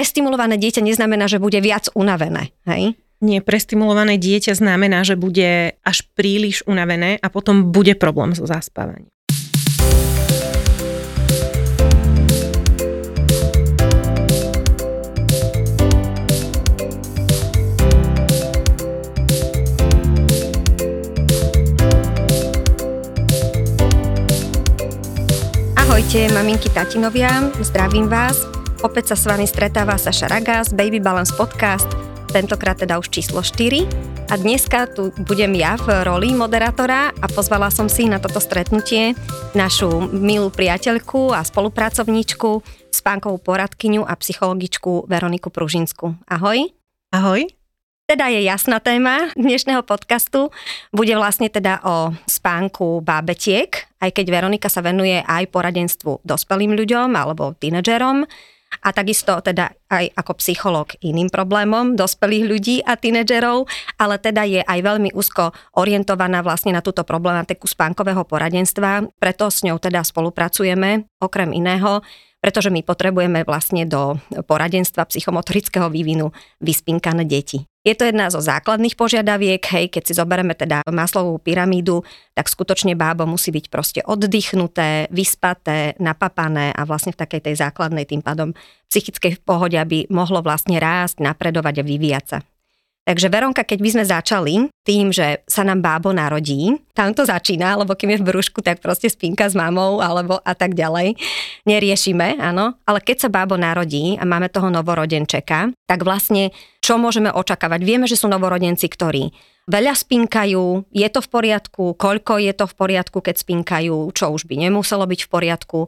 prestimulované 0.00 0.56
dieťa 0.56 0.80
neznamená, 0.80 1.28
že 1.28 1.36
bude 1.36 1.60
viac 1.60 1.92
unavené. 1.92 2.56
Hej? 2.64 2.96
Nie, 3.20 3.44
prestimulované 3.44 4.16
dieťa 4.16 4.56
znamená, 4.56 5.04
že 5.04 5.12
bude 5.12 5.76
až 5.84 6.08
príliš 6.16 6.64
unavené 6.64 7.20
a 7.20 7.28
potom 7.28 7.68
bude 7.68 7.92
problém 8.00 8.32
so 8.32 8.48
zaspávaním. 8.48 9.12
Ahojte, 25.76 26.32
maminky, 26.32 26.72
tatinovia, 26.72 27.52
zdravím 27.60 28.08
vás. 28.08 28.59
Opäť 28.80 29.12
sa 29.12 29.16
s 29.20 29.28
vami 29.28 29.44
stretáva 29.44 30.00
Saša 30.00 30.24
Ragas, 30.32 30.72
Baby 30.72 31.04
Balance 31.04 31.36
Podcast, 31.36 31.84
tentokrát 32.32 32.80
teda 32.80 32.96
už 32.96 33.12
číslo 33.12 33.44
4. 33.44 33.84
A 34.32 34.40
dneska 34.40 34.88
tu 34.88 35.12
budem 35.28 35.52
ja 35.52 35.76
v 35.76 36.00
roli 36.00 36.32
moderátora 36.32 37.12
a 37.12 37.26
pozvala 37.28 37.68
som 37.68 37.92
si 37.92 38.08
na 38.08 38.16
toto 38.16 38.40
stretnutie 38.40 39.12
našu 39.52 40.08
milú 40.16 40.48
priateľku 40.48 41.36
a 41.36 41.44
spolupracovníčku, 41.44 42.64
spánkovú 42.88 43.36
poradkyňu 43.44 44.00
a 44.00 44.16
psychologičku 44.16 45.04
Veroniku 45.04 45.52
Pružinsku. 45.52 46.16
Ahoj. 46.24 46.72
Ahoj 47.12 47.52
teda 48.10 48.26
je 48.26 48.42
jasná 48.42 48.82
téma 48.82 49.30
dnešného 49.38 49.86
podcastu. 49.86 50.50
Bude 50.90 51.14
vlastne 51.14 51.46
teda 51.46 51.78
o 51.86 52.10
spánku 52.26 53.06
bábetiek, 53.06 53.86
aj 54.02 54.10
keď 54.10 54.26
Veronika 54.34 54.66
sa 54.66 54.82
venuje 54.82 55.22
aj 55.22 55.46
poradenstvu 55.46 56.26
dospelým 56.26 56.74
ľuďom 56.74 57.14
alebo 57.14 57.54
tínedžerom 57.54 58.26
a 58.70 58.88
takisto 58.94 59.34
teda 59.42 59.74
aj 59.90 60.14
ako 60.14 60.32
psychológ 60.38 60.94
iným 61.02 61.26
problémom 61.28 61.98
dospelých 61.98 62.44
ľudí 62.46 62.76
a 62.86 62.94
tínedžerov, 62.94 63.66
ale 63.98 64.16
teda 64.22 64.46
je 64.46 64.62
aj 64.62 64.78
veľmi 64.78 65.10
úzko 65.12 65.50
orientovaná 65.74 66.40
vlastne 66.40 66.70
na 66.70 66.80
túto 66.80 67.02
problematiku 67.02 67.66
spánkového 67.66 68.22
poradenstva, 68.22 69.10
preto 69.18 69.50
s 69.50 69.66
ňou 69.66 69.82
teda 69.82 70.06
spolupracujeme, 70.06 71.10
okrem 71.18 71.50
iného, 71.50 72.00
pretože 72.40 72.72
my 72.72 72.80
potrebujeme 72.80 73.44
vlastne 73.44 73.84
do 73.84 74.16
poradenstva 74.48 75.04
psychomotorického 75.04 75.92
vývinu 75.92 76.32
vyspinkané 76.64 77.28
deti. 77.28 77.68
Je 77.80 77.96
to 77.96 78.04
jedna 78.04 78.28
zo 78.28 78.44
základných 78.44 78.92
požiadaviek, 78.92 79.64
hej, 79.72 79.88
keď 79.88 80.02
si 80.04 80.12
zoberieme 80.12 80.52
teda 80.52 80.84
maslovú 80.92 81.40
pyramídu, 81.40 82.04
tak 82.36 82.52
skutočne 82.52 82.92
bábo 82.92 83.24
musí 83.24 83.48
byť 83.48 83.66
proste 83.72 84.00
oddychnuté, 84.04 85.08
vyspaté, 85.08 85.96
napapané 85.96 86.76
a 86.76 86.84
vlastne 86.84 87.16
v 87.16 87.20
takej 87.24 87.40
tej 87.48 87.54
základnej 87.56 88.04
tým 88.04 88.20
pádom 88.20 88.52
psychickej 88.92 89.40
pohode, 89.44 89.80
aby 89.80 90.04
mohlo 90.12 90.44
vlastne 90.44 90.76
rásť, 90.76 91.24
napredovať 91.24 91.80
a 91.80 91.86
vyvíjať 91.88 92.24
sa. 92.28 92.38
Takže 93.08 93.32
Veronka, 93.32 93.64
keď 93.64 93.78
by 93.80 93.90
sme 93.96 94.04
začali 94.04 94.54
tým, 94.84 95.10
že 95.10 95.42
sa 95.48 95.64
nám 95.64 95.80
bábo 95.80 96.12
narodí, 96.12 96.76
tam 96.92 97.16
to 97.16 97.24
začína, 97.24 97.80
lebo 97.80 97.96
keď 97.96 98.14
je 98.14 98.20
v 98.20 98.28
brúšku, 98.28 98.60
tak 98.60 98.78
proste 98.84 99.08
spinka 99.08 99.48
s 99.48 99.56
mamou 99.56 100.04
alebo 100.04 100.38
a 100.44 100.52
tak 100.52 100.76
ďalej. 100.76 101.16
Neriešime, 101.64 102.38
áno. 102.38 102.76
Ale 102.84 103.00
keď 103.00 103.26
sa 103.26 103.28
bábo 103.32 103.56
narodí 103.56 104.20
a 104.20 104.28
máme 104.28 104.52
toho 104.52 104.68
novorodenčeka, 104.68 105.72
tak 105.88 106.00
vlastne 106.04 106.52
čo 106.84 107.00
môžeme 107.00 107.32
očakávať? 107.32 107.80
Vieme, 107.82 108.06
že 108.06 108.20
sú 108.20 108.28
novorodenci, 108.28 108.86
ktorí 108.86 109.32
veľa 109.64 109.96
spinkajú, 109.96 110.92
je 110.92 111.08
to 111.08 111.20
v 111.24 111.28
poriadku, 111.30 111.84
koľko 111.96 112.36
je 112.36 112.52
to 112.52 112.68
v 112.68 112.74
poriadku, 112.74 113.18
keď 113.24 113.36
spinkajú, 113.40 114.12
čo 114.12 114.28
už 114.28 114.44
by 114.44 114.68
nemuselo 114.68 115.08
byť 115.08 115.20
v 115.24 115.30
poriadku. 115.30 115.80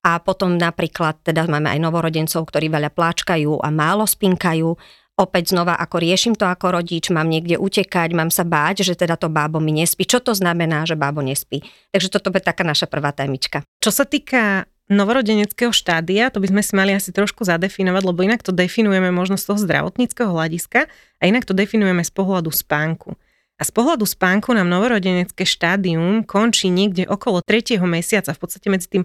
A 0.00 0.16
potom 0.16 0.56
napríklad 0.56 1.20
teda 1.20 1.44
máme 1.44 1.68
aj 1.68 1.80
novorodencov, 1.84 2.48
ktorí 2.48 2.72
veľa 2.72 2.88
pláčkajú 2.88 3.60
a 3.60 3.68
málo 3.68 4.08
spinkajú 4.08 4.72
opäť 5.20 5.52
znova, 5.52 5.76
ako 5.76 6.00
riešim 6.00 6.32
to 6.32 6.48
ako 6.48 6.80
rodič, 6.80 7.12
mám 7.12 7.28
niekde 7.28 7.60
utekať, 7.60 8.16
mám 8.16 8.32
sa 8.32 8.48
báť, 8.48 8.80
že 8.82 8.96
teda 8.96 9.20
to 9.20 9.28
bábo 9.28 9.60
mi 9.60 9.76
nespí. 9.76 10.08
Čo 10.08 10.24
to 10.24 10.32
znamená, 10.32 10.88
že 10.88 10.96
bábo 10.96 11.20
nespí? 11.20 11.60
Takže 11.92 12.08
toto 12.08 12.32
je 12.32 12.40
taká 12.40 12.64
naša 12.64 12.88
prvá 12.88 13.12
témička. 13.12 13.60
Čo 13.84 13.92
sa 13.92 14.08
týka 14.08 14.64
novorodeneckého 14.90 15.70
štádia, 15.70 16.34
to 16.34 16.42
by 16.42 16.50
sme 16.50 16.62
si 16.66 16.72
mali 16.74 16.90
asi 16.96 17.14
trošku 17.14 17.46
zadefinovať, 17.46 18.02
lebo 18.02 18.20
inak 18.26 18.42
to 18.42 18.50
definujeme 18.50 19.14
možno 19.14 19.38
z 19.38 19.46
toho 19.46 19.58
zdravotníckého 19.62 20.34
hľadiska 20.34 20.90
a 20.90 21.22
inak 21.22 21.46
to 21.46 21.54
definujeme 21.54 22.02
z 22.02 22.10
pohľadu 22.10 22.50
spánku. 22.50 23.14
A 23.60 23.62
z 23.62 23.70
pohľadu 23.76 24.08
spánku 24.08 24.56
nám 24.56 24.72
novorodenecké 24.72 25.44
štádium 25.44 26.24
končí 26.24 26.72
niekde 26.72 27.04
okolo 27.04 27.44
3. 27.44 27.76
mesiaca, 27.84 28.32
v 28.32 28.40
podstate 28.40 28.66
medzi 28.72 28.88
tým 28.88 29.04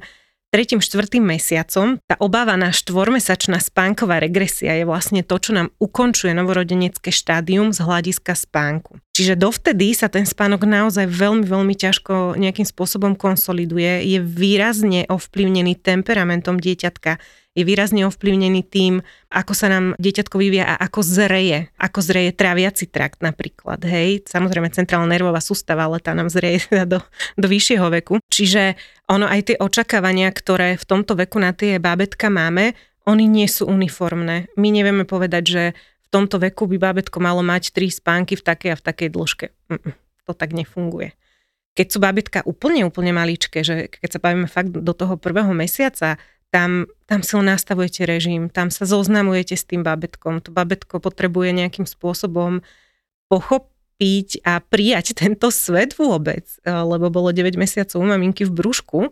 tretím, 0.56 0.80
štvrtým 0.80 1.20
mesiacom 1.20 2.00
tá 2.08 2.16
obávaná 2.24 2.72
štvormesačná 2.72 3.60
spánková 3.60 4.24
regresia 4.24 4.72
je 4.80 4.88
vlastne 4.88 5.20
to, 5.20 5.36
čo 5.36 5.52
nám 5.52 5.68
ukončuje 5.84 6.32
novorodenecké 6.32 7.12
štádium 7.12 7.76
z 7.76 7.84
hľadiska 7.84 8.32
spánku. 8.32 8.96
Čiže 9.12 9.36
dovtedy 9.36 9.92
sa 9.92 10.08
ten 10.08 10.24
spánok 10.24 10.64
naozaj 10.64 11.12
veľmi, 11.12 11.44
veľmi 11.44 11.76
ťažko 11.76 12.40
nejakým 12.40 12.64
spôsobom 12.64 13.20
konsoliduje, 13.20 14.08
je 14.08 14.24
výrazne 14.24 15.04
ovplyvnený 15.12 15.76
temperamentom 15.76 16.56
dieťatka, 16.56 17.20
je 17.56 17.64
výrazne 17.64 18.04
ovplyvnený 18.04 18.68
tým, 18.68 19.00
ako 19.32 19.56
sa 19.56 19.72
nám 19.72 19.96
dieťatko 19.96 20.36
vyvíja 20.36 20.76
a 20.76 20.80
ako 20.84 21.00
zreje, 21.02 21.72
ako 21.80 22.00
zreje 22.04 22.36
tráviaci 22.36 22.92
trakt 22.92 23.24
napríklad, 23.24 23.80
hej. 23.88 24.28
Samozrejme 24.28 24.76
centrálna 24.76 25.08
nervová 25.08 25.40
sústava, 25.40 25.88
ale 25.88 26.04
tá 26.04 26.12
nám 26.12 26.28
zreje 26.28 26.68
do, 26.84 27.00
do 27.40 27.48
vyššieho 27.48 27.88
veku. 28.04 28.20
Čiže 28.28 28.76
ono 29.08 29.24
aj 29.26 29.56
tie 29.56 29.58
očakávania, 29.58 30.36
ktoré 30.36 30.76
v 30.76 30.84
tomto 30.86 31.16
veku 31.16 31.40
na 31.40 31.56
tie 31.56 31.80
bábetka 31.80 32.28
máme, 32.28 32.76
oni 33.08 33.26
nie 33.30 33.48
sú 33.48 33.70
uniformné. 33.72 34.52
My 34.60 34.68
nevieme 34.74 35.08
povedať, 35.08 35.44
že 35.48 35.64
v 35.78 36.08
tomto 36.12 36.42
veku 36.42 36.68
by 36.68 36.78
bábetko 36.78 37.24
malo 37.24 37.40
mať 37.40 37.72
tri 37.72 37.88
spánky 37.88 38.36
v 38.36 38.44
takej 38.44 38.70
a 38.76 38.80
v 38.80 38.84
takej 38.84 39.10
dĺžke. 39.14 39.48
To 40.26 40.34
tak 40.34 40.52
nefunguje. 40.58 41.14
Keď 41.76 41.88
sú 41.92 42.00
bábetka 42.00 42.40
úplne, 42.48 42.88
úplne 42.88 43.12
maličké, 43.12 43.62
že 43.62 43.92
keď 43.92 44.10
sa 44.10 44.24
bavíme 44.24 44.48
fakt 44.48 44.72
do 44.72 44.94
toho 44.96 45.20
prvého 45.20 45.52
mesiaca, 45.52 46.18
tam, 46.56 46.88
tam 47.04 47.20
si 47.20 47.36
nastavujete 47.36 48.08
režim, 48.08 48.48
tam 48.48 48.72
sa 48.72 48.88
zoznamujete 48.88 49.60
s 49.60 49.68
tým 49.68 49.84
babetkom. 49.84 50.40
To 50.40 50.56
babetko 50.56 51.04
potrebuje 51.04 51.52
nejakým 51.52 51.84
spôsobom 51.84 52.64
pochopiť 53.28 54.48
a 54.48 54.64
prijať 54.64 55.12
tento 55.20 55.52
svet 55.52 56.00
vôbec, 56.00 56.48
eh, 56.64 56.72
lebo 56.72 57.12
bolo 57.12 57.36
9 57.36 57.60
mesiacov 57.60 58.00
u 58.00 58.08
maminky 58.08 58.48
v 58.48 58.56
brúšku, 58.56 59.12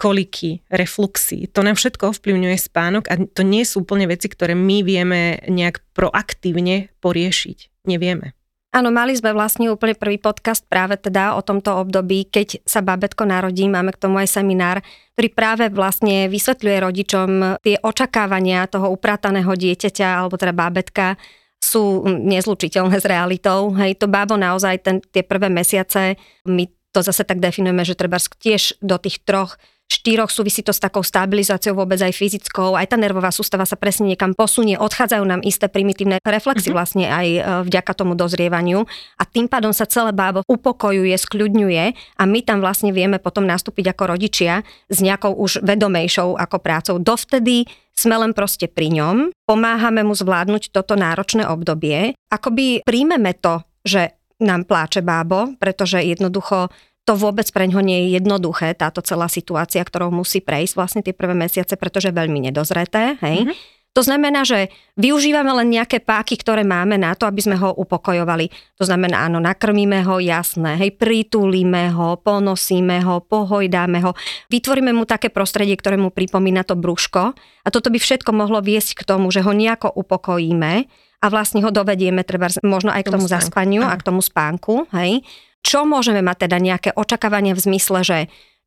koliky, 0.00 0.64
refluxy. 0.66 1.46
To 1.54 1.62
nám 1.62 1.78
všetko 1.78 2.10
ovplyvňuje 2.16 2.58
spánok 2.58 3.06
a 3.06 3.20
to 3.22 3.46
nie 3.46 3.62
sú 3.62 3.86
úplne 3.86 4.10
veci, 4.10 4.26
ktoré 4.26 4.56
my 4.56 4.82
vieme 4.82 5.38
nejak 5.46 5.84
proaktívne 5.94 6.90
poriešiť. 6.98 7.86
Nevieme. 7.86 8.34
Áno, 8.72 8.88
mali 8.88 9.12
sme 9.12 9.36
vlastne 9.36 9.68
úplne 9.68 9.92
prvý 9.92 10.16
podcast 10.16 10.64
práve 10.64 10.96
teda 10.96 11.36
o 11.36 11.44
tomto 11.44 11.76
období, 11.76 12.24
keď 12.24 12.64
sa 12.64 12.80
babetko 12.80 13.28
narodí, 13.28 13.68
máme 13.68 13.92
k 13.92 14.00
tomu 14.00 14.16
aj 14.16 14.40
seminár, 14.40 14.80
ktorý 15.12 15.28
práve 15.28 15.64
vlastne 15.68 16.24
vysvetľuje 16.32 16.76
rodičom 16.80 17.28
tie 17.60 17.76
očakávania 17.84 18.64
toho 18.72 18.88
uprataného 18.88 19.52
dieťaťa 19.52 20.24
alebo 20.24 20.40
teda 20.40 20.56
bábetka 20.56 21.20
sú 21.60 22.00
nezlučiteľné 22.08 22.96
s 22.96 23.04
realitou. 23.04 23.76
Hej, 23.76 24.00
to 24.00 24.08
bábo 24.08 24.40
naozaj 24.40 24.80
ten, 24.80 25.04
tie 25.04 25.20
prvé 25.20 25.52
mesiace, 25.52 26.16
my 26.48 26.64
to 26.96 27.04
zase 27.04 27.28
tak 27.28 27.44
definujeme, 27.44 27.84
že 27.84 27.92
treba 27.92 28.16
tiež 28.16 28.80
do 28.80 28.96
tých 28.96 29.20
troch 29.20 29.60
štyroch 29.92 30.32
súvisí 30.32 30.64
to 30.64 30.72
s 30.72 30.80
takou 30.80 31.04
stabilizáciou 31.04 31.76
vôbec 31.76 32.00
aj 32.00 32.16
fyzickou, 32.16 32.72
aj 32.74 32.88
tá 32.88 32.96
nervová 32.96 33.28
sústava 33.28 33.68
sa 33.68 33.76
presne 33.76 34.08
niekam 34.08 34.32
posunie, 34.32 34.80
odchádzajú 34.80 35.24
nám 35.28 35.44
isté 35.44 35.68
primitívne 35.68 36.16
reflexy 36.24 36.72
mm-hmm. 36.72 36.76
vlastne 36.76 37.06
aj 37.12 37.26
e, 37.28 37.40
vďaka 37.68 37.92
tomu 37.92 38.16
dozrievaniu 38.16 38.88
a 39.20 39.22
tým 39.28 39.46
pádom 39.46 39.76
sa 39.76 39.84
celé 39.84 40.16
bábo 40.16 40.40
upokojuje, 40.48 41.12
skľudňuje 41.12 41.84
a 42.16 42.22
my 42.24 42.40
tam 42.40 42.64
vlastne 42.64 42.90
vieme 42.96 43.20
potom 43.20 43.44
nastúpiť 43.44 43.92
ako 43.92 44.16
rodičia 44.16 44.64
s 44.88 44.98
nejakou 45.04 45.36
už 45.36 45.60
vedomejšou 45.60 46.40
ako 46.40 46.56
prácou. 46.58 46.96
Dovtedy 46.96 47.68
sme 47.92 48.16
len 48.16 48.32
proste 48.32 48.72
pri 48.72 48.88
ňom, 48.88 49.36
pomáhame 49.44 50.00
mu 50.00 50.16
zvládnuť 50.16 50.72
toto 50.72 50.96
náročné 50.96 51.44
obdobie, 51.44 52.16
akoby 52.32 52.80
príjmeme 52.88 53.36
to, 53.36 53.60
že 53.84 54.16
nám 54.42 54.66
pláče 54.66 55.06
bábo, 55.06 55.54
pretože 55.60 56.02
jednoducho 56.02 56.72
to 57.02 57.18
vôbec 57.18 57.46
pre 57.50 57.66
ňo 57.66 57.82
nie 57.82 58.06
je 58.06 58.22
jednoduché, 58.22 58.78
táto 58.78 59.02
celá 59.02 59.26
situácia, 59.26 59.82
ktorou 59.82 60.14
musí 60.14 60.38
prejsť 60.38 60.74
vlastne 60.78 61.00
tie 61.02 61.10
prvé 61.10 61.34
mesiace, 61.34 61.74
pretože 61.74 62.14
je 62.14 62.18
veľmi 62.18 62.46
nedozreté, 62.50 63.18
hej. 63.18 63.46
Mm-hmm. 63.46 63.80
To 63.92 64.00
znamená, 64.00 64.40
že 64.40 64.72
využívame 64.96 65.52
len 65.52 65.68
nejaké 65.68 66.00
páky, 66.00 66.40
ktoré 66.40 66.64
máme 66.64 66.96
na 66.96 67.12
to, 67.12 67.28
aby 67.28 67.44
sme 67.44 67.60
ho 67.60 67.76
upokojovali. 67.76 68.48
To 68.80 68.88
znamená, 68.88 69.28
áno, 69.28 69.36
nakrmíme 69.36 70.00
ho, 70.08 70.16
jasné, 70.16 70.80
hej, 70.80 70.96
pritúlime 70.96 71.92
ho, 71.92 72.16
ponosíme 72.16 73.04
ho, 73.04 73.20
pohojdáme 73.20 74.00
ho, 74.00 74.16
vytvoríme 74.48 74.96
mu 74.96 75.04
také 75.04 75.28
prostredie, 75.28 75.76
ktoré 75.76 76.00
mu 76.00 76.08
pripomína 76.08 76.64
to 76.64 76.72
brúško 76.72 77.36
a 77.36 77.68
toto 77.68 77.92
by 77.92 78.00
všetko 78.00 78.32
mohlo 78.32 78.64
viesť 78.64 79.04
k 79.04 79.12
tomu, 79.12 79.28
že 79.28 79.44
ho 79.44 79.52
nejako 79.52 79.92
upokojíme 79.92 80.88
a 81.22 81.26
vlastne 81.28 81.60
ho 81.60 81.68
dovedieme 81.68 82.24
treba 82.24 82.48
možno 82.64 82.96
aj 82.96 83.04
k 83.04 83.12
tomu, 83.12 83.28
tomu 83.28 83.34
zaspaniu 83.36 83.84
a 83.84 83.92
k 83.92 84.06
tomu 84.08 84.24
spánku, 84.24 84.88
hej 84.96 85.20
čo 85.62 85.86
môžeme 85.86 86.20
mať 86.20 86.46
teda 86.46 86.58
nejaké 86.58 86.90
očakávania 86.94 87.54
v 87.54 87.64
zmysle, 87.64 88.02
že 88.02 88.18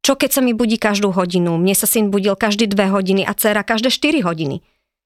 čo 0.06 0.14
keď 0.14 0.38
sa 0.38 0.42
mi 0.46 0.54
budí 0.54 0.78
každú 0.78 1.10
hodinu, 1.10 1.58
mne 1.58 1.74
sa 1.74 1.90
syn 1.90 2.14
budil 2.14 2.38
každý 2.38 2.70
dve 2.70 2.88
hodiny 2.94 3.26
a 3.26 3.34
dcera 3.34 3.66
každé 3.66 3.90
4 3.90 4.22
hodiny. 4.22 4.62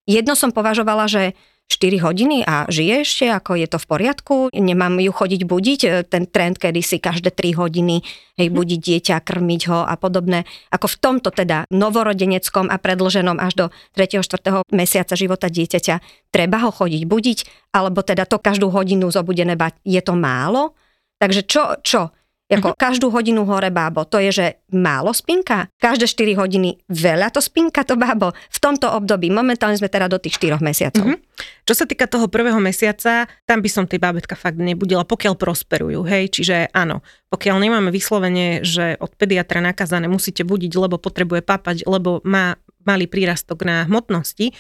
jedno 0.10 0.34
som 0.34 0.50
považovala, 0.50 1.06
že 1.06 1.38
4 1.70 2.02
hodiny 2.02 2.42
a 2.50 2.66
žije 2.66 3.06
ešte, 3.06 3.26
ako 3.30 3.54
je 3.54 3.68
to 3.70 3.78
v 3.78 3.86
poriadku, 3.86 4.36
nemám 4.58 4.98
ju 4.98 5.14
chodiť 5.14 5.42
budiť, 5.46 5.80
e, 5.86 5.90
ten 6.02 6.26
trend, 6.26 6.58
kedy 6.58 6.82
si 6.82 6.98
každé 6.98 7.30
3 7.30 7.62
hodiny 7.62 8.02
hej, 8.42 8.50
mhm. 8.50 8.56
budiť 8.58 8.80
dieťa, 8.82 9.16
krmiť 9.22 9.62
ho 9.70 9.86
a 9.86 9.94
podobné. 9.96 10.50
Ako 10.74 10.90
v 10.90 10.98
tomto 10.98 11.30
teda 11.30 11.70
novorodeneckom 11.70 12.74
a 12.74 12.82
predlženom 12.82 13.38
až 13.38 13.54
do 13.54 13.66
3. 13.94 14.26
4. 14.26 14.66
mesiaca 14.74 15.14
života 15.14 15.46
dieťaťa 15.46 16.28
treba 16.34 16.58
ho 16.66 16.74
chodiť 16.74 17.06
budiť, 17.06 17.40
alebo 17.78 18.02
teda 18.02 18.26
to 18.26 18.42
každú 18.42 18.74
hodinu 18.74 19.14
zobudené 19.14 19.54
bať, 19.54 19.78
je 19.86 20.02
to 20.02 20.18
málo? 20.18 20.74
Takže 21.20 21.42
čo, 21.44 21.78
čo? 21.84 22.16
Jako 22.50 22.74
uh-huh. 22.74 22.82
každú 22.82 23.14
hodinu 23.14 23.46
hore 23.46 23.70
bábo, 23.70 24.10
to 24.10 24.18
je, 24.18 24.34
že 24.34 24.48
málo 24.74 25.14
spinka. 25.14 25.70
Každé 25.78 26.10
4 26.10 26.34
hodiny 26.34 26.82
veľa 26.90 27.30
to 27.30 27.46
spinka 27.46 27.86
to 27.86 27.94
bábo. 27.94 28.34
V 28.34 28.58
tomto 28.58 28.90
období, 28.90 29.30
momentálne 29.30 29.78
sme 29.78 29.86
teda 29.86 30.10
do 30.10 30.18
tých 30.18 30.42
4 30.42 30.58
mesiacov. 30.58 31.14
Uh-huh. 31.14 31.22
Čo 31.70 31.74
sa 31.78 31.86
týka 31.86 32.10
toho 32.10 32.26
prvého 32.26 32.58
mesiaca, 32.58 33.30
tam 33.46 33.62
by 33.62 33.70
som 33.70 33.86
tej 33.86 34.02
bábetka 34.02 34.34
fakt 34.34 34.58
nebudila, 34.58 35.06
pokiaľ 35.06 35.38
prosperujú, 35.38 36.02
hej, 36.10 36.34
čiže 36.34 36.74
áno, 36.74 37.06
pokiaľ 37.30 37.56
nemáme 37.62 37.94
vyslovene, 37.94 38.66
že 38.66 38.98
od 38.98 39.14
pediatra 39.14 39.62
nakazané 39.62 40.10
musíte 40.10 40.42
budiť, 40.42 40.74
lebo 40.74 40.98
potrebuje 40.98 41.46
papať, 41.46 41.86
lebo 41.86 42.26
má 42.26 42.58
malý 42.82 43.06
prírastok 43.06 43.62
na 43.62 43.86
hmotnosti, 43.86 44.58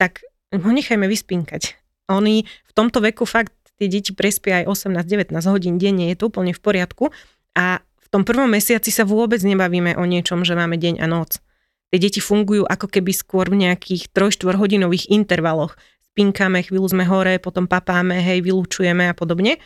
tak 0.00 0.24
ho 0.56 0.70
nechajme 0.72 1.04
vyspinkať. 1.04 1.76
Oni 2.08 2.46
v 2.46 2.72
tomto 2.72 3.02
veku 3.02 3.26
fakt 3.28 3.52
tie 3.76 3.88
deti 3.88 4.12
prespia 4.16 4.64
aj 4.64 4.88
18-19 4.88 5.36
hodín 5.52 5.76
denne, 5.76 6.08
je 6.12 6.16
to 6.16 6.32
úplne 6.32 6.52
v 6.56 6.60
poriadku. 6.60 7.12
A 7.56 7.80
v 7.80 8.08
tom 8.08 8.22
prvom 8.22 8.46
mesiaci 8.46 8.94
sa 8.94 9.02
vôbec 9.02 9.42
nebavíme 9.42 9.98
o 9.98 10.04
niečom, 10.06 10.46
že 10.46 10.54
máme 10.54 10.78
deň 10.78 11.02
a 11.02 11.06
noc. 11.10 11.42
Tie 11.90 11.98
deti 12.02 12.18
fungujú 12.18 12.66
ako 12.66 12.90
keby 12.90 13.12
skôr 13.14 13.46
v 13.46 13.66
nejakých 13.66 14.10
3-4 14.10 14.58
hodinových 14.58 15.10
intervaloch. 15.10 15.78
Spinkáme, 16.14 16.64
chvíľu 16.64 16.90
sme 16.90 17.04
hore, 17.06 17.38
potom 17.38 17.68
papáme, 17.68 18.18
hej, 18.18 18.42
vylúčujeme 18.42 19.10
a 19.10 19.14
podobne. 19.14 19.60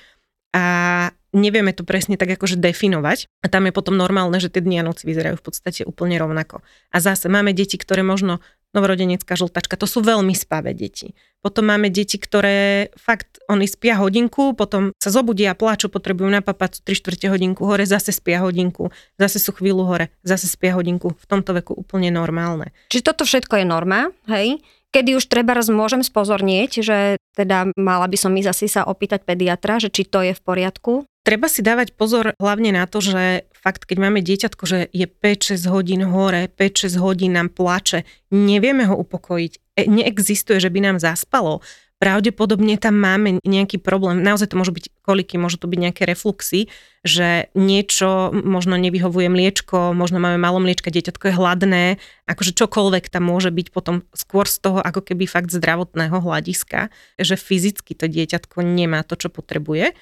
A 0.51 0.65
nevieme 1.31 1.71
to 1.71 1.87
presne 1.87 2.19
tak 2.19 2.35
akože 2.35 2.59
definovať. 2.59 3.31
A 3.41 3.47
tam 3.47 3.71
je 3.71 3.73
potom 3.73 3.95
normálne, 3.95 4.37
že 4.43 4.51
tie 4.51 4.61
dni 4.61 4.83
a 4.83 4.87
noci 4.87 5.07
vyzerajú 5.07 5.39
v 5.39 5.45
podstate 5.47 5.81
úplne 5.87 6.19
rovnako. 6.19 6.61
A 6.91 6.97
zase 6.99 7.31
máme 7.31 7.55
deti, 7.55 7.79
ktoré 7.79 8.03
možno 8.03 8.43
novorodenecká 8.77 9.35
žltačka, 9.35 9.75
to 9.75 9.87
sú 9.87 10.03
veľmi 10.03 10.35
spavé 10.35 10.73
deti. 10.73 11.15
Potom 11.41 11.73
máme 11.73 11.89
deti, 11.89 12.21
ktoré 12.21 12.93
fakt, 13.01 13.41
oni 13.49 13.65
spia 13.65 13.97
hodinku, 13.97 14.53
potom 14.53 14.93
sa 15.01 15.09
zobudia 15.09 15.57
a 15.57 15.59
pláču, 15.59 15.89
potrebujú 15.89 16.29
napapať 16.29 16.85
3 16.85 17.01
čtvrte 17.01 17.27
hodinku 17.33 17.65
hore, 17.65 17.89
zase 17.89 18.13
spia 18.13 18.45
hodinku, 18.45 18.93
zase 19.17 19.41
sú 19.41 19.57
chvíľu 19.57 19.89
hore, 19.89 20.13
zase 20.21 20.47
spia 20.47 20.77
hodinku. 20.77 21.17
V 21.17 21.27
tomto 21.27 21.57
veku 21.57 21.73
úplne 21.73 22.13
normálne. 22.13 22.77
Čiže 22.93 23.07
toto 23.09 23.23
všetko 23.25 23.65
je 23.65 23.67
norma, 23.67 24.13
hej? 24.29 24.61
Kedy 24.91 25.15
už 25.17 25.31
treba 25.31 25.55
raz 25.55 25.71
môžem 25.71 26.03
spozornieť, 26.03 26.83
že 26.83 26.99
teda 27.39 27.71
mala 27.79 28.11
by 28.11 28.19
som 28.19 28.35
ísť 28.35 28.51
asi 28.51 28.67
sa 28.67 28.83
opýtať 28.83 29.23
pediatra, 29.23 29.79
že 29.79 29.87
či 29.87 30.03
to 30.03 30.19
je 30.21 30.35
v 30.35 30.43
poriadku? 30.43 31.07
Treba 31.21 31.53
si 31.53 31.61
dávať 31.61 31.93
pozor 31.93 32.33
hlavne 32.41 32.73
na 32.73 32.89
to, 32.89 33.05
že 33.05 33.45
fakt, 33.53 33.85
keď 33.85 34.09
máme 34.09 34.25
dieťatko, 34.25 34.65
že 34.65 34.79
je 34.89 35.05
5-6 35.05 35.69
hodín 35.69 36.03
hore, 36.09 36.49
5-6 36.49 36.97
hodín 36.97 37.37
nám 37.37 37.53
plače, 37.53 38.09
nevieme 38.33 38.89
ho 38.89 38.97
upokojiť, 38.97 39.53
e, 39.77 39.83
neexistuje, 39.85 40.57
že 40.57 40.73
by 40.73 40.81
nám 40.81 40.97
zaspalo, 40.97 41.61
pravdepodobne 42.01 42.81
tam 42.81 42.97
máme 42.97 43.45
nejaký 43.45 43.77
problém. 43.77 44.25
Naozaj 44.25 44.57
to 44.57 44.57
môžu 44.57 44.73
byť 44.73 44.89
koliky, 45.05 45.37
môžu 45.37 45.61
to 45.61 45.69
byť 45.69 45.79
nejaké 45.85 46.03
refluxy, 46.09 46.73
že 47.05 47.53
niečo 47.53 48.33
možno 48.33 48.81
nevyhovuje 48.81 49.29
mliečko, 49.29 49.93
možno 49.93 50.17
máme 50.17 50.41
malo 50.41 50.57
mliečka, 50.57 50.89
dieťatko 50.89 51.29
je 51.29 51.37
hladné, 51.37 51.85
akože 52.25 52.57
čokoľvek 52.57 53.13
tam 53.13 53.29
môže 53.29 53.53
byť 53.53 53.69
potom 53.77 54.09
skôr 54.17 54.49
z 54.49 54.57
toho 54.65 54.81
ako 54.81 55.05
keby 55.13 55.29
fakt 55.29 55.53
zdravotného 55.53 56.17
hľadiska, 56.17 56.89
že 57.21 57.37
fyzicky 57.37 57.93
to 57.93 58.09
dieťatko 58.09 58.65
nemá 58.65 59.05
to, 59.05 59.21
čo 59.21 59.29
potrebuje 59.29 59.93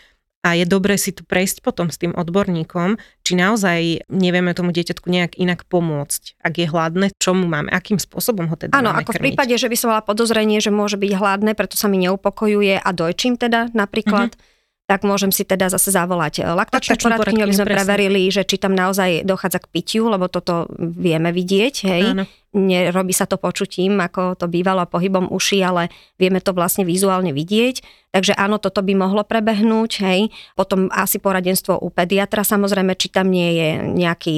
a 0.49 0.57
je 0.57 0.65
dobré 0.65 0.97
si 0.97 1.13
tu 1.13 1.23
prejsť 1.29 1.61
potom 1.61 1.93
s 1.93 2.01
tým 2.01 2.17
odborníkom, 2.17 2.97
či 3.21 3.37
naozaj 3.37 4.09
nevieme 4.09 4.57
tomu 4.57 4.73
dieťatku 4.73 5.05
nejak 5.05 5.37
inak 5.37 5.69
pomôcť. 5.69 6.41
Ak 6.41 6.57
je 6.57 6.65
hladné, 6.65 7.13
čo 7.21 7.37
mu 7.37 7.45
máme, 7.45 7.69
akým 7.69 8.01
spôsobom 8.01 8.49
ho 8.49 8.57
teda 8.57 8.73
Áno, 8.73 8.97
ako 8.97 9.13
krmiť. 9.13 9.21
v 9.21 9.25
prípade, 9.25 9.55
že 9.61 9.69
by 9.69 9.77
som 9.77 9.89
mala 9.93 10.01
podozrenie, 10.01 10.65
že 10.65 10.73
môže 10.73 10.97
byť 10.97 11.13
hladné, 11.13 11.53
preto 11.53 11.77
sa 11.77 11.93
mi 11.93 12.01
neupokojuje 12.01 12.81
a 12.81 12.89
dojčím 12.97 13.37
teda 13.37 13.69
napríklad, 13.77 14.33
mm-hmm 14.33 14.57
tak 14.89 15.05
môžem 15.05 15.29
si 15.29 15.45
teda 15.45 15.69
zase 15.69 15.93
zavolať 15.93 16.41
eh, 16.41 16.49
laktačnú 16.49 16.97
poradkyňu, 16.97 17.45
aby 17.45 17.55
sme 17.55 17.69
presne. 17.69 17.77
preverili, 17.85 18.23
že 18.33 18.49
či 18.49 18.57
tam 18.57 18.73
naozaj 18.73 19.29
dochádza 19.29 19.61
k 19.61 19.69
pitiu, 19.69 20.09
lebo 20.09 20.33
toto 20.33 20.65
vieme 20.81 21.29
vidieť, 21.29 21.75
hej. 21.85 22.05
Áno. 22.17 22.25
Nerobí 22.57 23.13
sa 23.13 23.29
to 23.29 23.37
počutím, 23.37 24.01
ako 24.01 24.33
to 24.33 24.49
bývalo 24.49 24.81
a 24.81 24.89
pohybom 24.89 25.29
uši, 25.29 25.61
ale 25.61 25.93
vieme 26.17 26.41
to 26.41 26.57
vlastne 26.57 26.89
vizuálne 26.89 27.37
vidieť. 27.37 27.85
Takže 28.09 28.33
áno, 28.41 28.57
toto 28.57 28.81
by 28.81 28.97
mohlo 28.97 29.21
prebehnúť, 29.29 29.93
hej. 30.01 30.33
Potom 30.57 30.89
asi 30.89 31.21
poradenstvo 31.21 31.77
u 31.77 31.93
pediatra, 31.93 32.41
samozrejme, 32.49 32.97
či 32.97 33.13
tam 33.13 33.29
nie 33.29 33.53
je 33.53 33.69
nejaký 33.93 34.37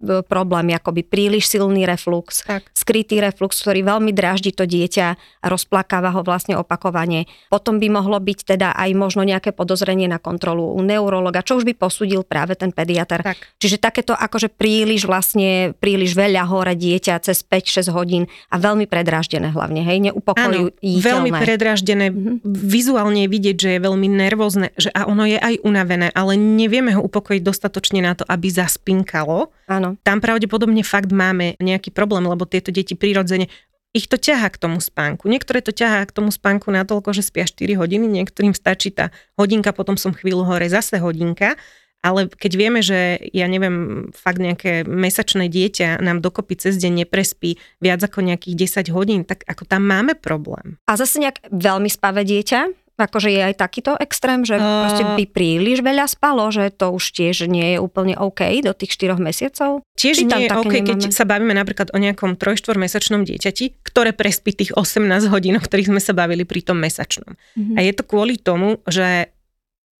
problém, 0.00 0.72
akoby 0.72 1.04
príliš 1.04 1.52
silný 1.52 1.84
reflux, 1.84 2.40
tak. 2.48 2.64
skrytý 2.72 3.20
reflux, 3.20 3.60
ktorý 3.60 3.84
veľmi 3.84 4.16
dráždi 4.16 4.50
to 4.56 4.64
dieťa 4.64 5.06
a 5.16 5.46
rozplakáva 5.46 6.16
ho 6.16 6.24
vlastne 6.24 6.56
opakovane. 6.56 7.28
Potom 7.52 7.76
by 7.76 7.88
mohlo 7.92 8.16
byť 8.16 8.56
teda 8.56 8.72
aj 8.72 8.90
možno 8.96 9.28
nejaké 9.28 9.52
podozrenie 9.52 10.08
na 10.08 10.16
kontrolu 10.16 10.72
u 10.72 10.80
neurologa, 10.80 11.44
čo 11.44 11.60
už 11.60 11.68
by 11.68 11.76
posudil 11.76 12.24
práve 12.24 12.56
ten 12.56 12.72
pediatr. 12.72 13.20
Tak. 13.20 13.60
Čiže 13.60 13.76
takéto 13.76 14.16
akože 14.16 14.48
príliš 14.48 15.04
vlastne, 15.04 15.76
príliš 15.76 16.16
veľa 16.16 16.48
hore 16.48 16.72
dieťa 16.72 17.20
cez 17.20 17.44
5-6 17.44 17.92
hodín 17.92 18.24
a 18.48 18.56
veľmi 18.56 18.88
predráždené 18.88 19.52
hlavne, 19.52 19.84
hej, 19.84 20.00
neupokojujú. 20.10 20.80
veľmi 20.80 21.30
predráždené, 21.36 22.08
mm-hmm. 22.08 22.36
vizuálne 22.44 23.28
je 23.28 23.28
vidieť, 23.28 23.56
že 23.56 23.70
je 23.76 23.80
veľmi 23.84 24.08
nervózne, 24.08 24.72
že 24.80 24.88
a 24.96 25.04
ono 25.04 25.28
je 25.28 25.36
aj 25.36 25.60
unavené, 25.60 26.08
ale 26.16 26.40
nevieme 26.40 26.96
ho 26.96 27.04
upokojiť 27.04 27.42
dostatočne 27.44 28.00
na 28.00 28.16
to, 28.16 28.24
aby 28.24 28.48
zaspinkalo. 28.48 29.52
Áno. 29.70 29.89
Tam 30.04 30.22
pravdepodobne 30.22 30.84
fakt 30.86 31.10
máme 31.10 31.58
nejaký 31.58 31.90
problém, 31.90 32.26
lebo 32.28 32.46
tieto 32.46 32.70
deti 32.70 32.94
prirodzene 32.94 33.50
ich 33.90 34.06
to 34.06 34.14
ťaha 34.14 34.54
k 34.54 34.60
tomu 34.60 34.78
spánku. 34.78 35.26
Niektoré 35.26 35.66
to 35.66 35.74
ťahá 35.74 36.06
k 36.06 36.14
tomu 36.14 36.30
spánku 36.30 36.70
natoľko, 36.70 37.10
že 37.10 37.26
spia 37.26 37.42
4 37.42 37.74
hodiny, 37.74 38.06
niektorým 38.06 38.54
stačí 38.54 38.94
tá 38.94 39.10
hodinka, 39.34 39.74
potom 39.74 39.98
som 39.98 40.14
chvíľu 40.14 40.46
hore, 40.46 40.70
zase 40.70 41.02
hodinka. 41.02 41.58
Ale 42.00 42.32
keď 42.32 42.52
vieme, 42.56 42.80
že 42.80 43.20
ja 43.36 43.44
neviem, 43.44 44.08
fakt 44.16 44.40
nejaké 44.40 44.88
mesačné 44.88 45.52
dieťa 45.52 46.00
nám 46.00 46.24
dokopy 46.24 46.56
cez 46.56 46.80
deň 46.80 47.04
neprespí 47.04 47.60
viac 47.76 48.00
ako 48.00 48.24
nejakých 48.24 48.88
10 48.88 48.96
hodín, 48.96 49.20
tak 49.28 49.44
ako 49.44 49.68
tam 49.68 49.84
máme 49.84 50.16
problém. 50.16 50.80
A 50.88 50.96
zase 50.96 51.20
nejak 51.20 51.44
veľmi 51.52 51.92
spavé 51.92 52.24
dieťa, 52.24 52.79
Akože 53.00 53.32
je 53.32 53.40
aj 53.40 53.54
takýto 53.56 53.96
extrém, 53.96 54.44
že 54.44 54.60
uh, 54.60 54.84
proste 54.84 55.04
by 55.16 55.24
príliš 55.24 55.80
veľa 55.80 56.04
spalo, 56.04 56.52
že 56.52 56.68
to 56.68 56.92
už 56.92 57.16
tiež 57.16 57.48
nie 57.48 57.76
je 57.76 57.78
úplne 57.80 58.12
OK 58.20 58.44
do 58.60 58.76
tých 58.76 59.00
4 59.00 59.16
mesiacov? 59.16 59.80
Tiež 59.96 60.20
nie 60.28 60.44
je 60.44 60.48
OK, 60.52 60.68
nemáme? 60.68 60.84
keď 60.84 60.98
sa 61.16 61.24
bavíme 61.24 61.56
napríklad 61.56 61.96
o 61.96 61.98
nejakom 61.98 62.36
3-4 62.36 62.76
mesačnom 62.76 63.24
dieťati, 63.24 63.80
ktoré 63.80 64.12
prespí 64.12 64.52
tých 64.52 64.76
18 64.76 65.32
hodín, 65.32 65.56
o 65.56 65.62
ktorých 65.64 65.88
sme 65.88 66.00
sa 66.04 66.12
bavili 66.12 66.44
pri 66.44 66.60
tom 66.60 66.76
mesačnom. 66.76 67.32
Uh-huh. 67.32 67.76
A 67.76 67.80
je 67.80 67.92
to 67.96 68.04
kvôli 68.04 68.36
tomu, 68.36 68.84
že 68.84 69.32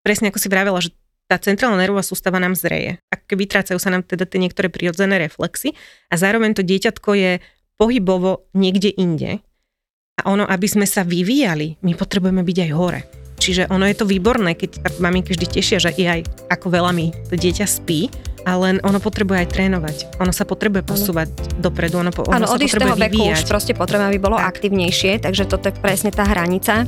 presne 0.04 0.28
ako 0.28 0.38
si 0.38 0.48
vravela, 0.52 0.78
že 0.84 0.92
tá 1.30 1.38
centrálna 1.38 1.78
nervová 1.78 2.02
sústava 2.02 2.42
nám 2.42 2.58
zreje. 2.58 2.98
A 3.08 3.14
vytrácajú 3.16 3.78
sa 3.78 3.94
nám 3.94 4.02
teda 4.02 4.26
tie 4.26 4.42
niektoré 4.42 4.66
prirodzené 4.66 5.22
reflexy 5.22 5.78
a 6.10 6.18
zároveň 6.18 6.58
to 6.58 6.66
dieťatko 6.66 7.10
je 7.14 7.32
pohybovo 7.78 8.50
niekde 8.52 8.90
inde 8.92 9.38
a 10.20 10.28
ono, 10.28 10.44
aby 10.44 10.68
sme 10.68 10.84
sa 10.84 11.00
vyvíjali, 11.00 11.80
my 11.80 11.96
potrebujeme 11.96 12.44
byť 12.44 12.58
aj 12.68 12.70
hore. 12.76 13.00
Čiže 13.40 13.72
ono 13.72 13.88
je 13.88 13.96
to 13.96 14.04
výborné, 14.04 14.52
keď 14.52 14.84
tak 14.84 15.00
maminky 15.00 15.32
vždy 15.32 15.46
tešia, 15.48 15.80
že 15.80 15.96
i 15.96 16.04
aj 16.04 16.20
ako 16.52 16.68
veľa 16.68 16.92
mi 16.92 17.08
to 17.32 17.40
dieťa 17.40 17.64
spí, 17.64 18.12
ale 18.44 18.80
ono 18.84 19.00
potrebuje 19.00 19.44
aj 19.44 19.48
trénovať. 19.48 19.96
Ono 20.20 20.32
sa 20.32 20.44
potrebuje 20.44 20.84
posúvať 20.84 21.28
ano. 21.32 21.64
dopredu, 21.64 22.04
ono, 22.04 22.12
ono 22.12 22.36
ano, 22.36 22.46
sa 22.48 22.56
od 22.56 22.60
potrebuje 22.60 23.00
veku 23.00 23.32
už 23.32 23.48
proste 23.48 23.72
potrebuje, 23.72 24.16
aby 24.16 24.20
bolo 24.20 24.36
tak. 24.36 24.60
aktívnejšie, 24.60 25.24
takže 25.24 25.48
toto 25.48 25.72
je 25.72 25.74
presne 25.80 26.12
tá 26.12 26.28
hranica. 26.28 26.84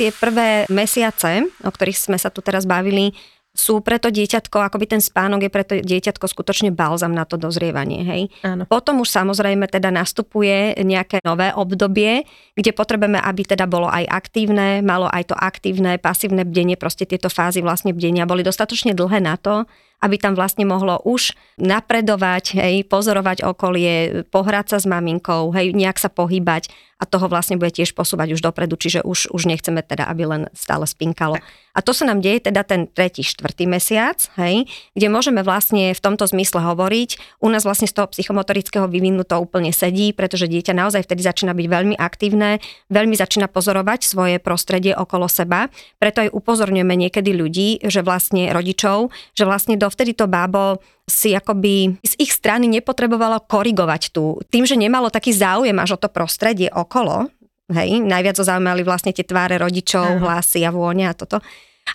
Tie 0.00 0.08
prvé 0.16 0.64
mesiace, 0.72 1.44
o 1.60 1.68
ktorých 1.68 2.00
sme 2.08 2.16
sa 2.16 2.32
tu 2.32 2.40
teraz 2.40 2.64
bavili, 2.64 3.12
sú 3.50 3.82
preto 3.82 4.14
dieťatko, 4.14 4.62
akoby 4.62 4.86
ten 4.86 5.02
spánok 5.02 5.44
je 5.44 5.50
preto 5.50 5.72
dieťatko 5.82 6.22
skutočne 6.22 6.70
balzam 6.70 7.10
na 7.10 7.26
to 7.26 7.34
dozrievanie, 7.34 8.06
hej. 8.06 8.22
Áno. 8.46 8.62
Potom 8.64 9.02
už 9.02 9.10
samozrejme 9.10 9.66
teda 9.66 9.90
nastupuje 9.90 10.78
nejaké 10.80 11.18
nové 11.26 11.50
obdobie, 11.52 12.24
kde 12.54 12.70
potrebujeme, 12.70 13.18
aby 13.18 13.42
teda 13.42 13.66
bolo 13.66 13.90
aj 13.90 14.06
aktívne, 14.06 14.80
malo 14.86 15.10
aj 15.10 15.34
to 15.34 15.36
aktívne, 15.36 15.98
pasívne 15.98 16.46
bdenie, 16.46 16.78
proste 16.78 17.04
tieto 17.04 17.26
fázy 17.26 17.58
vlastne 17.58 17.90
bdenia 17.90 18.22
boli 18.22 18.46
dostatočne 18.46 18.94
dlhé 18.94 19.18
na 19.18 19.34
to, 19.34 19.66
aby 20.00 20.16
tam 20.16 20.32
vlastne 20.32 20.64
mohlo 20.64 21.00
už 21.04 21.36
napredovať, 21.60 22.56
hej, 22.56 22.74
pozorovať 22.88 23.44
okolie, 23.44 24.24
pohrať 24.32 24.76
sa 24.76 24.78
s 24.80 24.86
maminkou, 24.88 25.52
hej, 25.52 25.76
nejak 25.76 26.00
sa 26.00 26.08
pohybať 26.08 26.72
a 27.00 27.08
toho 27.08 27.32
vlastne 27.32 27.56
bude 27.56 27.72
tiež 27.72 27.96
posúvať 27.96 28.36
už 28.36 28.44
dopredu, 28.44 28.76
čiže 28.76 29.00
už, 29.00 29.32
už 29.32 29.48
nechceme 29.48 29.80
teda, 29.80 30.04
aby 30.04 30.22
len 30.28 30.42
stále 30.52 30.84
spinkalo. 30.84 31.40
A 31.70 31.80
to 31.80 31.96
sa 31.96 32.04
nám 32.04 32.20
deje 32.20 32.44
teda 32.50 32.66
ten 32.66 32.90
tretí, 32.90 33.24
štvrtý 33.24 33.64
mesiac, 33.64 34.20
hej, 34.36 34.68
kde 34.92 35.06
môžeme 35.08 35.40
vlastne 35.40 35.96
v 35.96 36.00
tomto 36.02 36.28
zmysle 36.28 36.60
hovoriť. 36.60 37.40
U 37.40 37.48
nás 37.48 37.64
vlastne 37.64 37.88
z 37.88 37.96
toho 37.96 38.10
psychomotorického 38.12 38.84
vývinu 38.90 39.24
to 39.24 39.40
úplne 39.40 39.72
sedí, 39.72 40.12
pretože 40.12 40.50
dieťa 40.50 40.76
naozaj 40.76 41.08
vtedy 41.08 41.24
začína 41.24 41.56
byť 41.56 41.66
veľmi 41.70 41.96
aktívne, 41.96 42.60
veľmi 42.92 43.16
začína 43.16 43.48
pozorovať 43.48 44.04
svoje 44.04 44.36
prostredie 44.42 44.92
okolo 44.92 45.30
seba. 45.30 45.72
Preto 45.96 46.26
aj 46.26 46.34
upozorňujeme 46.36 47.08
niekedy 47.08 47.32
ľudí, 47.32 47.80
že 47.86 48.04
vlastne 48.04 48.52
rodičov, 48.52 49.14
že 49.32 49.48
vlastne 49.48 49.80
dovtedy 49.90 50.14
to 50.14 50.30
bábo 50.30 50.78
si 51.10 51.34
akoby 51.34 51.98
z 52.06 52.14
ich 52.22 52.30
strany 52.30 52.70
nepotrebovalo 52.70 53.42
korigovať 53.50 54.14
tu. 54.14 54.38
Tým, 54.46 54.62
že 54.62 54.78
nemalo 54.78 55.10
taký 55.10 55.34
záujem 55.34 55.74
až 55.82 55.98
o 55.98 56.00
to 56.00 56.06
prostredie 56.06 56.70
okolo, 56.70 57.26
hej, 57.74 57.98
najviac 57.98 58.38
ho 58.38 58.44
zaujímali 58.46 58.86
vlastne 58.86 59.10
tie 59.10 59.26
tváre 59.26 59.58
rodičov, 59.58 60.22
Aha. 60.22 60.22
hlasy 60.22 60.62
a 60.62 60.70
vôňa 60.70 61.10
a 61.10 61.18
toto. 61.18 61.42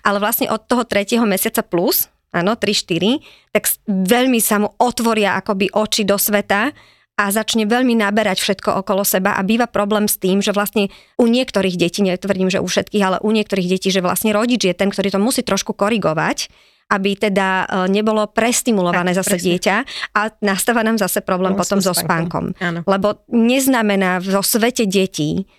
Ale 0.04 0.20
vlastne 0.20 0.52
od 0.52 0.60
toho 0.68 0.84
tretieho 0.84 1.24
mesiaca 1.24 1.64
plus, 1.64 2.12
áno, 2.36 2.52
3-4, 2.52 3.24
tak 3.56 3.64
veľmi 3.88 4.36
sa 4.44 4.60
mu 4.60 4.68
otvoria 4.76 5.40
akoby 5.40 5.72
oči 5.72 6.04
do 6.04 6.20
sveta 6.20 6.76
a 7.16 7.32
začne 7.32 7.64
veľmi 7.64 7.96
naberať 7.96 8.44
všetko 8.44 8.84
okolo 8.84 9.00
seba 9.00 9.40
a 9.40 9.40
býva 9.40 9.64
problém 9.64 10.04
s 10.04 10.20
tým, 10.20 10.44
že 10.44 10.52
vlastne 10.52 10.92
u 11.16 11.24
niektorých 11.24 11.80
detí, 11.80 12.04
netvrdím, 12.04 12.52
že 12.52 12.60
u 12.60 12.68
všetkých, 12.68 13.04
ale 13.04 13.16
u 13.24 13.32
niektorých 13.32 13.72
detí, 13.72 13.88
že 13.88 14.04
vlastne 14.04 14.36
rodič 14.36 14.68
je 14.68 14.76
ten, 14.76 14.92
ktorý 14.92 15.08
to 15.08 15.20
musí 15.20 15.40
trošku 15.40 15.72
korigovať 15.72 16.52
aby 16.86 17.18
teda 17.18 17.66
e, 17.66 17.90
nebolo 17.90 18.30
prestimulované 18.30 19.10
tak, 19.10 19.26
zase 19.26 19.34
presne. 19.36 19.46
dieťa 19.50 19.76
a 20.14 20.20
nastáva 20.42 20.86
nám 20.86 21.02
zase 21.02 21.18
problém 21.22 21.54
no, 21.54 21.58
potom 21.58 21.82
so 21.82 21.90
spánkom. 21.90 22.54
spánkom. 22.54 22.86
Lebo 22.86 23.26
neznamená 23.34 24.22
vo 24.22 24.42
svete 24.42 24.86
detí, 24.86 25.50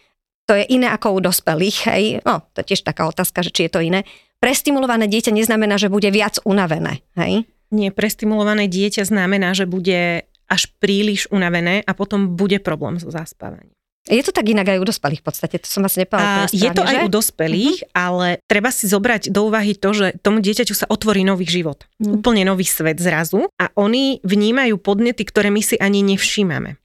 to 0.48 0.56
je 0.56 0.64
iné 0.72 0.88
ako 0.88 1.16
u 1.16 1.20
dospelých, 1.20 1.78
hej, 1.92 2.04
no 2.24 2.48
to 2.56 2.64
je 2.64 2.74
tiež 2.74 2.88
taká 2.88 3.04
otázka, 3.12 3.44
že 3.44 3.52
či 3.52 3.68
je 3.68 3.72
to 3.72 3.84
iné. 3.84 4.08
Prestimulované 4.40 5.12
dieťa 5.12 5.36
neznamená, 5.36 5.76
že 5.76 5.92
bude 5.92 6.08
viac 6.08 6.40
unavené, 6.48 7.04
hej? 7.20 7.44
Nie, 7.68 7.92
prestimulované 7.92 8.72
dieťa 8.72 9.04
znamená, 9.04 9.52
že 9.52 9.68
bude 9.68 10.24
až 10.48 10.72
príliš 10.80 11.28
unavené 11.28 11.84
a 11.84 11.92
potom 11.92 12.40
bude 12.40 12.64
problém 12.64 12.96
so 12.96 13.12
zaspávaním. 13.12 13.77
Je 14.08 14.24
to 14.24 14.32
tak 14.32 14.48
inak 14.48 14.68
aj 14.72 14.80
u 14.80 14.88
dospelých 14.88 15.22
v 15.22 15.26
podstate, 15.28 15.56
to 15.60 15.68
som 15.68 15.84
asi 15.84 16.08
nepovedala. 16.08 16.48
Je 16.50 16.70
to 16.72 16.84
že? 16.84 16.90
aj 16.90 16.96
u 17.04 17.10
dospelých, 17.12 17.78
uh-huh. 17.84 17.96
ale 17.96 18.28
treba 18.48 18.72
si 18.72 18.88
zobrať 18.88 19.30
do 19.30 19.52
úvahy 19.52 19.76
to, 19.76 19.92
že 19.92 20.16
tomu 20.24 20.40
dieťaťu 20.40 20.74
sa 20.74 20.88
otvorí 20.88 21.28
nový 21.28 21.44
život. 21.44 21.84
Uh-huh. 22.00 22.20
Úplne 22.20 22.48
nový 22.48 22.64
svet 22.64 23.04
zrazu 23.04 23.52
a 23.60 23.68
oni 23.76 24.24
vnímajú 24.24 24.80
podnety, 24.80 25.28
ktoré 25.28 25.52
my 25.52 25.60
si 25.60 25.76
ani 25.78 26.02
nevšímame. 26.08 26.80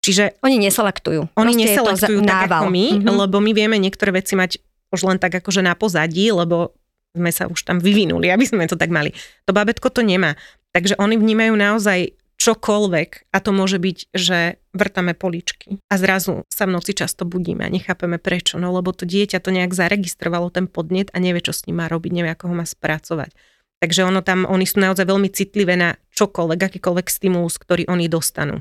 Čiže... 0.00 0.40
Oni 0.40 0.56
neselektujú. 0.56 1.28
Oni 1.36 1.52
Proste 1.52 1.64
neselektujú 1.66 2.18
tak 2.24 2.48
nával. 2.48 2.64
ako 2.64 2.66
my, 2.72 2.86
uh-huh. 2.96 3.16
lebo 3.26 3.36
my 3.42 3.50
vieme 3.52 3.76
niektoré 3.76 4.14
veci 4.14 4.38
mať 4.38 4.62
už 4.90 5.06
len 5.06 5.18
tak 5.18 5.38
akože 5.42 5.62
na 5.62 5.74
pozadí, 5.74 6.30
lebo 6.30 6.74
sme 7.10 7.30
sa 7.34 7.50
už 7.50 7.66
tam 7.66 7.82
vyvinuli, 7.82 8.30
aby 8.30 8.46
sme 8.46 8.70
to 8.70 8.78
tak 8.78 8.90
mali. 8.94 9.10
To 9.46 9.50
babetko 9.50 9.90
to 9.90 10.06
nemá. 10.06 10.38
Takže 10.70 10.94
oni 11.02 11.18
vnímajú 11.18 11.54
naozaj 11.58 12.14
čokoľvek 12.40 13.28
a 13.36 13.38
to 13.44 13.50
môže 13.52 13.76
byť, 13.76 14.16
že 14.16 14.56
vrtame 14.72 15.12
poličky 15.12 15.84
a 15.92 15.94
zrazu 16.00 16.48
sa 16.48 16.64
v 16.64 16.72
noci 16.72 16.96
často 16.96 17.28
budíme 17.28 17.68
a 17.68 17.70
nechápeme 17.70 18.16
prečo, 18.16 18.56
no 18.56 18.72
lebo 18.72 18.96
to 18.96 19.04
dieťa 19.04 19.44
to 19.44 19.52
nejak 19.52 19.76
zaregistrovalo 19.76 20.48
ten 20.48 20.64
podnet 20.64 21.12
a 21.12 21.20
nevie, 21.20 21.44
čo 21.44 21.52
s 21.52 21.68
ním 21.68 21.84
má 21.84 21.86
robiť, 21.92 22.10
nevie, 22.16 22.32
ako 22.32 22.48
ho 22.48 22.54
má 22.56 22.64
spracovať. 22.64 23.36
Takže 23.80 24.08
ono 24.08 24.24
tam, 24.24 24.48
oni 24.48 24.64
sú 24.64 24.80
naozaj 24.80 25.04
veľmi 25.04 25.28
citlivé 25.32 25.76
na 25.76 25.96
čokoľvek, 26.16 26.60
akýkoľvek 26.60 27.06
stimulus, 27.08 27.60
ktorý 27.60 27.88
oni 27.88 28.08
dostanú. 28.08 28.60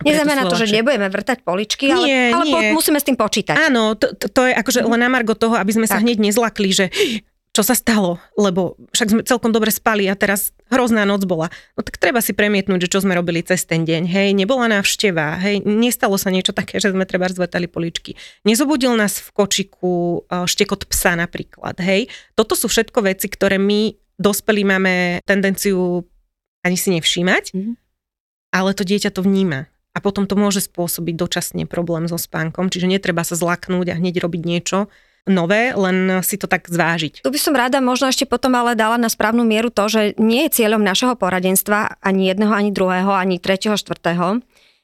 Neznamená 0.00 0.48
to, 0.48 0.56
že 0.56 0.72
nebudeme 0.72 1.06
vrtať 1.12 1.44
poličky, 1.44 1.92
ale, 1.92 2.04
nie, 2.08 2.22
ale 2.32 2.44
nie. 2.48 2.72
Po, 2.72 2.80
musíme 2.80 2.96
s 2.96 3.04
tým 3.04 3.16
počítať. 3.16 3.54
Áno, 3.54 3.92
to, 3.92 4.16
to, 4.16 4.26
to 4.32 4.48
je 4.48 4.52
akože 4.56 4.80
len 4.88 5.00
na 5.04 5.12
margo 5.12 5.36
toho, 5.36 5.54
aby 5.54 5.68
sme 5.68 5.84
tak. 5.84 6.00
sa 6.00 6.02
hneď 6.02 6.16
nezlakli, 6.16 6.72
že 6.72 6.88
čo 7.52 7.60
sa 7.60 7.76
stalo, 7.76 8.16
lebo 8.40 8.80
však 8.96 9.08
sme 9.12 9.22
celkom 9.28 9.52
dobre 9.52 9.68
spali 9.68 10.08
a 10.08 10.16
teraz 10.16 10.56
hrozná 10.72 11.04
noc 11.04 11.28
bola. 11.28 11.52
No 11.76 11.84
tak 11.84 12.00
treba 12.00 12.24
si 12.24 12.32
premietnúť, 12.32 12.88
že 12.88 12.92
čo 12.96 13.04
sme 13.04 13.12
robili 13.12 13.44
cez 13.44 13.68
ten 13.68 13.84
deň. 13.84 14.08
Hej, 14.08 14.28
nebola 14.32 14.72
návšteva, 14.72 15.36
hej, 15.36 15.60
nestalo 15.68 16.16
sa 16.16 16.32
niečo 16.32 16.56
také, 16.56 16.80
že 16.80 16.88
sme 16.88 17.04
treba 17.04 17.28
zvetali 17.28 17.68
poličky. 17.68 18.16
Nezobudil 18.48 18.96
nás 18.96 19.20
v 19.20 19.28
kočiku 19.36 20.24
e, 20.24 20.48
štekot 20.48 20.88
psa 20.88 21.12
napríklad, 21.12 21.76
hej. 21.84 22.08
Toto 22.32 22.56
sú 22.56 22.72
všetko 22.72 23.04
veci, 23.04 23.28
ktoré 23.28 23.60
my 23.60 23.92
dospelí 24.16 24.64
máme 24.64 25.20
tendenciu 25.28 26.08
ani 26.64 26.80
si 26.80 26.88
nevšímať, 26.96 27.52
mm-hmm. 27.52 27.74
ale 28.56 28.70
to 28.72 28.88
dieťa 28.88 29.12
to 29.12 29.20
vníma. 29.20 29.68
A 29.92 30.00
potom 30.00 30.24
to 30.24 30.40
môže 30.40 30.64
spôsobiť 30.72 31.20
dočasne 31.20 31.68
problém 31.68 32.08
so 32.08 32.16
spánkom, 32.16 32.72
čiže 32.72 32.88
netreba 32.88 33.28
sa 33.28 33.36
zlaknúť 33.36 33.92
a 33.92 33.98
hneď 34.00 34.24
robiť 34.24 34.40
niečo, 34.40 34.88
nové, 35.28 35.70
len 35.74 36.22
si 36.26 36.34
to 36.34 36.50
tak 36.50 36.66
zvážiť. 36.66 37.22
Tu 37.22 37.30
by 37.30 37.40
som 37.40 37.54
rada 37.54 37.78
možno 37.78 38.10
ešte 38.10 38.26
potom 38.26 38.54
ale 38.58 38.74
dala 38.74 38.98
na 38.98 39.06
správnu 39.06 39.46
mieru 39.46 39.70
to, 39.70 39.86
že 39.86 40.02
nie 40.18 40.46
je 40.48 40.62
cieľom 40.62 40.82
našeho 40.82 41.14
poradenstva 41.14 42.02
ani 42.02 42.30
jedného, 42.30 42.50
ani 42.50 42.70
druhého, 42.74 43.14
ani 43.14 43.38
tretieho, 43.38 43.78
štvrtého, 43.78 44.42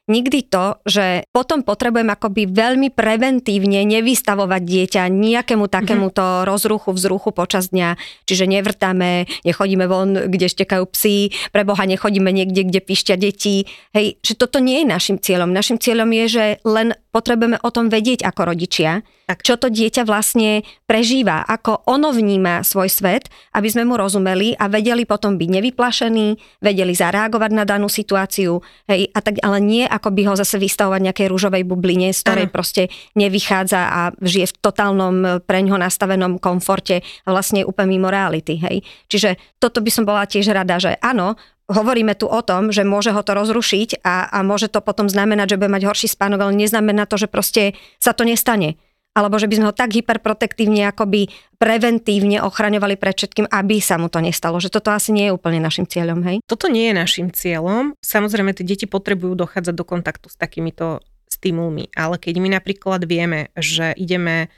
nikdy 0.09 0.49
to, 0.49 0.81
že 0.89 1.23
potom 1.29 1.61
potrebujem 1.61 2.09
akoby 2.09 2.49
veľmi 2.49 2.89
preventívne 2.89 3.85
nevystavovať 3.85 4.61
dieťa 4.65 5.03
nejakému 5.07 5.69
takémuto 5.69 6.25
mm-hmm. 6.25 6.47
rozruchu, 6.49 6.89
vzruchu 6.91 7.29
počas 7.29 7.69
dňa. 7.69 7.95
Čiže 8.25 8.49
nevrtáme, 8.49 9.29
nechodíme 9.45 9.85
von, 9.85 10.17
kde 10.27 10.49
štekajú 10.49 10.83
psi, 10.89 11.29
preboha 11.53 11.85
nechodíme 11.85 12.33
niekde, 12.33 12.65
kde 12.65 12.81
pišťa 12.81 13.15
deti. 13.21 13.69
Hej, 13.93 14.17
že 14.25 14.33
toto 14.33 14.57
nie 14.57 14.81
je 14.83 14.89
našim 14.89 15.21
cieľom. 15.21 15.53
Našim 15.53 15.77
cieľom 15.77 16.09
je, 16.25 16.25
že 16.25 16.45
len 16.65 16.97
potrebujeme 17.09 17.57
o 17.61 17.69
tom 17.73 17.89
vedieť 17.89 18.21
ako 18.25 18.53
rodičia, 18.53 19.01
tak. 19.25 19.41
čo 19.41 19.57
to 19.57 19.69
dieťa 19.69 20.05
vlastne 20.05 20.61
prežíva, 20.85 21.45
ako 21.45 21.85
ono 21.89 22.13
vníma 22.13 22.61
svoj 22.61 22.89
svet, 22.89 23.29
aby 23.53 23.69
sme 23.69 23.85
mu 23.85 23.97
rozumeli 23.97 24.53
a 24.57 24.69
vedeli 24.69 25.05
potom 25.05 25.37
byť 25.37 25.49
nevyplašení, 25.49 26.27
vedeli 26.61 26.93
zareagovať 26.93 27.51
na 27.53 27.65
danú 27.65 27.89
situáciu, 27.89 28.61
hej, 28.89 29.09
a 29.13 29.19
tak, 29.21 29.41
ale 29.41 29.57
nie 29.61 29.85
ako 29.85 30.09
by 30.13 30.21
ho 30.29 30.33
zase 30.37 30.61
vystavovať 30.61 31.01
nejakej 31.09 31.27
rúžovej 31.29 31.63
bubline, 31.65 32.13
z 32.13 32.21
ktorej 32.25 32.47
ano. 32.49 32.53
proste 32.53 32.93
nevychádza 33.17 33.81
a 33.89 34.01
žije 34.21 34.53
v 34.53 34.55
totálnom 34.61 35.15
preňho 35.45 35.77
nastavenom 35.77 36.37
komforte 36.37 37.01
a 37.25 37.29
vlastne 37.33 37.65
úplne 37.65 37.97
mimo 37.97 38.13
reality, 38.13 38.57
hej. 38.61 38.85
Čiže 39.09 39.37
toto 39.57 39.81
by 39.81 39.89
som 39.93 40.05
bola 40.05 40.29
tiež 40.29 40.49
rada, 40.53 40.77
že 40.77 40.97
áno, 41.01 41.37
hovoríme 41.69 42.17
tu 42.17 42.25
o 42.25 42.41
tom, 42.41 42.73
že 42.73 42.81
môže 42.81 43.13
ho 43.13 43.21
to 43.21 43.37
rozrušiť 43.37 44.01
a, 44.01 44.27
a 44.27 44.37
môže 44.41 44.67
to 44.73 44.81
potom 44.81 45.05
znamenať, 45.07 45.55
že 45.55 45.59
bude 45.61 45.69
mať 45.69 45.85
horší 45.85 46.09
spánok, 46.09 46.49
ale 46.49 46.57
neznamená 46.57 47.05
to, 47.05 47.21
že 47.21 47.29
proste 47.29 47.77
sa 48.01 48.11
to 48.11 48.25
nestane 48.25 48.81
alebo 49.17 49.35
že 49.41 49.49
by 49.49 49.55
sme 49.57 49.67
ho 49.67 49.75
tak 49.75 49.91
hyperprotektívne 49.99 50.85
akoby 50.87 51.27
preventívne 51.59 52.39
ochraňovali 52.39 52.95
pred 52.95 53.15
všetkým, 53.17 53.51
aby 53.51 53.81
sa 53.81 53.99
mu 53.99 54.07
to 54.07 54.21
nestalo. 54.23 54.61
Že 54.61 54.79
toto 54.79 54.93
asi 54.95 55.11
nie 55.11 55.27
je 55.27 55.35
úplne 55.35 55.59
našim 55.59 55.89
cieľom, 55.89 56.23
hej? 56.23 56.39
Toto 56.45 56.71
nie 56.71 56.93
je 56.93 56.95
našim 56.95 57.27
cieľom. 57.33 57.97
Samozrejme, 57.99 58.55
tie 58.55 58.63
deti 58.63 58.85
potrebujú 58.85 59.35
dochádzať 59.35 59.75
do 59.75 59.83
kontaktu 59.83 60.31
s 60.31 60.39
takýmito 60.39 61.03
stimulmi, 61.27 61.91
ale 61.93 62.17
keď 62.17 62.35
my 62.41 62.49
napríklad 62.57 63.03
vieme, 63.05 63.53
že 63.59 63.91
ideme 63.97 64.49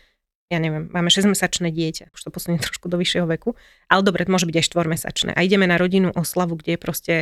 ja 0.51 0.59
neviem, 0.59 0.91
máme 0.91 1.07
6-mesačné 1.07 1.71
dieťa, 1.71 2.11
už 2.11 2.19
to 2.19 2.29
posunie 2.29 2.59
trošku 2.65 2.91
do 2.91 2.99
vyššieho 2.99 3.25
veku, 3.25 3.55
ale 3.87 4.01
dobre, 4.03 4.27
to 4.27 4.35
môže 4.35 4.45
byť 4.45 4.55
aj 4.59 4.65
4-mesačné. 4.67 5.31
A 5.31 5.39
ideme 5.41 5.63
na 5.65 5.79
rodinnú 5.79 6.11
oslavu, 6.11 6.59
kde 6.59 6.75
je 6.75 6.79
proste 6.79 7.13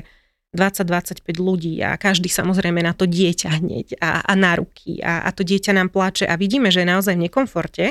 20-25 0.58 1.30
ľudí 1.38 1.78
a 1.86 1.94
každý 1.94 2.26
samozrejme 2.26 2.82
na 2.82 2.98
to 2.98 3.06
dieťa 3.06 3.62
hneď 3.62 4.02
a, 4.02 4.26
a 4.26 4.34
na 4.34 4.58
ruky. 4.58 4.98
A, 5.06 5.22
a 5.22 5.30
to 5.30 5.46
dieťa 5.46 5.78
nám 5.78 5.94
plače 5.94 6.26
a 6.26 6.34
vidíme, 6.42 6.74
že 6.74 6.82
je 6.82 6.90
naozaj 6.90 7.14
v 7.14 7.30
nekomforte, 7.30 7.86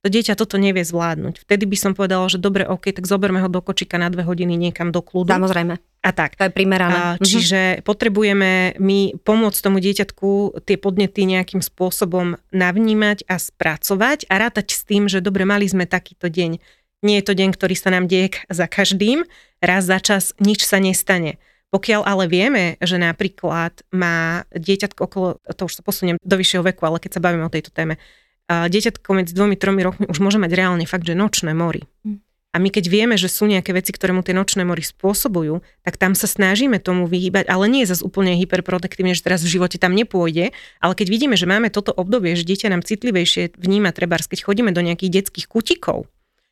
to 0.00 0.08
dieťa 0.08 0.32
toto 0.32 0.56
nevie 0.56 0.80
zvládnuť. 0.80 1.44
Vtedy 1.44 1.68
by 1.68 1.76
som 1.76 1.92
povedala, 1.92 2.24
že 2.32 2.40
dobre, 2.40 2.64
OK, 2.64 2.88
tak 2.88 3.04
zoberme 3.04 3.44
ho 3.44 3.48
do 3.52 3.60
kočika 3.60 4.00
na 4.00 4.08
dve 4.08 4.24
hodiny 4.24 4.56
niekam 4.56 4.88
do 4.88 5.04
kľudu. 5.04 5.28
Samozrejme. 5.28 5.76
A 6.00 6.10
tak. 6.16 6.40
To 6.40 6.48
je 6.48 6.52
primerané. 6.52 6.96
A, 6.96 7.06
mhm. 7.16 7.24
čiže 7.24 7.60
uh-huh. 7.60 7.84
potrebujeme 7.84 8.80
my 8.80 9.20
pomôcť 9.20 9.60
tomu 9.60 9.84
dieťatku 9.84 10.62
tie 10.64 10.80
podnety 10.80 11.28
nejakým 11.28 11.60
spôsobom 11.60 12.40
navnímať 12.48 13.28
a 13.28 13.36
spracovať 13.36 14.24
a 14.32 14.34
rátať 14.40 14.72
s 14.72 14.88
tým, 14.88 15.04
že 15.12 15.20
dobre, 15.20 15.44
mali 15.44 15.68
sme 15.68 15.84
takýto 15.84 16.32
deň. 16.32 16.56
Nie 17.00 17.20
je 17.20 17.26
to 17.28 17.36
deň, 17.36 17.52
ktorý 17.52 17.76
sa 17.76 17.92
nám 17.92 18.08
deje 18.08 18.40
za 18.48 18.64
každým. 18.64 19.28
Raz 19.60 19.88
za 19.88 20.00
čas 20.00 20.32
nič 20.40 20.64
sa 20.64 20.80
nestane. 20.80 21.36
Pokiaľ 21.70 22.02
ale 22.02 22.24
vieme, 22.26 22.64
že 22.82 22.98
napríklad 22.98 23.86
má 23.94 24.42
dieťatko 24.50 25.00
okolo, 25.06 25.28
to 25.54 25.62
už 25.70 25.78
sa 25.78 25.82
posuniem 25.86 26.18
do 26.18 26.34
vyššieho 26.34 26.66
veku, 26.66 26.82
ale 26.82 26.98
keď 26.98 27.20
sa 27.20 27.24
bavíme 27.24 27.46
o 27.46 27.52
tejto 27.52 27.70
téme, 27.70 27.94
dieťatko 28.50 29.08
medzi 29.14 29.32
dvomi, 29.32 29.54
tromi 29.54 29.86
rokmi 29.86 30.04
už 30.10 30.18
môže 30.18 30.42
mať 30.42 30.50
reálne 30.58 30.84
fakt, 30.88 31.06
že 31.06 31.14
nočné 31.14 31.54
mori. 31.54 31.86
Hm. 32.02 32.18
A 32.50 32.58
my 32.58 32.66
keď 32.66 32.90
vieme, 32.90 33.14
že 33.14 33.30
sú 33.30 33.46
nejaké 33.46 33.70
veci, 33.70 33.94
ktoré 33.94 34.10
mu 34.10 34.26
tie 34.26 34.34
nočné 34.34 34.66
mori 34.66 34.82
spôsobujú, 34.82 35.62
tak 35.86 35.94
tam 35.94 36.18
sa 36.18 36.26
snažíme 36.26 36.82
tomu 36.82 37.06
vyhýbať, 37.06 37.46
ale 37.46 37.70
nie 37.70 37.86
je 37.86 37.94
zase 37.94 38.02
úplne 38.02 38.34
hyperprotektívne, 38.34 39.14
že 39.14 39.22
teraz 39.22 39.46
v 39.46 39.54
živote 39.54 39.78
tam 39.78 39.94
nepôjde, 39.94 40.50
ale 40.82 40.92
keď 40.98 41.06
vidíme, 41.14 41.38
že 41.38 41.46
máme 41.46 41.70
toto 41.70 41.94
obdobie, 41.94 42.34
že 42.34 42.42
dieťa 42.42 42.74
nám 42.74 42.82
citlivejšie 42.82 43.54
vníma 43.54 43.94
trebárs, 43.94 44.26
keď 44.26 44.50
chodíme 44.50 44.74
do 44.74 44.82
nejakých 44.82 45.22
detských 45.22 45.46
kutikov, 45.46 46.10